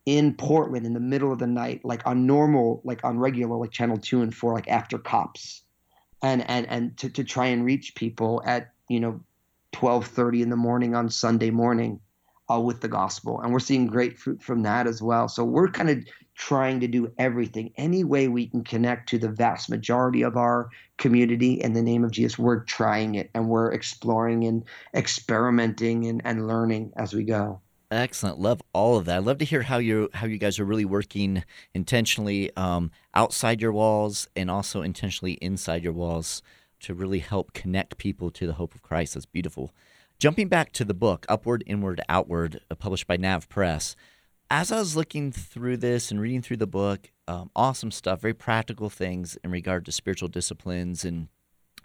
in 0.08 0.34
portland 0.34 0.86
in 0.86 0.94
the 0.94 1.00
middle 1.00 1.32
of 1.32 1.38
the 1.38 1.48
night 1.48 1.82
like 1.84 2.02
on 2.08 2.26
normal 2.26 2.82
like 2.86 3.04
on 3.04 3.20
regular 3.20 3.56
like 3.58 3.72
channel 3.72 3.98
2 3.98 4.24
and 4.24 4.34
4 4.34 4.54
like 4.54 4.68
after 4.68 4.98
cops. 4.98 5.62
And 6.24 6.42
and 6.50 6.66
and 6.68 6.98
to, 6.98 7.10
to 7.12 7.24
try 7.24 7.46
and 7.46 7.64
reach 7.64 7.94
people 7.94 8.42
at 8.48 8.72
you 8.90 9.00
know 9.00 9.20
12:30 9.74 10.42
in 10.42 10.50
the 10.50 10.56
morning 10.56 10.96
on 10.96 11.08
sunday 11.10 11.52
morning 11.52 12.00
with 12.50 12.82
the 12.82 12.88
gospel. 12.88 13.42
And 13.42 13.52
we're 13.52 13.60
seeing 13.60 13.88
great 13.88 14.18
fruit 14.18 14.42
from 14.42 14.64
that 14.64 14.88
as 14.88 15.02
well. 15.02 15.28
So 15.28 15.44
we're 15.44 15.70
kind 15.70 15.90
of 15.90 16.06
trying 16.36 16.80
to 16.80 16.88
do 16.88 17.12
everything, 17.18 17.74
any 17.78 18.04
way 18.04 18.28
we 18.28 18.48
can 18.48 18.64
connect 18.64 19.10
to 19.10 19.18
the 19.18 19.30
vast 19.30 19.70
majority 19.70 20.22
of 20.22 20.38
our 20.38 20.70
community 20.98 21.54
in 21.54 21.74
the 21.74 21.82
name 21.82 22.04
of 22.04 22.12
Jesus. 22.12 22.38
We're 22.38 22.64
trying 22.64 23.16
it 23.16 23.30
and 23.34 23.50
we're 23.50 23.72
exploring 23.72 24.46
and 24.46 24.64
experimenting 24.96 26.06
and, 26.06 26.22
and 26.24 26.48
learning 26.48 26.94
as 26.96 27.14
we 27.14 27.24
go. 27.24 27.60
Excellent. 27.90 28.40
Love 28.40 28.62
all 28.74 28.98
of 28.98 29.06
that. 29.06 29.16
I 29.16 29.20
love 29.20 29.38
to 29.38 29.46
hear 29.46 29.62
how 29.62 29.78
you 29.78 30.10
how 30.14 30.28
you 30.28 30.38
guys 30.38 30.60
are 30.60 30.66
really 30.66 30.84
working 30.84 31.44
intentionally 31.74 32.56
um, 32.58 32.92
outside 33.14 33.62
your 33.62 33.72
walls 33.72 34.28
and 34.36 34.52
also 34.52 34.82
intentionally 34.82 35.34
inside 35.34 35.84
your 35.84 35.94
walls 35.94 36.42
to 36.82 36.94
really 36.94 37.20
help 37.20 37.54
connect 37.54 37.98
people 37.98 38.30
to 38.32 38.46
the 38.46 38.54
hope 38.54 38.76
of 38.76 38.82
Christ. 38.82 39.14
That's 39.14 39.26
beautiful. 39.26 39.74
Jumping 40.20 40.48
back 40.48 40.72
to 40.72 40.84
the 40.84 40.96
book, 40.96 41.28
Upward, 41.30 41.64
Inward, 41.68 42.02
Outward, 42.10 42.60
uh, 42.72 42.76
published 42.76 43.06
by 43.06 43.18
Nav 43.18 43.48
Press, 43.50 43.96
as 44.50 44.72
I 44.72 44.80
was 44.80 44.96
looking 44.96 45.32
through 45.32 45.78
this 45.78 46.10
and 46.10 46.20
reading 46.20 46.42
through 46.42 46.58
the 46.58 46.66
book, 46.66 47.12
um, 47.28 47.52
awesome 47.56 47.92
stuff, 47.92 48.22
very 48.22 48.34
practical 48.34 48.90
things 48.90 49.38
in 49.44 49.52
regard 49.52 49.86
to 49.86 49.92
spiritual 49.92 50.28
disciplines, 50.28 51.06
and 51.06 51.28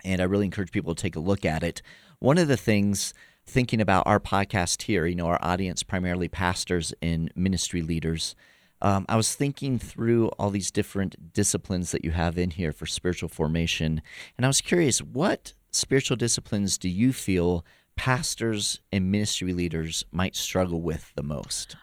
and 0.02 0.22
I 0.22 0.24
really 0.24 0.46
encourage 0.46 0.72
people 0.72 0.94
to 0.94 1.02
take 1.02 1.14
a 1.14 1.20
look 1.20 1.44
at 1.44 1.62
it. 1.62 1.82
One 2.20 2.38
of 2.38 2.48
the 2.48 2.56
things, 2.56 3.12
thinking 3.44 3.82
about 3.82 4.06
our 4.06 4.18
podcast 4.18 4.82
here, 4.82 5.04
you 5.04 5.14
know, 5.14 5.26
our 5.26 5.38
audience 5.42 5.82
primarily 5.82 6.28
pastors 6.28 6.94
and 7.02 7.30
ministry 7.36 7.82
leaders. 7.82 8.34
Um, 8.80 9.04
I 9.10 9.16
was 9.16 9.34
thinking 9.34 9.78
through 9.78 10.28
all 10.38 10.48
these 10.48 10.70
different 10.70 11.34
disciplines 11.34 11.92
that 11.92 12.02
you 12.02 12.12
have 12.12 12.38
in 12.38 12.52
here 12.52 12.72
for 12.72 12.86
spiritual 12.86 13.28
formation, 13.28 14.00
and 14.38 14.46
I 14.46 14.48
was 14.48 14.62
curious, 14.62 15.02
what 15.02 15.52
spiritual 15.70 16.16
disciplines 16.16 16.78
do 16.78 16.88
you 16.88 17.12
feel 17.12 17.62
pastors 17.96 18.80
and 18.90 19.10
ministry 19.10 19.52
leaders 19.52 20.04
might 20.12 20.36
struggle 20.36 20.80
with 20.80 21.12
the 21.14 21.22
most? 21.22 21.76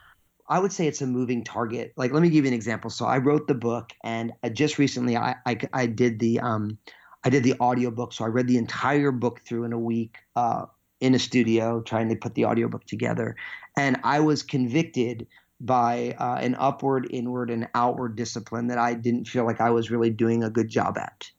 I 0.50 0.60
would 0.60 0.74
say 0.74 0.88
it's 0.88 1.02
a 1.02 1.08
moving 1.08 1.44
target. 1.44 1.94
Like, 1.96 2.12
let 2.12 2.24
me 2.24 2.30
give 2.30 2.46
you 2.46 2.50
an 2.50 2.56
example. 2.56 2.90
So 2.90 3.06
I 3.06 3.20
wrote 3.20 3.48
the 3.48 3.54
book, 3.54 3.94
and 4.04 4.34
just 4.54 4.80
recently 4.80 5.16
I 5.16 5.36
I, 5.46 5.58
I 5.74 5.86
did 5.86 6.20
the 6.20 6.40
um 6.40 6.78
I 7.24 7.30
did 7.30 7.44
the 7.44 7.56
audiobook. 7.60 8.14
So 8.14 8.26
I 8.26 8.30
read 8.30 8.48
the 8.48 8.58
entire 8.58 9.12
book 9.12 9.42
through 9.42 9.66
in 9.66 9.74
a 9.74 9.80
week 9.80 10.18
uh, 10.36 10.66
in 11.00 11.14
a 11.14 11.20
studio, 11.20 11.82
trying 11.82 12.10
to 12.10 12.16
put 12.16 12.34
the 12.34 12.46
audiobook 12.46 12.86
together, 12.86 13.36
and 13.78 13.98
I 14.04 14.20
was 14.22 14.42
convicted 14.42 15.28
by 15.62 16.16
uh, 16.18 16.38
an 16.42 16.56
upward, 16.56 17.08
inward, 17.12 17.50
and 17.50 17.68
outward 17.76 18.16
discipline 18.16 18.68
that 18.68 18.78
I 18.78 18.94
didn't 18.94 19.26
feel 19.26 19.46
like 19.46 19.62
I 19.62 19.70
was 19.72 19.92
really 19.92 20.10
doing 20.10 20.44
a 20.44 20.50
good 20.50 20.70
job 20.70 20.98
at. 20.98 21.30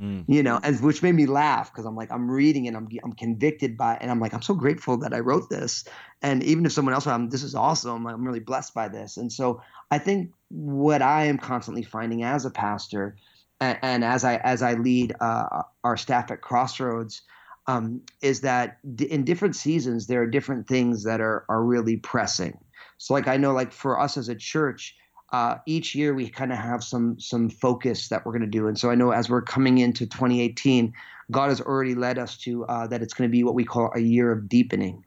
Mm. 0.00 0.24
You 0.28 0.44
know, 0.44 0.60
and 0.62 0.80
which 0.80 1.02
made 1.02 1.16
me 1.16 1.26
laugh 1.26 1.72
because 1.72 1.84
I'm 1.84 1.96
like, 1.96 2.12
I'm 2.12 2.30
reading 2.30 2.68
and 2.68 2.76
I'm 2.76 2.88
I'm 3.02 3.12
convicted 3.12 3.76
by, 3.76 3.98
and 4.00 4.10
I'm 4.10 4.20
like, 4.20 4.32
I'm 4.32 4.42
so 4.42 4.54
grateful 4.54 4.96
that 4.98 5.12
I 5.12 5.18
wrote 5.18 5.50
this. 5.50 5.84
And 6.22 6.42
even 6.44 6.64
if 6.66 6.72
someone 6.72 6.94
else, 6.94 7.06
I'm 7.06 7.30
this 7.30 7.42
is 7.42 7.56
awesome. 7.56 8.06
I'm 8.06 8.24
really 8.24 8.40
blessed 8.40 8.74
by 8.74 8.88
this. 8.88 9.16
And 9.16 9.32
so 9.32 9.60
I 9.90 9.98
think 9.98 10.32
what 10.50 11.02
I 11.02 11.24
am 11.24 11.36
constantly 11.38 11.82
finding 11.82 12.22
as 12.22 12.44
a 12.44 12.50
pastor, 12.50 13.16
and, 13.60 13.78
and 13.82 14.04
as 14.04 14.24
I 14.24 14.36
as 14.36 14.62
I 14.62 14.74
lead 14.74 15.14
uh, 15.20 15.62
our 15.82 15.96
staff 15.96 16.30
at 16.30 16.42
Crossroads, 16.42 17.22
um, 17.66 18.02
is 18.22 18.42
that 18.42 18.78
in 19.00 19.24
different 19.24 19.56
seasons 19.56 20.06
there 20.06 20.22
are 20.22 20.26
different 20.26 20.68
things 20.68 21.02
that 21.04 21.20
are 21.20 21.44
are 21.48 21.64
really 21.64 21.96
pressing. 21.96 22.56
So 22.98 23.14
like 23.14 23.26
I 23.26 23.36
know, 23.36 23.52
like 23.52 23.72
for 23.72 23.98
us 23.98 24.16
as 24.16 24.28
a 24.28 24.36
church 24.36 24.94
uh, 25.30 25.56
each 25.66 25.94
year 25.94 26.14
we 26.14 26.28
kind 26.28 26.52
of 26.52 26.58
have 26.58 26.82
some 26.82 27.18
some 27.20 27.50
focus 27.50 28.08
that 28.08 28.24
we're 28.24 28.32
going 28.32 28.42
to 28.42 28.48
do. 28.48 28.66
And 28.66 28.78
so 28.78 28.90
I 28.90 28.94
know 28.94 29.10
as 29.10 29.28
we're 29.28 29.42
coming 29.42 29.78
into 29.78 30.06
2018, 30.06 30.92
God 31.30 31.48
has 31.48 31.60
already 31.60 31.94
led 31.94 32.18
us 32.18 32.36
to 32.38 32.64
uh, 32.64 32.86
that 32.86 33.02
it's 33.02 33.14
going 33.14 33.28
to 33.28 33.32
be 33.32 33.44
what 33.44 33.54
we 33.54 33.64
call 33.64 33.92
a 33.94 34.00
year 34.00 34.32
of 34.32 34.48
deepening, 34.48 35.04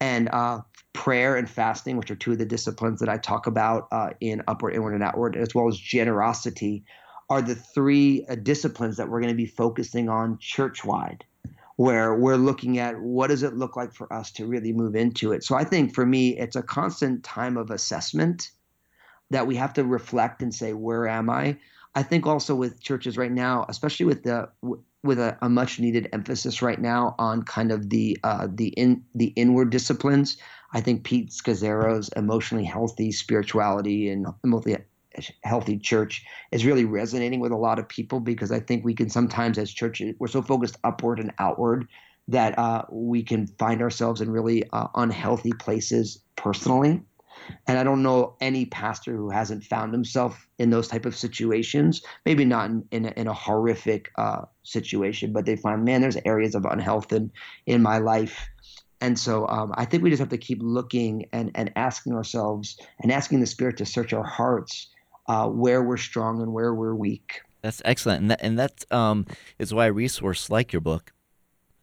and 0.00 0.28
uh, 0.30 0.60
prayer 0.92 1.36
and 1.36 1.48
fasting, 1.48 1.96
which 1.96 2.10
are 2.10 2.16
two 2.16 2.32
of 2.32 2.38
the 2.38 2.44
disciplines 2.44 3.00
that 3.00 3.08
I 3.08 3.16
talk 3.16 3.46
about 3.46 3.88
uh, 3.92 4.10
in 4.20 4.42
upward, 4.46 4.74
inward, 4.74 4.94
and 4.94 5.02
outward, 5.02 5.36
as 5.36 5.54
well 5.54 5.68
as 5.68 5.78
generosity, 5.78 6.84
are 7.30 7.40
the 7.40 7.54
three 7.54 8.26
uh, 8.28 8.34
disciplines 8.34 8.98
that 8.98 9.08
we're 9.08 9.20
going 9.20 9.32
to 9.32 9.36
be 9.36 9.46
focusing 9.46 10.08
on 10.08 10.38
church 10.38 10.84
wide 10.84 11.24
where 11.76 12.14
we're 12.14 12.36
looking 12.36 12.78
at 12.78 13.00
what 13.00 13.28
does 13.28 13.42
it 13.42 13.56
look 13.56 13.76
like 13.76 13.94
for 13.94 14.12
us 14.12 14.30
to 14.30 14.44
really 14.46 14.74
move 14.74 14.94
into 14.94 15.32
it. 15.32 15.42
So 15.42 15.56
I 15.56 15.64
think 15.64 15.94
for 15.94 16.04
me, 16.04 16.38
it's 16.38 16.54
a 16.54 16.62
constant 16.62 17.24
time 17.24 17.56
of 17.56 17.70
assessment 17.70 18.50
that 19.32 19.46
we 19.46 19.56
have 19.56 19.72
to 19.74 19.84
reflect 19.84 20.42
and 20.42 20.54
say, 20.54 20.72
where 20.72 21.08
am 21.08 21.28
I? 21.28 21.56
I 21.94 22.02
think 22.02 22.26
also 22.26 22.54
with 22.54 22.80
churches 22.80 23.18
right 23.18 23.32
now, 23.32 23.66
especially 23.68 24.06
with 24.06 24.22
the 24.22 24.48
with 25.02 25.18
a, 25.18 25.36
a 25.42 25.48
much 25.48 25.80
needed 25.80 26.08
emphasis 26.12 26.62
right 26.62 26.80
now 26.80 27.14
on 27.18 27.42
kind 27.42 27.72
of 27.72 27.90
the 27.90 28.16
uh, 28.22 28.48
the 28.50 28.68
in 28.68 29.02
the 29.14 29.26
inward 29.36 29.70
disciplines. 29.70 30.36
I 30.72 30.80
think 30.80 31.04
Pete 31.04 31.30
Scazzero's 31.30 32.08
emotionally 32.10 32.64
healthy 32.64 33.12
spirituality 33.12 34.08
and 34.08 34.26
emotionally 34.44 34.84
healthy 35.44 35.78
church 35.78 36.24
is 36.50 36.64
really 36.64 36.86
resonating 36.86 37.40
with 37.40 37.52
a 37.52 37.56
lot 37.56 37.78
of 37.78 37.88
people 37.88 38.20
because 38.20 38.50
I 38.50 38.60
think 38.60 38.84
we 38.84 38.94
can 38.94 39.10
sometimes 39.10 39.58
as 39.58 39.70
churches 39.70 40.14
we're 40.18 40.28
so 40.28 40.40
focused 40.40 40.78
upward 40.84 41.20
and 41.20 41.32
outward 41.38 41.88
that 42.28 42.58
uh, 42.58 42.84
we 42.90 43.22
can 43.22 43.46
find 43.46 43.82
ourselves 43.82 44.22
in 44.22 44.30
really 44.30 44.64
uh, 44.72 44.86
unhealthy 44.94 45.52
places 45.52 46.22
personally 46.36 47.02
and 47.66 47.78
I 47.78 47.84
don't 47.84 48.02
know 48.02 48.36
any 48.40 48.66
pastor 48.66 49.16
who 49.16 49.30
hasn't 49.30 49.64
found 49.64 49.92
himself 49.92 50.46
in 50.58 50.70
those 50.70 50.88
type 50.88 51.06
of 51.06 51.16
situations. 51.16 52.02
Maybe 52.24 52.44
not 52.44 52.70
in, 52.70 52.84
in, 52.90 53.06
a, 53.06 53.12
in 53.16 53.26
a 53.26 53.32
horrific 53.32 54.10
uh, 54.16 54.42
situation, 54.62 55.32
but 55.32 55.46
they 55.46 55.56
find, 55.56 55.84
man, 55.84 56.00
there's 56.00 56.18
areas 56.24 56.54
of 56.54 56.64
unhealth 56.64 57.12
in, 57.12 57.30
in 57.66 57.82
my 57.82 57.98
life. 57.98 58.48
And 59.00 59.18
so 59.18 59.46
um, 59.48 59.72
I 59.76 59.84
think 59.84 60.02
we 60.02 60.10
just 60.10 60.20
have 60.20 60.28
to 60.28 60.38
keep 60.38 60.58
looking 60.62 61.26
and, 61.32 61.50
and 61.54 61.72
asking 61.76 62.12
ourselves 62.12 62.78
and 63.00 63.10
asking 63.10 63.40
the 63.40 63.46
Spirit 63.46 63.76
to 63.78 63.86
search 63.86 64.12
our 64.12 64.24
hearts 64.24 64.88
uh, 65.28 65.48
where 65.48 65.82
we're 65.82 65.96
strong 65.96 66.40
and 66.40 66.52
where 66.52 66.74
we're 66.74 66.94
weak. 66.94 67.40
That's 67.62 67.82
excellent. 67.84 68.22
And 68.22 68.30
that, 68.30 68.40
and 68.42 68.58
that 68.58 68.84
um, 68.92 69.26
is 69.58 69.74
why 69.74 69.86
a 69.86 69.92
resource 69.92 70.50
like 70.50 70.72
your 70.72 70.80
book 70.80 71.12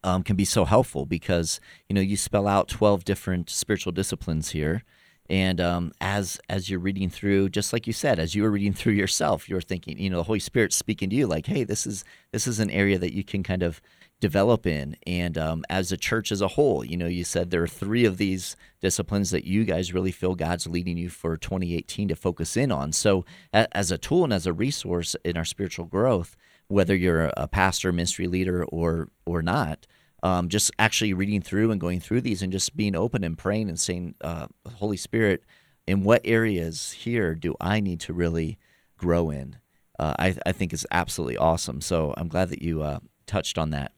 um, 0.04 0.24
can 0.24 0.36
be 0.36 0.46
so 0.46 0.66
helpful 0.66 1.06
because 1.06 1.60
you 1.88 1.94
know 1.94 2.02
you 2.02 2.16
spell 2.16 2.48
out 2.48 2.68
12 2.68 3.04
different 3.04 3.50
spiritual 3.50 3.92
disciplines 3.92 4.52
here 4.52 4.84
and 5.30 5.62
um, 5.62 5.92
as 6.02 6.40
as 6.50 6.70
you're 6.70 6.80
reading 6.80 7.10
through 7.10 7.50
just 7.50 7.72
like 7.72 7.88
you 7.88 7.94
said 7.94 8.20
as 8.20 8.36
you 8.36 8.44
were 8.44 8.52
reading 8.52 8.74
through 8.74 8.94
yourself 8.94 9.48
you're 9.48 9.62
thinking 9.62 9.98
you 9.98 10.10
know 10.10 10.18
the 10.18 10.24
holy 10.24 10.40
spirit 10.40 10.74
speaking 10.74 11.10
to 11.10 11.16
you 11.16 11.28
like 11.28 11.46
hey 11.46 11.64
this 11.64 11.86
is 11.86 12.04
this 12.32 12.48
is 12.48 12.60
an 12.60 12.70
area 12.70 12.98
that 12.98 13.14
you 13.14 13.24
can 13.24 13.44
kind 13.44 13.64
of 13.64 13.82
develop 14.20 14.68
in. 14.68 14.98
And 15.08 15.38
um, 15.38 15.64
as 15.70 15.92
a 15.92 15.98
church 15.98 16.32
as 16.32 16.42
a 16.42 16.50
whole 16.50 16.84
you 16.84 16.98
know 16.98 17.08
you 17.08 17.24
said 17.24 17.50
there 17.50 17.64
are 17.64 17.68
three 17.68 18.06
of 18.06 18.18
these 18.18 18.56
disciplines 18.82 19.32
that 19.32 19.46
you 19.46 19.66
guys 19.66 19.94
really 19.94 20.12
feel 20.12 20.36
god's 20.36 20.68
leading 20.68 20.98
you 20.98 21.10
for 21.10 21.38
2018 21.38 22.10
to 22.10 22.16
focus 22.16 22.58
in 22.58 22.72
on. 22.72 22.92
So 22.92 23.26
as 23.54 23.92
a 23.92 23.98
tool 23.98 24.24
and 24.24 24.34
as 24.34 24.46
a 24.46 24.54
resource 24.54 25.16
in 25.24 25.38
our 25.38 25.46
spiritual 25.46 25.86
growth 25.86 26.36
whether 26.68 26.96
you're 26.96 27.32
a 27.36 27.48
pastor 27.48 27.92
ministry 27.92 28.28
leader 28.28 28.64
or 28.66 29.10
or 29.26 29.42
not 29.42 29.88
um, 30.24 30.50
just 30.50 30.72
actually 30.80 31.14
reading 31.14 31.42
through 31.42 31.72
and 31.72 31.80
going 31.80 32.00
through 32.00 32.22
these 32.22 32.42
and 32.42 32.52
just 32.52 32.76
being 32.76 32.96
open 32.96 33.24
and 33.24 33.38
praying 33.38 33.70
and 33.70 33.80
saying 33.80 34.16
uh, 34.22 34.48
holy 34.76 34.98
spirit 34.98 35.44
in 35.88 36.04
what 36.04 36.22
areas 36.24 36.92
here 36.92 37.36
do 37.36 37.56
i 37.60 37.80
need 37.80 38.00
to 38.00 38.14
really 38.14 38.58
grow 38.98 39.30
in 39.30 39.58
uh, 39.98 40.14
I, 40.18 40.36
I 40.46 40.52
think 40.52 40.74
is 40.74 40.88
absolutely 40.92 41.38
awesome 41.38 41.82
so 41.82 42.14
i'm 42.18 42.28
glad 42.28 42.50
that 42.50 42.62
you 42.62 42.82
uh, 42.82 43.00
touched 43.26 43.58
on 43.58 43.72
that 43.72 43.92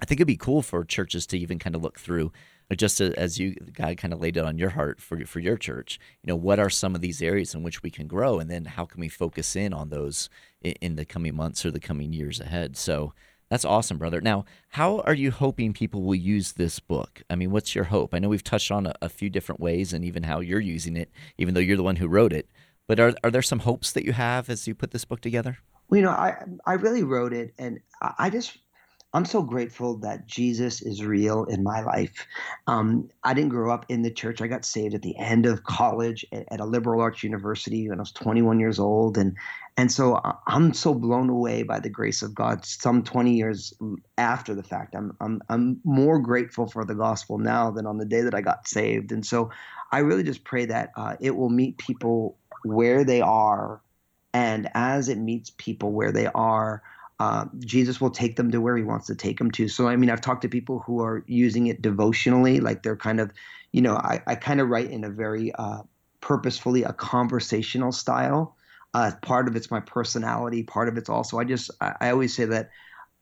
I 0.00 0.04
think 0.04 0.18
it'd 0.18 0.26
be 0.26 0.36
cool 0.36 0.62
for 0.62 0.84
churches 0.84 1.26
to 1.28 1.38
even 1.38 1.58
kind 1.58 1.74
of 1.74 1.82
look 1.82 1.98
through, 1.98 2.32
uh, 2.70 2.74
just 2.74 3.00
as 3.00 3.38
you 3.38 3.56
God 3.72 3.96
kind 3.96 4.14
of 4.14 4.20
laid 4.20 4.36
it 4.36 4.44
on 4.44 4.58
your 4.58 4.70
heart 4.70 5.00
for 5.00 5.24
for 5.26 5.40
your 5.40 5.56
church. 5.56 5.98
You 6.22 6.28
know, 6.28 6.36
what 6.36 6.58
are 6.58 6.70
some 6.70 6.94
of 6.94 7.00
these 7.00 7.20
areas 7.20 7.54
in 7.54 7.62
which 7.62 7.82
we 7.82 7.90
can 7.90 8.06
grow, 8.06 8.38
and 8.38 8.50
then 8.50 8.64
how 8.64 8.84
can 8.84 9.00
we 9.00 9.08
focus 9.08 9.56
in 9.56 9.72
on 9.72 9.90
those 9.90 10.28
in, 10.60 10.72
in 10.80 10.96
the 10.96 11.04
coming 11.04 11.34
months 11.34 11.66
or 11.66 11.70
the 11.70 11.80
coming 11.80 12.12
years 12.12 12.40
ahead? 12.40 12.76
So 12.76 13.12
that's 13.50 13.64
awesome, 13.64 13.98
brother. 13.98 14.20
Now, 14.20 14.44
how 14.70 15.00
are 15.00 15.14
you 15.14 15.30
hoping 15.30 15.72
people 15.72 16.02
will 16.02 16.14
use 16.14 16.52
this 16.52 16.80
book? 16.80 17.22
I 17.30 17.34
mean, 17.34 17.50
what's 17.50 17.74
your 17.74 17.84
hope? 17.84 18.14
I 18.14 18.18
know 18.18 18.28
we've 18.28 18.44
touched 18.44 18.70
on 18.70 18.86
a, 18.86 18.94
a 19.00 19.08
few 19.08 19.30
different 19.30 19.60
ways, 19.60 19.92
and 19.92 20.04
even 20.04 20.24
how 20.24 20.40
you're 20.40 20.60
using 20.60 20.96
it, 20.96 21.10
even 21.38 21.54
though 21.54 21.60
you're 21.60 21.76
the 21.76 21.82
one 21.82 21.96
who 21.96 22.08
wrote 22.08 22.32
it. 22.32 22.48
But 22.86 23.00
are 23.00 23.14
are 23.24 23.30
there 23.30 23.42
some 23.42 23.60
hopes 23.60 23.92
that 23.92 24.04
you 24.04 24.12
have 24.12 24.50
as 24.50 24.66
you 24.66 24.74
put 24.74 24.90
this 24.90 25.04
book 25.04 25.20
together? 25.20 25.58
Well, 25.88 25.98
you 25.98 26.04
know, 26.04 26.10
I 26.10 26.36
I 26.66 26.74
really 26.74 27.02
wrote 27.02 27.32
it, 27.32 27.54
and 27.58 27.80
I 28.00 28.30
just 28.30 28.58
I'm 29.14 29.24
so 29.24 29.42
grateful 29.42 29.96
that 29.98 30.26
Jesus 30.26 30.82
is 30.82 31.02
real 31.02 31.44
in 31.44 31.62
my 31.62 31.80
life. 31.80 32.26
Um, 32.66 33.08
I 33.24 33.32
didn't 33.32 33.48
grow 33.48 33.72
up 33.72 33.86
in 33.88 34.02
the 34.02 34.10
church. 34.10 34.42
I 34.42 34.48
got 34.48 34.66
saved 34.66 34.94
at 34.94 35.00
the 35.00 35.16
end 35.16 35.46
of 35.46 35.64
college 35.64 36.26
at, 36.30 36.44
at, 36.50 36.60
a 36.60 36.66
liberal 36.66 37.00
arts 37.00 37.22
university 37.22 37.88
when 37.88 37.98
I 37.98 38.02
was 38.02 38.12
21 38.12 38.60
years 38.60 38.78
old, 38.78 39.16
and 39.16 39.34
and 39.78 39.90
so 39.90 40.20
I'm 40.46 40.74
so 40.74 40.92
blown 40.92 41.30
away 41.30 41.62
by 41.62 41.80
the 41.80 41.88
grace 41.88 42.20
of 42.22 42.34
God. 42.34 42.66
Some 42.66 43.02
20 43.02 43.32
years 43.32 43.72
after 44.18 44.54
the 44.54 44.62
fact, 44.62 44.94
I'm 44.94 45.16
I'm 45.20 45.40
I'm 45.48 45.80
more 45.84 46.18
grateful 46.18 46.68
for 46.68 46.84
the 46.84 46.94
gospel 46.94 47.38
now 47.38 47.70
than 47.70 47.86
on 47.86 47.96
the 47.96 48.04
day 48.04 48.20
that 48.20 48.34
I 48.34 48.42
got 48.42 48.68
saved. 48.68 49.12
And 49.12 49.24
so 49.24 49.50
I 49.90 50.00
really 50.00 50.24
just 50.24 50.44
pray 50.44 50.66
that 50.66 50.90
uh, 50.96 51.16
it 51.20 51.36
will 51.36 51.48
meet 51.50 51.78
people 51.78 52.36
where 52.64 53.04
they 53.04 53.22
are, 53.22 53.80
and 54.34 54.68
as 54.74 55.08
it 55.08 55.18
meets 55.18 55.50
people 55.56 55.92
where 55.92 56.12
they 56.12 56.26
are 56.26 56.82
uh, 57.20 57.46
Jesus 57.60 58.00
will 58.00 58.10
take 58.10 58.36
them 58.36 58.50
to 58.52 58.60
where 58.60 58.76
he 58.76 58.84
wants 58.84 59.06
to 59.06 59.14
take 59.14 59.38
them 59.38 59.50
to. 59.52 59.68
So, 59.68 59.88
I 59.88 59.96
mean, 59.96 60.10
I've 60.10 60.20
talked 60.20 60.42
to 60.42 60.48
people 60.48 60.80
who 60.80 61.02
are 61.02 61.24
using 61.26 61.66
it 61.66 61.82
devotionally, 61.82 62.60
like 62.60 62.82
they're 62.82 62.96
kind 62.96 63.20
of, 63.20 63.32
you 63.72 63.82
know, 63.82 63.96
I, 63.96 64.22
I 64.26 64.34
kind 64.36 64.60
of 64.60 64.68
write 64.68 64.90
in 64.90 65.04
a 65.04 65.10
very 65.10 65.52
uh, 65.54 65.82
purposefully 66.20 66.84
a 66.84 66.92
conversational 66.92 67.90
style. 67.90 68.56
Uh, 68.98 69.12
part 69.22 69.46
of 69.46 69.54
it's 69.54 69.70
my 69.70 69.78
personality, 69.78 70.64
part 70.64 70.88
of 70.88 70.98
it's 70.98 71.08
also, 71.08 71.38
I 71.38 71.44
just, 71.44 71.70
I, 71.80 71.94
I 72.00 72.10
always 72.10 72.34
say 72.34 72.46
that 72.46 72.70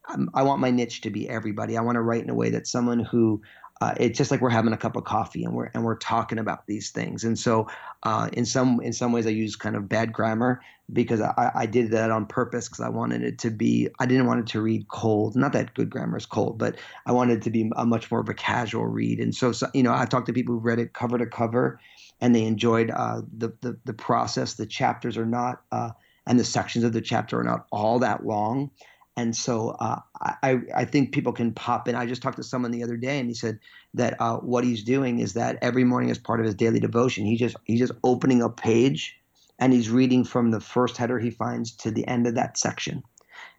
um, 0.09 0.31
I 0.33 0.43
want 0.43 0.61
my 0.61 0.71
niche 0.71 1.03
to 1.03 1.11
be 1.11 1.29
everybody. 1.29 1.77
I 1.77 1.83
want 1.83 1.97
to 1.97 2.01
write 2.01 2.23
in 2.23 2.31
a 2.31 2.35
way 2.35 2.51
that 2.51 2.67
someone 2.67 3.01
who 3.01 3.43
uh, 3.81 3.93
it's 3.99 4.17
just 4.17 4.31
like 4.31 4.41
we're 4.41 4.49
having 4.49 4.73
a 4.73 4.77
cup 4.79 4.97
of 4.97 5.05
coffee 5.05 5.45
and 5.45 5.53
we're 5.53 5.71
and 5.75 5.85
we're 5.85 5.99
talking 5.99 6.39
about 6.39 6.67
these 6.67 6.93
things. 6.93 7.25
And 7.25 7.39
so, 7.39 7.69
uh, 8.05 8.31
in 8.33 8.47
some 8.47 8.81
in 8.81 8.95
some 8.95 9.13
ways, 9.13 9.27
I 9.27 9.31
use 9.31 9.55
kind 9.55 9.77
of 9.77 9.87
bad 9.87 10.15
grammar 10.15 10.63
because 10.91 11.21
I, 11.21 11.51
I 11.55 11.67
did 11.67 11.91
that 11.91 12.11
on 12.11 12.25
purpose 12.25 12.69
because 12.69 12.81
I 12.81 12.89
wanted 12.89 13.23
it 13.23 13.39
to 13.41 13.51
be. 13.51 13.89
I 14.01 14.07
didn't 14.07 14.27
want 14.27 14.41
it 14.41 14.47
to 14.53 14.63
read 14.63 14.89
cold. 14.89 15.37
Not 15.37 15.53
that 15.53 15.75
good 15.75 15.91
grammar 15.91 16.17
is 16.17 16.25
cold, 16.25 16.59
but 16.59 16.77
I 17.05 17.13
wanted 17.13 17.39
it 17.39 17.43
to 17.43 17.51
be 17.51 17.71
a 17.77 17.85
much 17.85 18.11
more 18.11 18.21
of 18.21 18.31
a 18.31 18.35
casual 18.35 18.87
read. 18.87 19.21
And 19.21 19.35
so, 19.35 19.53
so 19.53 19.67
you 19.75 19.83
know, 19.83 19.93
I've 19.93 20.09
talked 20.09 20.29
to 20.29 20.33
people 20.33 20.55
who've 20.55 20.65
read 20.65 20.79
it 20.79 20.95
cover 20.95 21.19
to 21.19 21.27
cover, 21.27 21.79
and 22.21 22.35
they 22.35 22.45
enjoyed 22.45 22.91
uh, 22.91 23.23
the, 23.37 23.53
the 23.61 23.79
the 23.85 23.93
process. 23.93 24.55
The 24.55 24.67
chapters 24.67 25.17
are 25.17 25.27
not, 25.27 25.63
uh, 25.71 25.91
and 26.27 26.39
the 26.39 26.45
sections 26.45 26.85
of 26.85 26.93
the 26.93 27.01
chapter 27.01 27.41
are 27.41 27.45
not 27.45 27.67
all 27.71 27.99
that 28.01 28.25
long. 28.25 28.71
And 29.19 29.35
so 29.35 29.71
uh, 29.71 30.01
I, 30.21 30.61
I 30.75 30.85
think 30.85 31.13
people 31.13 31.33
can 31.33 31.55
pop 31.55 31.89
in. 31.89 31.95
I 31.95 32.05
just 32.05 32.21
talked 32.21 32.37
to 32.37 32.43
someone 32.43 32.71
the 32.71 32.83
other 32.83 32.99
day, 32.99 33.19
and 33.19 33.29
he 33.29 33.35
said 33.35 33.59
that 33.95 34.21
uh, 34.21 34.37
what 34.37 34.63
he's 34.63 34.85
doing 34.85 35.21
is 35.21 35.33
that 35.35 35.59
every 35.63 35.85
morning, 35.85 36.11
as 36.11 36.19
part 36.19 36.39
of 36.39 36.45
his 36.45 36.55
daily 36.55 36.81
devotion, 36.81 37.25
he 37.25 37.37
just 37.37 37.57
he's 37.65 37.81
just 37.81 37.95
opening 38.05 38.43
a 38.43 38.51
page, 38.51 39.19
and 39.59 39.73
he's 39.73 39.89
reading 39.89 40.25
from 40.25 40.51
the 40.51 40.61
first 40.61 40.99
header 40.99 41.19
he 41.19 41.31
finds 41.31 41.73
to 41.77 41.91
the 41.91 42.07
end 42.07 42.27
of 42.27 42.35
that 42.35 42.59
section. 42.59 43.03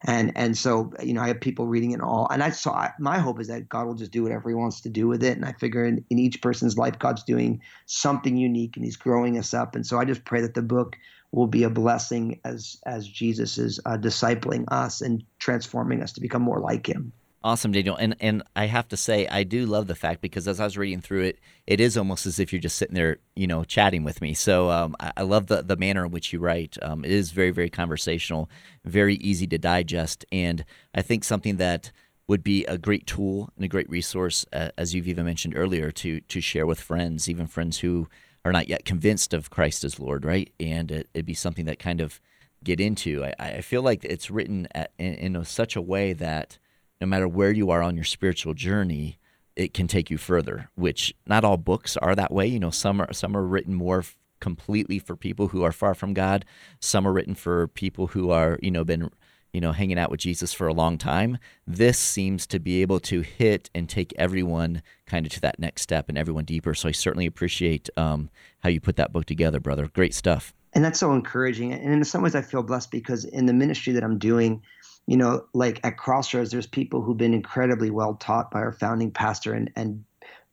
And 0.03 0.31
and 0.35 0.57
so 0.57 0.93
you 1.01 1.13
know 1.13 1.21
I 1.21 1.27
have 1.27 1.41
people 1.41 1.67
reading 1.67 1.91
it 1.91 2.01
all, 2.01 2.27
and 2.29 2.43
I 2.43 2.51
saw 2.51 2.89
my 2.99 3.17
hope 3.17 3.39
is 3.39 3.47
that 3.47 3.67
God 3.67 3.87
will 3.87 3.95
just 3.95 4.11
do 4.11 4.23
whatever 4.23 4.49
He 4.49 4.55
wants 4.55 4.81
to 4.81 4.89
do 4.89 5.07
with 5.07 5.23
it. 5.23 5.35
And 5.35 5.45
I 5.45 5.53
figure 5.53 5.85
in, 5.85 6.05
in 6.09 6.19
each 6.19 6.41
person's 6.41 6.77
life, 6.77 6.99
God's 6.99 7.23
doing 7.23 7.61
something 7.87 8.37
unique, 8.37 8.75
and 8.75 8.85
He's 8.85 8.95
growing 8.97 9.37
us 9.37 9.53
up. 9.53 9.75
And 9.75 9.85
so 9.85 9.97
I 9.97 10.05
just 10.05 10.25
pray 10.25 10.41
that 10.41 10.53
the 10.53 10.61
book 10.61 10.95
will 11.31 11.47
be 11.47 11.63
a 11.63 11.69
blessing 11.69 12.39
as 12.45 12.77
as 12.85 13.07
Jesus 13.07 13.57
is 13.57 13.79
uh, 13.85 13.97
discipling 13.97 14.65
us 14.69 15.01
and 15.01 15.23
transforming 15.39 16.03
us 16.03 16.11
to 16.13 16.21
become 16.21 16.43
more 16.43 16.59
like 16.59 16.87
Him. 16.87 17.11
Awesome, 17.43 17.71
Daniel. 17.71 17.95
And 17.95 18.15
and 18.19 18.43
I 18.55 18.65
have 18.65 18.87
to 18.89 18.97
say, 18.97 19.27
I 19.27 19.43
do 19.43 19.65
love 19.65 19.87
the 19.87 19.95
fact 19.95 20.21
because 20.21 20.47
as 20.47 20.59
I 20.59 20.63
was 20.63 20.77
reading 20.77 21.01
through 21.01 21.21
it, 21.21 21.39
it 21.67 21.79
is 21.79 21.95
almost 21.95 22.25
as 22.25 22.39
if 22.39 22.51
you're 22.51 22.61
just 22.61 22.77
sitting 22.77 22.95
there, 22.95 23.17
you 23.35 23.45
know, 23.45 23.63
chatting 23.63 24.03
with 24.03 24.21
me. 24.21 24.33
So 24.33 24.71
um, 24.71 24.95
I, 24.99 25.11
I, 25.17 25.21
love 25.21 25.47
the 25.47 25.61
the 25.61 25.77
manner 25.77 26.05
in 26.05 26.11
which 26.11 26.33
you 26.33 26.39
write. 26.39 26.77
Um, 26.81 27.05
it 27.05 27.11
is 27.11 27.31
very 27.31 27.51
very 27.51 27.69
conversational, 27.69 28.49
very 28.83 29.15
easy 29.17 29.45
to 29.47 29.57
digest, 29.57 30.25
and 30.31 30.65
I 30.95 31.03
think 31.03 31.23
something 31.23 31.57
that 31.57 31.91
would 32.27 32.43
be 32.43 32.65
a 32.65 32.77
great 32.77 33.05
tool 33.05 33.49
and 33.55 33.63
a 33.63 33.69
great 33.69 33.89
resource, 33.89 34.45
uh, 34.51 34.69
as 34.77 34.93
you've 34.93 35.07
even 35.07 35.25
mentioned 35.25 35.53
earlier, 35.55 35.91
to 35.91 36.21
to 36.21 36.41
share 36.41 36.65
with 36.65 36.81
friends, 36.81 37.29
even 37.29 37.45
friends 37.45 37.79
who 37.79 38.09
are 38.43 38.51
not 38.51 38.67
yet 38.67 38.83
convinced 38.83 39.33
of 39.33 39.51
Christ 39.51 39.83
as 39.83 39.99
Lord, 39.99 40.25
right? 40.25 40.51
And 40.59 40.91
it, 40.91 41.09
would 41.13 41.25
be 41.25 41.33
something 41.33 41.65
that 41.65 41.79
kind 41.79 42.01
of 42.01 42.19
get 42.63 42.79
into. 42.79 43.23
I, 43.23 43.33
I 43.39 43.61
feel 43.61 43.83
like 43.83 44.03
it's 44.03 44.31
written 44.31 44.67
at, 44.73 44.91
in, 44.97 45.35
in 45.35 45.45
such 45.45 45.75
a 45.75 45.81
way 45.81 46.13
that 46.13 46.57
no 46.99 47.07
matter 47.07 47.27
where 47.27 47.51
you 47.51 47.69
are 47.69 47.81
on 47.81 47.95
your 47.95 48.03
spiritual 48.03 48.53
journey, 48.53 49.19
it 49.55 49.73
can 49.73 49.87
take 49.87 50.09
you 50.09 50.17
further. 50.17 50.69
Which 50.75 51.13
not 51.25 51.43
all 51.43 51.57
books 51.57 51.97
are 51.97 52.15
that 52.15 52.31
way. 52.31 52.47
You 52.47 52.59
know, 52.59 52.71
some 52.71 53.01
are 53.01 53.13
some 53.13 53.35
are 53.35 53.43
written 53.43 53.73
more 53.73 53.99
f- 53.99 54.15
completely 54.39 54.99
for 54.99 55.15
people 55.15 55.49
who 55.49 55.63
are 55.63 55.71
far 55.71 55.95
from 55.95 56.13
God. 56.13 56.45
Some 56.79 57.07
are 57.07 57.13
written 57.13 57.35
for 57.35 57.67
people 57.67 58.07
who 58.07 58.31
are 58.31 58.59
you 58.61 58.71
know 58.71 58.83
been 58.83 59.09
you 59.53 59.61
know, 59.61 59.71
hanging 59.71 59.97
out 59.97 60.11
with 60.11 60.19
Jesus 60.19 60.53
for 60.53 60.67
a 60.67 60.73
long 60.73 60.97
time, 60.97 61.37
this 61.65 61.97
seems 61.97 62.45
to 62.47 62.59
be 62.59 62.81
able 62.83 62.99
to 62.99 63.21
hit 63.21 63.69
and 63.73 63.89
take 63.89 64.13
everyone 64.17 64.83
kind 65.05 65.25
of 65.25 65.31
to 65.31 65.41
that 65.41 65.57
next 65.59 65.81
step 65.81 66.09
and 66.09 66.17
everyone 66.17 66.45
deeper. 66.45 66.75
So 66.75 66.89
I 66.89 66.91
certainly 66.91 67.25
appreciate 67.25 67.89
um, 67.97 68.29
how 68.59 68.69
you 68.69 68.79
put 68.79 68.97
that 68.97 69.11
book 69.11 69.25
together, 69.25 69.59
brother. 69.59 69.87
Great 69.87 70.13
stuff. 70.13 70.53
And 70.73 70.85
that's 70.85 70.99
so 70.99 71.13
encouraging. 71.13 71.73
And 71.73 71.91
in 71.91 72.03
some 72.03 72.21
ways, 72.21 72.35
I 72.35 72.41
feel 72.41 72.61
blessed 72.61 72.91
because 72.91 73.25
in 73.25 73.47
the 73.47 73.53
ministry 73.53 73.93
that 73.93 74.03
I'm 74.03 74.19
doing, 74.19 74.61
you 75.07 75.17
know, 75.17 75.45
like 75.53 75.79
at 75.83 75.97
Crossroads, 75.97 76.51
there's 76.51 76.67
people 76.67 77.01
who've 77.01 77.17
been 77.17 77.33
incredibly 77.33 77.89
well 77.89 78.15
taught 78.15 78.51
by 78.51 78.59
our 78.59 78.73
founding 78.73 79.11
pastor 79.11 79.53
and, 79.53 79.71
and 79.75 80.03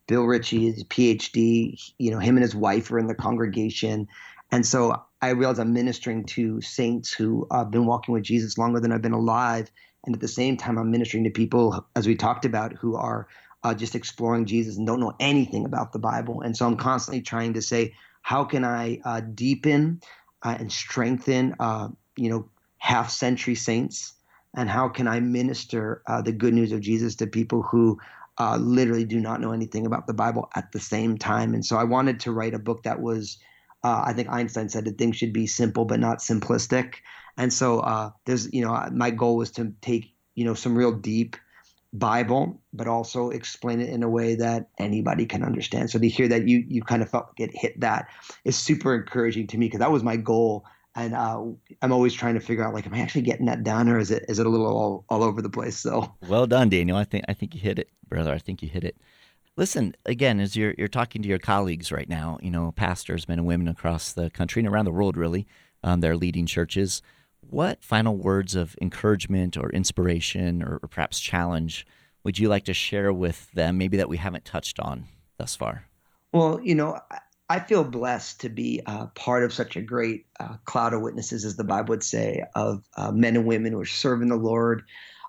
Bill 0.06 0.24
Ritchie, 0.24 0.70
his 0.70 0.84
PhD, 0.84 1.92
you 1.98 2.10
know, 2.10 2.18
him 2.18 2.36
and 2.36 2.42
his 2.42 2.54
wife 2.54 2.90
are 2.92 2.98
in 2.98 3.06
the 3.06 3.14
congregation. 3.14 4.06
And 4.52 4.64
so 4.64 5.02
I 5.20 5.30
realize 5.30 5.58
I'm 5.58 5.72
ministering 5.72 6.24
to 6.26 6.60
saints 6.60 7.12
who 7.12 7.46
have 7.50 7.70
been 7.70 7.86
walking 7.86 8.12
with 8.12 8.22
Jesus 8.22 8.56
longer 8.56 8.80
than 8.80 8.92
I've 8.92 9.02
been 9.02 9.12
alive. 9.12 9.70
And 10.04 10.14
at 10.14 10.20
the 10.20 10.28
same 10.28 10.56
time, 10.56 10.78
I'm 10.78 10.90
ministering 10.90 11.24
to 11.24 11.30
people, 11.30 11.86
as 11.96 12.06
we 12.06 12.14
talked 12.14 12.44
about, 12.44 12.74
who 12.74 12.94
are 12.96 13.26
uh, 13.62 13.74
just 13.74 13.94
exploring 13.94 14.44
Jesus 14.44 14.76
and 14.76 14.86
don't 14.86 15.00
know 15.00 15.14
anything 15.18 15.64
about 15.64 15.92
the 15.92 15.98
Bible. 15.98 16.42
And 16.42 16.54
so 16.54 16.66
I'm 16.66 16.76
constantly 16.76 17.22
trying 17.22 17.54
to 17.54 17.62
say, 17.62 17.94
how 18.20 18.44
can 18.44 18.64
I 18.64 19.00
uh, 19.04 19.20
deepen 19.20 20.02
uh, 20.42 20.56
and 20.58 20.70
strengthen, 20.70 21.56
uh, 21.58 21.88
you 22.16 22.28
know, 22.28 22.50
half 22.76 23.10
century 23.10 23.54
saints? 23.54 24.12
And 24.56 24.68
how 24.68 24.88
can 24.88 25.08
I 25.08 25.20
minister 25.20 26.02
uh, 26.06 26.22
the 26.22 26.32
good 26.32 26.54
news 26.54 26.72
of 26.72 26.80
Jesus 26.80 27.16
to 27.16 27.26
people 27.26 27.62
who 27.62 27.98
uh, 28.38 28.56
literally 28.56 29.04
do 29.04 29.20
not 29.20 29.40
know 29.40 29.52
anything 29.52 29.86
about 29.86 30.06
the 30.06 30.14
Bible 30.14 30.48
at 30.54 30.72
the 30.72 30.80
same 30.80 31.18
time? 31.18 31.54
And 31.54 31.64
so 31.64 31.76
I 31.76 31.84
wanted 31.84 32.20
to 32.20 32.32
write 32.32 32.54
a 32.54 32.58
book 32.58 32.84
that 32.84 33.00
was 33.00 33.38
uh, 33.84 34.02
I 34.06 34.14
think 34.14 34.30
Einstein 34.30 34.70
said 34.70 34.86
that 34.86 34.96
things 34.96 35.16
should 35.16 35.32
be 35.32 35.46
simple 35.46 35.84
but 35.84 36.00
not 36.00 36.18
simplistic. 36.18 36.94
And 37.36 37.52
so 37.52 37.80
uh, 37.80 38.10
there's, 38.24 38.52
you 38.52 38.64
know, 38.64 38.88
my 38.92 39.10
goal 39.10 39.36
was 39.36 39.50
to 39.52 39.74
take, 39.82 40.14
you 40.34 40.44
know, 40.44 40.54
some 40.54 40.74
real 40.74 40.92
deep 40.92 41.36
Bible, 41.92 42.60
but 42.72 42.88
also 42.88 43.30
explain 43.30 43.80
it 43.80 43.90
in 43.90 44.02
a 44.02 44.08
way 44.08 44.34
that 44.36 44.70
anybody 44.78 45.26
can 45.26 45.44
understand. 45.44 45.90
So 45.90 45.98
to 45.98 46.08
hear 46.08 46.26
that 46.28 46.48
you 46.48 46.64
you 46.66 46.82
kind 46.82 47.02
of 47.02 47.10
felt 47.10 47.26
like 47.28 47.48
it 47.48 47.56
hit 47.56 47.78
that 47.80 48.08
is 48.44 48.56
super 48.56 48.94
encouraging 48.94 49.46
to 49.48 49.58
me 49.58 49.66
because 49.66 49.80
that 49.80 49.92
was 49.92 50.02
my 50.02 50.16
goal 50.16 50.64
and 50.96 51.14
uh, 51.14 51.44
I'm 51.82 51.92
always 51.92 52.14
trying 52.14 52.34
to 52.34 52.40
figure 52.40 52.64
out 52.64 52.74
like, 52.74 52.86
am 52.86 52.94
I 52.94 53.00
actually 53.00 53.22
getting 53.22 53.46
that 53.46 53.64
done, 53.64 53.88
or 53.88 53.98
is 53.98 54.10
it 54.10 54.24
is 54.28 54.38
it 54.38 54.46
a 54.46 54.48
little 54.48 54.66
all, 54.66 55.04
all 55.08 55.22
over 55.22 55.42
the 55.42 55.50
place? 55.50 55.76
So 55.76 56.14
well 56.28 56.46
done, 56.46 56.68
Daniel. 56.68 56.96
I 56.96 57.04
think 57.04 57.24
I 57.28 57.34
think 57.34 57.54
you 57.54 57.60
hit 57.60 57.78
it, 57.78 57.88
brother. 58.08 58.32
I 58.32 58.38
think 58.38 58.62
you 58.62 58.68
hit 58.68 58.84
it. 58.84 58.96
Listen 59.56 59.94
again 60.06 60.40
as 60.40 60.56
you're 60.56 60.74
you're 60.78 60.88
talking 60.88 61.22
to 61.22 61.28
your 61.28 61.38
colleagues 61.38 61.90
right 61.90 62.08
now. 62.08 62.38
You 62.42 62.50
know, 62.50 62.72
pastors, 62.72 63.28
men 63.28 63.38
and 63.38 63.46
women 63.46 63.68
across 63.68 64.12
the 64.12 64.30
country 64.30 64.60
and 64.60 64.68
around 64.68 64.84
the 64.84 64.92
world, 64.92 65.16
really. 65.16 65.46
Um, 65.82 66.00
they're 66.00 66.16
leading 66.16 66.46
churches. 66.46 67.02
What 67.40 67.84
final 67.84 68.16
words 68.16 68.54
of 68.54 68.74
encouragement 68.80 69.56
or 69.56 69.70
inspiration 69.70 70.62
or, 70.62 70.78
or 70.82 70.88
perhaps 70.88 71.20
challenge 71.20 71.86
would 72.24 72.38
you 72.38 72.48
like 72.48 72.64
to 72.64 72.74
share 72.74 73.12
with 73.12 73.50
them? 73.52 73.76
Maybe 73.76 73.98
that 73.98 74.08
we 74.08 74.16
haven't 74.16 74.46
touched 74.46 74.80
on 74.80 75.08
thus 75.36 75.54
far. 75.54 75.84
Well, 76.32 76.58
you 76.62 76.74
know, 76.74 76.98
I 77.48 77.60
feel 77.60 77.84
blessed 77.84 78.40
to 78.40 78.48
be 78.48 78.80
uh, 78.86 79.06
part 79.08 79.44
of 79.44 79.52
such 79.52 79.76
a 79.76 79.82
great 79.82 80.26
uh, 80.40 80.56
cloud 80.64 80.94
of 80.94 81.02
witnesses, 81.02 81.44
as 81.44 81.56
the 81.56 81.64
Bible 81.64 81.90
would 81.90 82.02
say, 82.02 82.42
of 82.54 82.84
uh, 82.96 83.12
men 83.12 83.36
and 83.36 83.46
women 83.46 83.72
who 83.72 83.80
are 83.80 83.84
serving 83.84 84.28
the 84.28 84.36
Lord. 84.36 84.82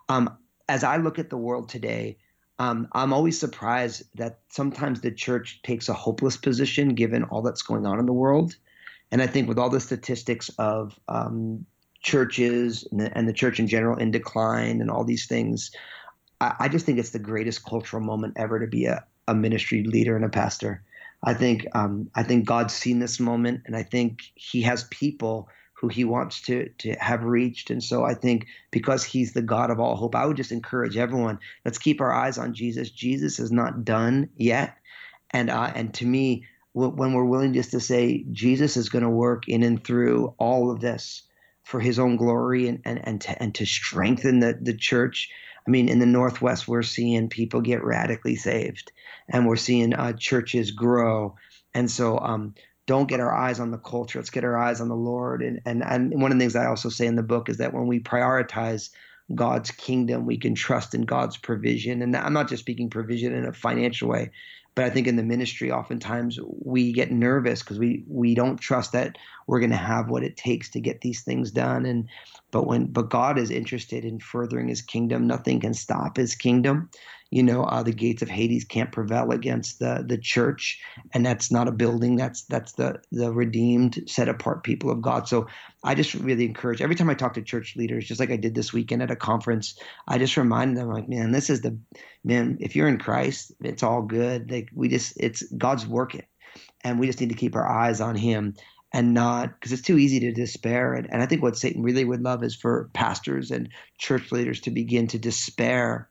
Um, 0.07 0.37
as 0.69 0.83
I 0.83 0.97
look 0.97 1.19
at 1.19 1.29
the 1.29 1.37
world 1.37 1.67
today, 1.67 2.17
um, 2.57 2.87
I'm 2.93 3.11
always 3.11 3.37
surprised 3.37 4.03
that 4.15 4.39
sometimes 4.49 5.01
the 5.01 5.11
church 5.11 5.59
takes 5.63 5.89
a 5.89 5.93
hopeless 5.93 6.37
position 6.37 6.95
given 6.95 7.25
all 7.25 7.41
that's 7.41 7.61
going 7.61 7.85
on 7.85 7.99
in 7.99 8.05
the 8.05 8.13
world. 8.13 8.55
And 9.11 9.21
I 9.21 9.27
think 9.27 9.49
with 9.49 9.59
all 9.59 9.69
the 9.69 9.81
statistics 9.81 10.49
of 10.57 10.97
um, 11.09 11.65
churches 12.01 12.87
and 12.91 13.01
the, 13.01 13.17
and 13.17 13.27
the, 13.27 13.33
church 13.33 13.59
in 13.59 13.67
general 13.67 13.97
in 13.97 14.11
decline 14.11 14.79
and 14.79 14.89
all 14.89 15.03
these 15.03 15.25
things, 15.25 15.69
I, 16.39 16.53
I, 16.59 16.67
just 16.69 16.85
think 16.85 16.97
it's 16.97 17.09
the 17.09 17.19
greatest 17.19 17.65
cultural 17.65 18.01
moment 18.01 18.35
ever 18.37 18.59
to 18.59 18.67
be 18.67 18.85
a, 18.85 19.03
a 19.27 19.35
ministry 19.35 19.83
leader 19.83 20.15
and 20.15 20.23
a 20.23 20.29
pastor. 20.29 20.83
I 21.25 21.33
think 21.33 21.65
um, 21.73 22.09
I 22.15 22.23
think 22.23 22.45
God's 22.45 22.73
seen 22.73 22.99
this 22.99 23.19
moment, 23.19 23.61
and 23.65 23.75
I 23.75 23.83
think 23.83 24.19
He 24.35 24.61
has 24.61 24.83
people 24.85 25.49
who 25.73 25.87
He 25.87 26.03
wants 26.03 26.41
to 26.43 26.69
to 26.79 26.93
have 26.93 27.23
reached. 27.23 27.71
And 27.71 27.83
so 27.83 28.05
I 28.05 28.13
think 28.13 28.45
because 28.71 29.03
He's 29.03 29.33
the 29.33 29.41
God 29.41 29.71
of 29.71 29.79
all 29.79 29.95
hope, 29.95 30.15
I 30.15 30.25
would 30.25 30.37
just 30.37 30.51
encourage 30.51 30.97
everyone: 30.97 31.39
let's 31.65 31.79
keep 31.79 31.99
our 31.99 32.13
eyes 32.13 32.37
on 32.37 32.53
Jesus. 32.53 32.91
Jesus 32.91 33.39
is 33.39 33.51
not 33.51 33.83
done 33.83 34.29
yet, 34.37 34.77
and 35.31 35.49
uh, 35.49 35.71
and 35.73 35.93
to 35.95 36.05
me, 36.05 36.45
when 36.73 37.13
we're 37.13 37.25
willing 37.25 37.53
just 37.53 37.71
to 37.71 37.79
say 37.79 38.23
Jesus 38.31 38.77
is 38.77 38.89
going 38.89 39.03
to 39.03 39.09
work 39.09 39.47
in 39.47 39.63
and 39.63 39.83
through 39.83 40.35
all 40.37 40.69
of 40.69 40.79
this 40.79 41.23
for 41.63 41.79
His 41.79 41.97
own 41.97 42.17
glory 42.17 42.67
and 42.67 42.81
and 42.85 43.01
and 43.03 43.21
to, 43.21 43.41
and 43.41 43.55
to 43.55 43.65
strengthen 43.65 44.39
the 44.39 44.57
the 44.61 44.77
church. 44.77 45.29
I 45.67 45.71
mean, 45.71 45.89
in 45.89 45.99
the 45.99 46.05
Northwest, 46.05 46.67
we're 46.67 46.83
seeing 46.83 47.29
people 47.29 47.61
get 47.61 47.83
radically 47.83 48.35
saved 48.35 48.91
and 49.27 49.47
we're 49.47 49.55
seeing 49.55 49.93
uh, 49.93 50.13
churches 50.13 50.71
grow. 50.71 51.35
And 51.73 51.89
so, 51.89 52.19
um, 52.19 52.53
don't 52.87 53.07
get 53.07 53.19
our 53.19 53.33
eyes 53.33 53.59
on 53.59 53.71
the 53.71 53.77
culture. 53.77 54.19
Let's 54.19 54.29
get 54.29 54.43
our 54.43 54.57
eyes 54.57 54.79
on 54.79 54.89
the 54.89 54.95
Lord. 54.95 55.41
And, 55.41 55.61
and 55.65 55.83
and 55.83 56.21
one 56.21 56.31
of 56.31 56.37
the 56.37 56.43
things 56.43 56.55
I 56.55 56.67
also 56.67 56.89
say 56.89 57.07
in 57.07 57.15
the 57.15 57.23
book 57.23 57.49
is 57.49 57.57
that 57.57 57.73
when 57.73 57.87
we 57.87 57.99
prioritize 57.99 58.89
God's 59.33 59.71
kingdom, 59.71 60.25
we 60.25 60.37
can 60.37 60.53
trust 60.53 60.93
in 60.93 61.01
God's 61.01 61.37
provision. 61.37 62.01
And 62.01 62.15
I'm 62.15 62.33
not 62.33 62.47
just 62.47 62.61
speaking 62.61 62.89
provision 62.89 63.33
in 63.33 63.45
a 63.45 63.53
financial 63.53 64.07
way, 64.07 64.29
but 64.75 64.85
I 64.85 64.89
think 64.91 65.07
in 65.07 65.15
the 65.15 65.23
ministry, 65.23 65.71
oftentimes 65.71 66.37
we 66.43 66.91
get 66.91 67.11
nervous 67.11 67.63
because 67.63 67.79
we 67.79 68.03
we 68.07 68.35
don't 68.35 68.57
trust 68.57 68.91
that 68.91 69.17
we're 69.47 69.59
going 69.59 69.71
to 69.71 69.77
have 69.77 70.09
what 70.09 70.23
it 70.23 70.37
takes 70.37 70.69
to 70.71 70.79
get 70.79 71.01
these 71.01 71.21
things 71.21 71.51
done. 71.51 71.85
And 71.85 72.09
but 72.51 72.67
when 72.67 72.87
but 72.87 73.09
God 73.09 73.37
is 73.37 73.51
interested 73.51 74.05
in 74.05 74.19
furthering 74.19 74.67
His 74.67 74.81
kingdom, 74.81 75.27
nothing 75.27 75.59
can 75.59 75.73
stop 75.73 76.17
His 76.17 76.35
kingdom. 76.35 76.89
You 77.31 77.43
know 77.43 77.63
uh, 77.63 77.83
the 77.83 77.91
gates 77.91 78.21
of 78.21 78.29
hades 78.29 78.63
can't 78.63 78.91
prevail 78.91 79.31
against 79.31 79.79
the 79.79 80.05
the 80.07 80.17
church 80.17 80.79
and 81.13 81.25
that's 81.25 81.51
not 81.51 81.67
a 81.67 81.71
building. 81.71 82.15
That's 82.15 82.43
that's 82.43 82.73
the 82.73 83.01
the 83.11 83.33
redeemed 83.33 84.03
set 84.07 84.29
apart 84.29 84.63
people 84.63 84.89
of 84.89 85.01
god. 85.01 85.27
So 85.27 85.47
i 85.83 85.93
just 85.93 86.13
really 86.15 86.45
encourage 86.45 86.81
every 86.81 86.95
time 86.95 87.09
i 87.09 87.13
talk 87.13 87.33
to 87.35 87.41
church 87.41 87.75
leaders 87.75 88.07
just 88.07 88.19
like 88.19 88.31
i 88.31 88.35
did 88.35 88.55
this 88.55 88.73
weekend 88.73 89.03
at 89.03 89.11
a 89.11 89.15
conference 89.15 89.79
i 90.07 90.17
just 90.17 90.35
remind 90.35 90.75
them 90.75 90.89
like 90.89 91.07
man 91.07 91.31
this 91.31 91.49
is 91.49 91.61
the 91.61 91.77
man 92.23 92.57
if 92.59 92.75
you're 92.75 92.87
in 92.87 92.97
christ 92.97 93.53
it's 93.61 93.83
all 93.83 94.01
good. 94.01 94.51
Like 94.51 94.69
we 94.73 94.89
just 94.89 95.13
it's 95.17 95.43
god's 95.57 95.85
working 95.85 96.23
and 96.83 96.99
we 96.99 97.07
just 97.07 97.19
need 97.21 97.29
to 97.29 97.35
keep 97.35 97.55
our 97.55 97.67
eyes 97.67 98.01
on 98.01 98.15
him 98.15 98.55
and 98.95 99.13
not 99.13 99.49
because 99.49 99.73
it's 99.73 99.81
too 99.81 99.97
easy 99.97 100.21
to 100.21 100.31
despair. 100.31 100.93
And, 100.93 101.11
and 101.11 101.21
I 101.21 101.25
think 101.25 101.43
what 101.43 101.57
Satan 101.57 101.83
really 101.83 102.05
would 102.05 102.21
love 102.21 102.45
is 102.45 102.55
for 102.55 102.89
pastors 102.93 103.51
and 103.51 103.67
church 103.97 104.31
leaders 104.31 104.61
to 104.61 104.71
begin 104.71 105.07
to 105.07 105.19
despair 105.19 106.07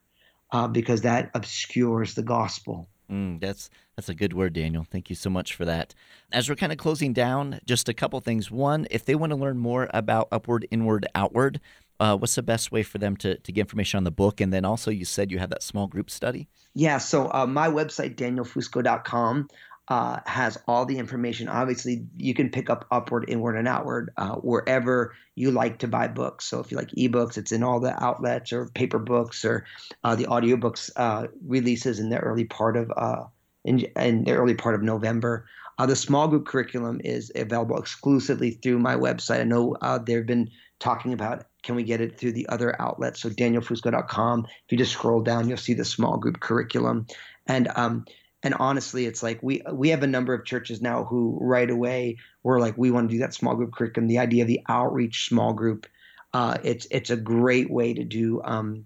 uh, 0.51 0.67
because 0.67 1.01
that 1.01 1.31
obscures 1.33 2.13
the 2.13 2.21
gospel. 2.21 2.87
Mm, 3.11 3.41
that's 3.41 3.71
that's 3.95 4.09
a 4.09 4.13
good 4.13 4.33
word, 4.33 4.53
Daniel. 4.53 4.85
Thank 4.87 5.09
you 5.09 5.15
so 5.15 5.31
much 5.31 5.55
for 5.55 5.65
that. 5.65 5.95
As 6.31 6.47
we're 6.47 6.55
kind 6.55 6.71
of 6.71 6.77
closing 6.77 7.11
down, 7.11 7.59
just 7.65 7.89
a 7.89 7.93
couple 7.93 8.19
things. 8.19 8.51
One, 8.51 8.85
if 8.91 9.03
they 9.03 9.15
want 9.15 9.31
to 9.31 9.35
learn 9.35 9.57
more 9.57 9.89
about 9.91 10.27
Upward, 10.31 10.67
Inward, 10.69 11.07
Outward, 11.15 11.59
uh, 11.99 12.15
what's 12.17 12.35
the 12.35 12.43
best 12.43 12.71
way 12.71 12.83
for 12.83 12.99
them 12.99 13.17
to, 13.17 13.37
to 13.37 13.51
get 13.51 13.61
information 13.61 13.97
on 13.97 14.03
the 14.03 14.11
book? 14.11 14.41
And 14.41 14.53
then 14.53 14.63
also, 14.63 14.91
you 14.91 15.05
said 15.05 15.31
you 15.31 15.39
had 15.39 15.49
that 15.49 15.63
small 15.63 15.87
group 15.87 16.11
study. 16.11 16.49
Yeah. 16.75 16.99
So 16.99 17.31
uh, 17.33 17.47
my 17.47 17.67
website, 17.67 18.15
danielfusco.com 18.15 19.47
uh, 19.87 20.19
has 20.25 20.57
all 20.67 20.85
the 20.85 20.97
information. 20.97 21.47
Obviously, 21.47 22.05
you 22.17 22.33
can 22.33 22.49
pick 22.49 22.69
up 22.69 22.85
Upward, 22.91 23.25
Inward, 23.27 23.55
and 23.55 23.67
Outward 23.67 24.11
uh, 24.17 24.35
wherever 24.35 25.13
you 25.35 25.51
like 25.51 25.79
to 25.79 25.87
buy 25.87 26.07
books. 26.07 26.45
So 26.45 26.59
if 26.59 26.71
you 26.71 26.77
like 26.77 26.89
ebooks, 26.91 27.37
it's 27.37 27.51
in 27.51 27.63
all 27.63 27.79
the 27.79 28.01
outlets 28.03 28.51
or 28.51 28.67
paper 28.69 28.99
books 28.99 29.45
or 29.45 29.65
uh, 30.03 30.15
the 30.15 30.25
audiobooks 30.25 30.89
uh, 30.95 31.27
releases 31.45 31.99
in 31.99 32.09
the 32.09 32.19
early 32.19 32.45
part 32.45 32.77
of 32.77 32.91
uh, 32.95 33.25
in, 33.63 33.79
in, 33.95 34.23
the 34.23 34.33
early 34.33 34.55
part 34.55 34.75
of 34.75 34.81
November. 34.81 35.47
Uh, 35.77 35.85
the 35.85 35.95
small 35.95 36.27
group 36.27 36.45
curriculum 36.45 37.01
is 37.03 37.31
available 37.35 37.77
exclusively 37.77 38.51
through 38.51 38.79
my 38.79 38.95
website. 38.95 39.41
I 39.41 39.43
know 39.43 39.75
they've 40.05 40.25
been 40.25 40.49
talking 40.79 41.13
about 41.13 41.45
can 41.63 41.75
we 41.75 41.83
get 41.83 41.99
it 41.99 42.17
through 42.17 42.31
the 42.31 42.47
other 42.47 42.79
outlets. 42.79 43.21
So 43.21 43.29
danielfusco.com. 43.29 44.45
If 44.45 44.71
you 44.71 44.77
just 44.77 44.93
scroll 44.93 45.21
down, 45.21 45.49
you'll 45.49 45.57
see 45.57 45.73
the 45.73 45.83
small 45.83 46.17
group 46.17 46.39
curriculum. 46.39 47.07
And 47.47 47.69
um, 47.75 48.05
and 48.43 48.53
honestly 48.55 49.05
it's 49.05 49.23
like 49.23 49.41
we 49.41 49.61
we 49.71 49.89
have 49.89 50.03
a 50.03 50.07
number 50.07 50.33
of 50.33 50.45
churches 50.45 50.81
now 50.81 51.03
who 51.03 51.37
right 51.41 51.69
away 51.69 52.17
were 52.43 52.59
like 52.59 52.77
we 52.77 52.91
want 52.91 53.09
to 53.09 53.15
do 53.15 53.19
that 53.19 53.33
small 53.33 53.55
group 53.55 53.73
curriculum. 53.73 54.07
The 54.07 54.19
idea 54.19 54.43
of 54.43 54.47
the 54.47 54.61
outreach 54.67 55.27
small 55.27 55.53
group 55.53 55.87
uh, 56.35 56.57
it's 56.63 56.85
it's 56.91 57.09
a 57.09 57.15
great 57.15 57.71
way 57.71 57.93
to 57.93 58.03
do 58.03 58.41
um, 58.43 58.83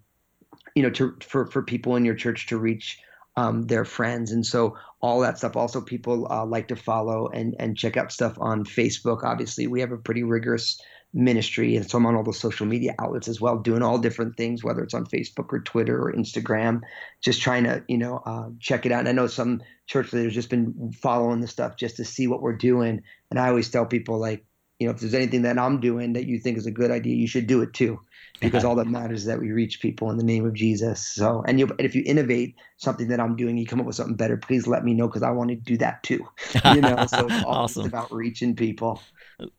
you 0.75 0.83
know 0.83 0.91
to 0.91 1.15
for 1.21 1.47
for 1.47 1.63
people 1.63 1.95
in 1.95 2.05
your 2.05 2.13
church 2.13 2.45
to 2.47 2.59
reach 2.59 2.99
um, 3.37 3.63
their 3.63 3.85
friends. 3.85 4.31
And 4.31 4.45
so 4.45 4.77
all 5.01 5.21
that 5.21 5.39
stuff 5.39 5.55
also 5.55 5.81
people 5.81 6.31
uh, 6.31 6.45
like 6.45 6.67
to 6.67 6.75
follow 6.75 7.27
and 7.29 7.55
and 7.57 7.75
check 7.75 7.97
out 7.97 8.11
stuff 8.11 8.37
on 8.39 8.65
facebook. 8.65 9.23
Obviously 9.23 9.65
we 9.65 9.81
have 9.81 9.91
a 9.91 9.97
pretty 9.97 10.21
rigorous 10.21 10.79
ministry 11.11 11.75
and 11.75 11.89
so 11.89 11.97
i'm 11.97 12.05
on 12.05 12.15
all 12.15 12.23
the 12.23 12.31
social 12.31 12.67
media 12.67 12.93
outlets 12.99 13.27
as 13.27 13.41
well 13.41 13.57
doing 13.57 13.81
all 13.81 13.97
different 13.97 14.37
things 14.37 14.63
whether 14.63 14.83
it's 14.83 14.93
on 14.93 15.05
facebook 15.05 15.51
or 15.51 15.59
twitter 15.59 15.99
or 15.99 16.13
instagram 16.13 16.81
just 17.21 17.41
trying 17.41 17.63
to 17.63 17.83
you 17.87 17.97
know 17.97 18.21
uh, 18.25 18.49
check 18.59 18.85
it 18.85 18.91
out. 18.91 18.99
And 18.99 19.09
i 19.09 19.11
know 19.11 19.27
some 19.27 19.61
church 19.87 20.13
leaders 20.13 20.33
just 20.33 20.49
been 20.49 20.93
following 21.01 21.41
the 21.41 21.47
stuff 21.47 21.75
just 21.75 21.97
to 21.97 22.05
see 22.05 22.27
what 22.27 22.41
we're 22.41 22.55
doing. 22.55 23.01
And 23.29 23.39
i 23.39 23.49
always 23.49 23.69
tell 23.69 23.85
people 23.85 24.19
like 24.19 24.45
you 24.79 24.87
know 24.87 24.93
if 24.93 24.99
there's 25.01 25.13
anything 25.13 25.41
that 25.41 25.59
i'm 25.59 25.81
doing 25.81 26.13
that 26.13 26.25
you 26.25 26.39
think 26.39 26.57
is 26.57 26.65
a 26.65 26.71
good 26.71 26.89
idea 26.89 27.15
you 27.15 27.27
should 27.27 27.47
do 27.47 27.61
it 27.61 27.73
too 27.73 27.99
because 28.39 28.63
all 28.63 28.75
that 28.75 28.87
matters 28.97 29.21
is 29.21 29.25
that 29.25 29.39
we 29.39 29.51
reach 29.51 29.81
people 29.81 30.09
in 30.09 30.17
the 30.17 30.23
name 30.23 30.45
of 30.45 30.53
jesus. 30.53 31.05
So 31.05 31.43
and, 31.45 31.59
you, 31.59 31.67
and 31.67 31.81
if 31.81 31.95
you 31.95 32.03
innovate 32.05 32.55
something 32.77 33.09
that 33.09 33.19
i'm 33.19 33.35
doing 33.35 33.57
you 33.57 33.65
come 33.65 33.81
up 33.81 33.85
with 33.85 33.95
something 33.95 34.15
better 34.15 34.37
please 34.37 34.67
let 34.67 34.85
me 34.85 34.93
know 34.93 35.07
because 35.07 35.23
i 35.23 35.31
want 35.31 35.49
to 35.49 35.55
do 35.55 35.77
that 35.77 36.03
too. 36.03 36.25
You 36.73 36.81
know 36.81 37.05
so 37.07 37.25
it's 37.27 37.43
awesome. 37.45 37.85
about 37.85 38.11
reaching 38.11 38.55
people 38.55 39.01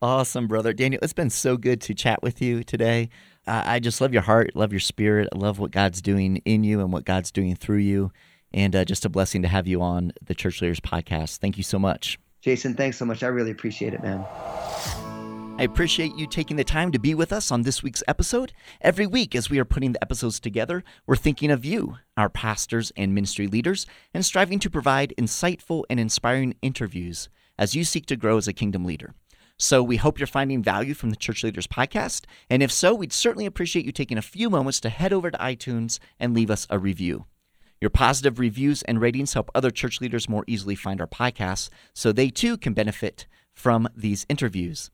Awesome, 0.03 0.47
brother. 0.47 0.73
Daniel, 0.73 1.01
it's 1.03 1.13
been 1.13 1.31
so 1.31 1.57
good 1.57 1.81
to 1.83 1.95
chat 1.95 2.23
with 2.23 2.43
you 2.43 2.63
today. 2.63 3.09
Uh, 3.47 3.63
I 3.65 3.81
just 3.81 4.01
love 4.01 4.13
your 4.13 4.23
heart, 4.23 4.55
love 4.55 4.73
your 4.73 4.81
spirit. 4.81 5.29
I 5.35 5.39
love 5.39 5.59
what 5.59 5.71
God's 5.71 6.03
doing 6.03 6.37
in 6.45 6.65
you 6.65 6.81
and 6.81 6.93
what 6.93 7.05
God's 7.05 7.31
doing 7.31 7.57
through 7.57 7.79
you. 7.79 8.13
And 8.53 8.75
uh, 8.75 8.85
just 8.85 9.05
a 9.05 9.09
blessing 9.09 9.43
to 9.43 9.49
have 9.49 9.67
you 9.67 9.81
on 9.81 10.13
the 10.25 10.35
Church 10.35 10.61
Leaders 10.61 10.81
Podcast. 10.81 11.39
Thank 11.39 11.57
you 11.57 11.63
so 11.63 11.79
much. 11.79 12.19
Jason, 12.41 12.75
thanks 12.75 12.97
so 12.97 13.05
much. 13.05 13.23
I 13.23 13.29
really 13.29 13.51
appreciate 13.51 13.95
it, 13.95 14.03
man. 14.03 14.25
I 15.61 15.65
appreciate 15.65 16.17
you 16.17 16.27
taking 16.27 16.57
the 16.57 16.65
time 16.65 16.91
to 16.93 16.99
be 16.99 17.15
with 17.15 17.35
us 17.35 17.51
on 17.51 17.63
this 17.63 17.83
week's 17.83 18.03
episode. 18.09 18.53
Every 18.81 19.07
week, 19.07 19.35
as 19.35 19.51
we 19.51 19.59
are 19.59 19.65
putting 19.67 19.93
the 19.93 20.03
episodes 20.03 20.41
together, 20.41 20.83
we're 21.07 21.17
thinking 21.17 21.51
of 21.51 21.67
you, 21.67 21.99
our 22.17 22.31
pastors 22.31 22.93
and 22.97 23.15
ministry 23.15 23.47
leaders, 23.47 23.87
and 24.15 24.25
striving 24.25 24.59
to 24.61 24.71
provide 24.71 25.13
insightful 25.19 25.85
and 25.91 26.01
inspiring 26.01 26.57
interviews 26.63 27.29
as 27.59 27.75
you 27.75 27.85
seek 27.85 28.07
to 28.07 28.17
grow 28.17 28.39
as 28.39 28.49
a 28.49 28.55
kingdom 28.55 28.87
leader. 28.87 29.15
So 29.63 29.83
we 29.83 29.99
hope 29.99 30.19
you're 30.19 30.27
finding 30.27 30.63
value 30.63 30.95
from 30.95 31.11
the 31.11 31.17
Church 31.17 31.45
Leaders 31.45 31.67
Podcast. 31.67 32.25
And 32.49 32.63
if 32.63 32.73
so, 32.73 32.95
we'd 32.95 33.13
certainly 33.13 33.45
appreciate 33.45 33.85
you 33.85 33.93
taking 33.93 34.17
a 34.17 34.23
few 34.23 34.49
moments 34.49 34.81
to 34.81 34.89
head 34.89 35.13
over 35.13 35.31
to 35.31 35.37
iTunes 35.37 35.99
and 36.19 36.33
leave 36.33 36.51
us 36.51 36.67
a 36.71 36.79
review. 36.79 37.27
Your 37.79 37.91
positive 37.91 38.39
reviews 38.39 38.83
and 38.85 39.03
ratings 39.03 39.35
help 39.35 39.51
other 39.55 39.71
church 39.71 40.01
leaders 40.01 40.31
more 40.31 40.45
easily 40.47 40.75
find 40.75 40.99
our 40.99 41.07
podcasts 41.07 41.69
so 41.93 42.11
they 42.11 42.31
too 42.31 42.57
can 42.57 42.73
benefit 42.73 43.27
from 43.53 43.87
these 43.95 44.25
interviews. 44.31 44.91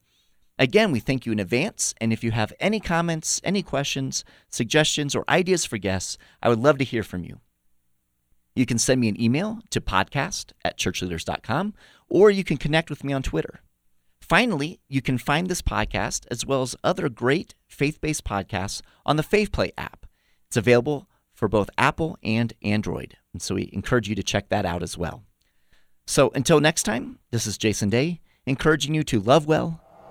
Again, 0.59 0.91
we 0.91 0.99
thank 0.99 1.27
you 1.27 1.33
in 1.33 1.39
advance. 1.39 1.95
And 2.01 2.12
if 2.12 2.25
you 2.25 2.33
have 2.33 2.53
any 2.59 2.81
comments, 2.81 3.41
any 3.45 3.62
questions, 3.62 4.25
suggestions, 4.49 5.14
or 5.14 5.25
ideas 5.29 5.64
for 5.64 5.79
guests, 5.79 6.19
I 6.43 6.49
would 6.49 6.59
love 6.59 6.79
to 6.79 6.85
hear 6.85 7.05
from 7.05 7.23
you. 7.23 7.39
You 8.57 8.67
can 8.67 8.79
send 8.79 9.01
me 9.01 9.09
an 9.09 9.21
email 9.23 9.61
to 9.71 9.81
podcast 9.81 10.51
at 10.64 10.77
churchleaders.com 10.77 11.75
or 12.09 12.33
you 12.33 12.43
can 12.43 12.57
connect 12.57 12.91
with 12.91 13.05
me 13.05 13.12
on 13.12 13.23
Twitter. 13.23 13.61
Finally, 14.29 14.81
you 14.89 15.01
can 15.01 15.18
find 15.18 15.47
this 15.47 15.62
podcast 15.62 16.27
as 16.33 16.45
well 16.45 16.62
as 16.62 16.74
other 16.83 17.09
great 17.09 17.55
faith 17.68 18.01
based 18.01 18.24
podcasts 18.24 18.83
on 19.05 19.14
the 19.14 19.22
FaithPlay 19.22 19.70
app. 19.79 20.05
It's 20.49 20.57
available 20.57 21.09
for 21.33 21.47
both 21.47 21.70
Apple 21.79 22.18
and 22.24 22.53
Android. 22.61 23.16
And 23.33 23.41
so 23.41 23.55
we 23.55 23.70
encourage 23.72 24.09
you 24.09 24.16
to 24.16 24.24
check 24.24 24.49
that 24.49 24.66
out 24.66 24.83
as 24.83 24.99
well. 24.99 25.22
So 26.09 26.33
until 26.35 26.59
next 26.59 26.83
time, 26.83 27.20
this 27.31 27.47
is 27.47 27.57
Jason 27.57 27.89
Day, 27.89 28.20
encouraging 28.47 28.95
you 28.95 29.05
to 29.05 29.20
love 29.20 29.47
well 29.47 29.81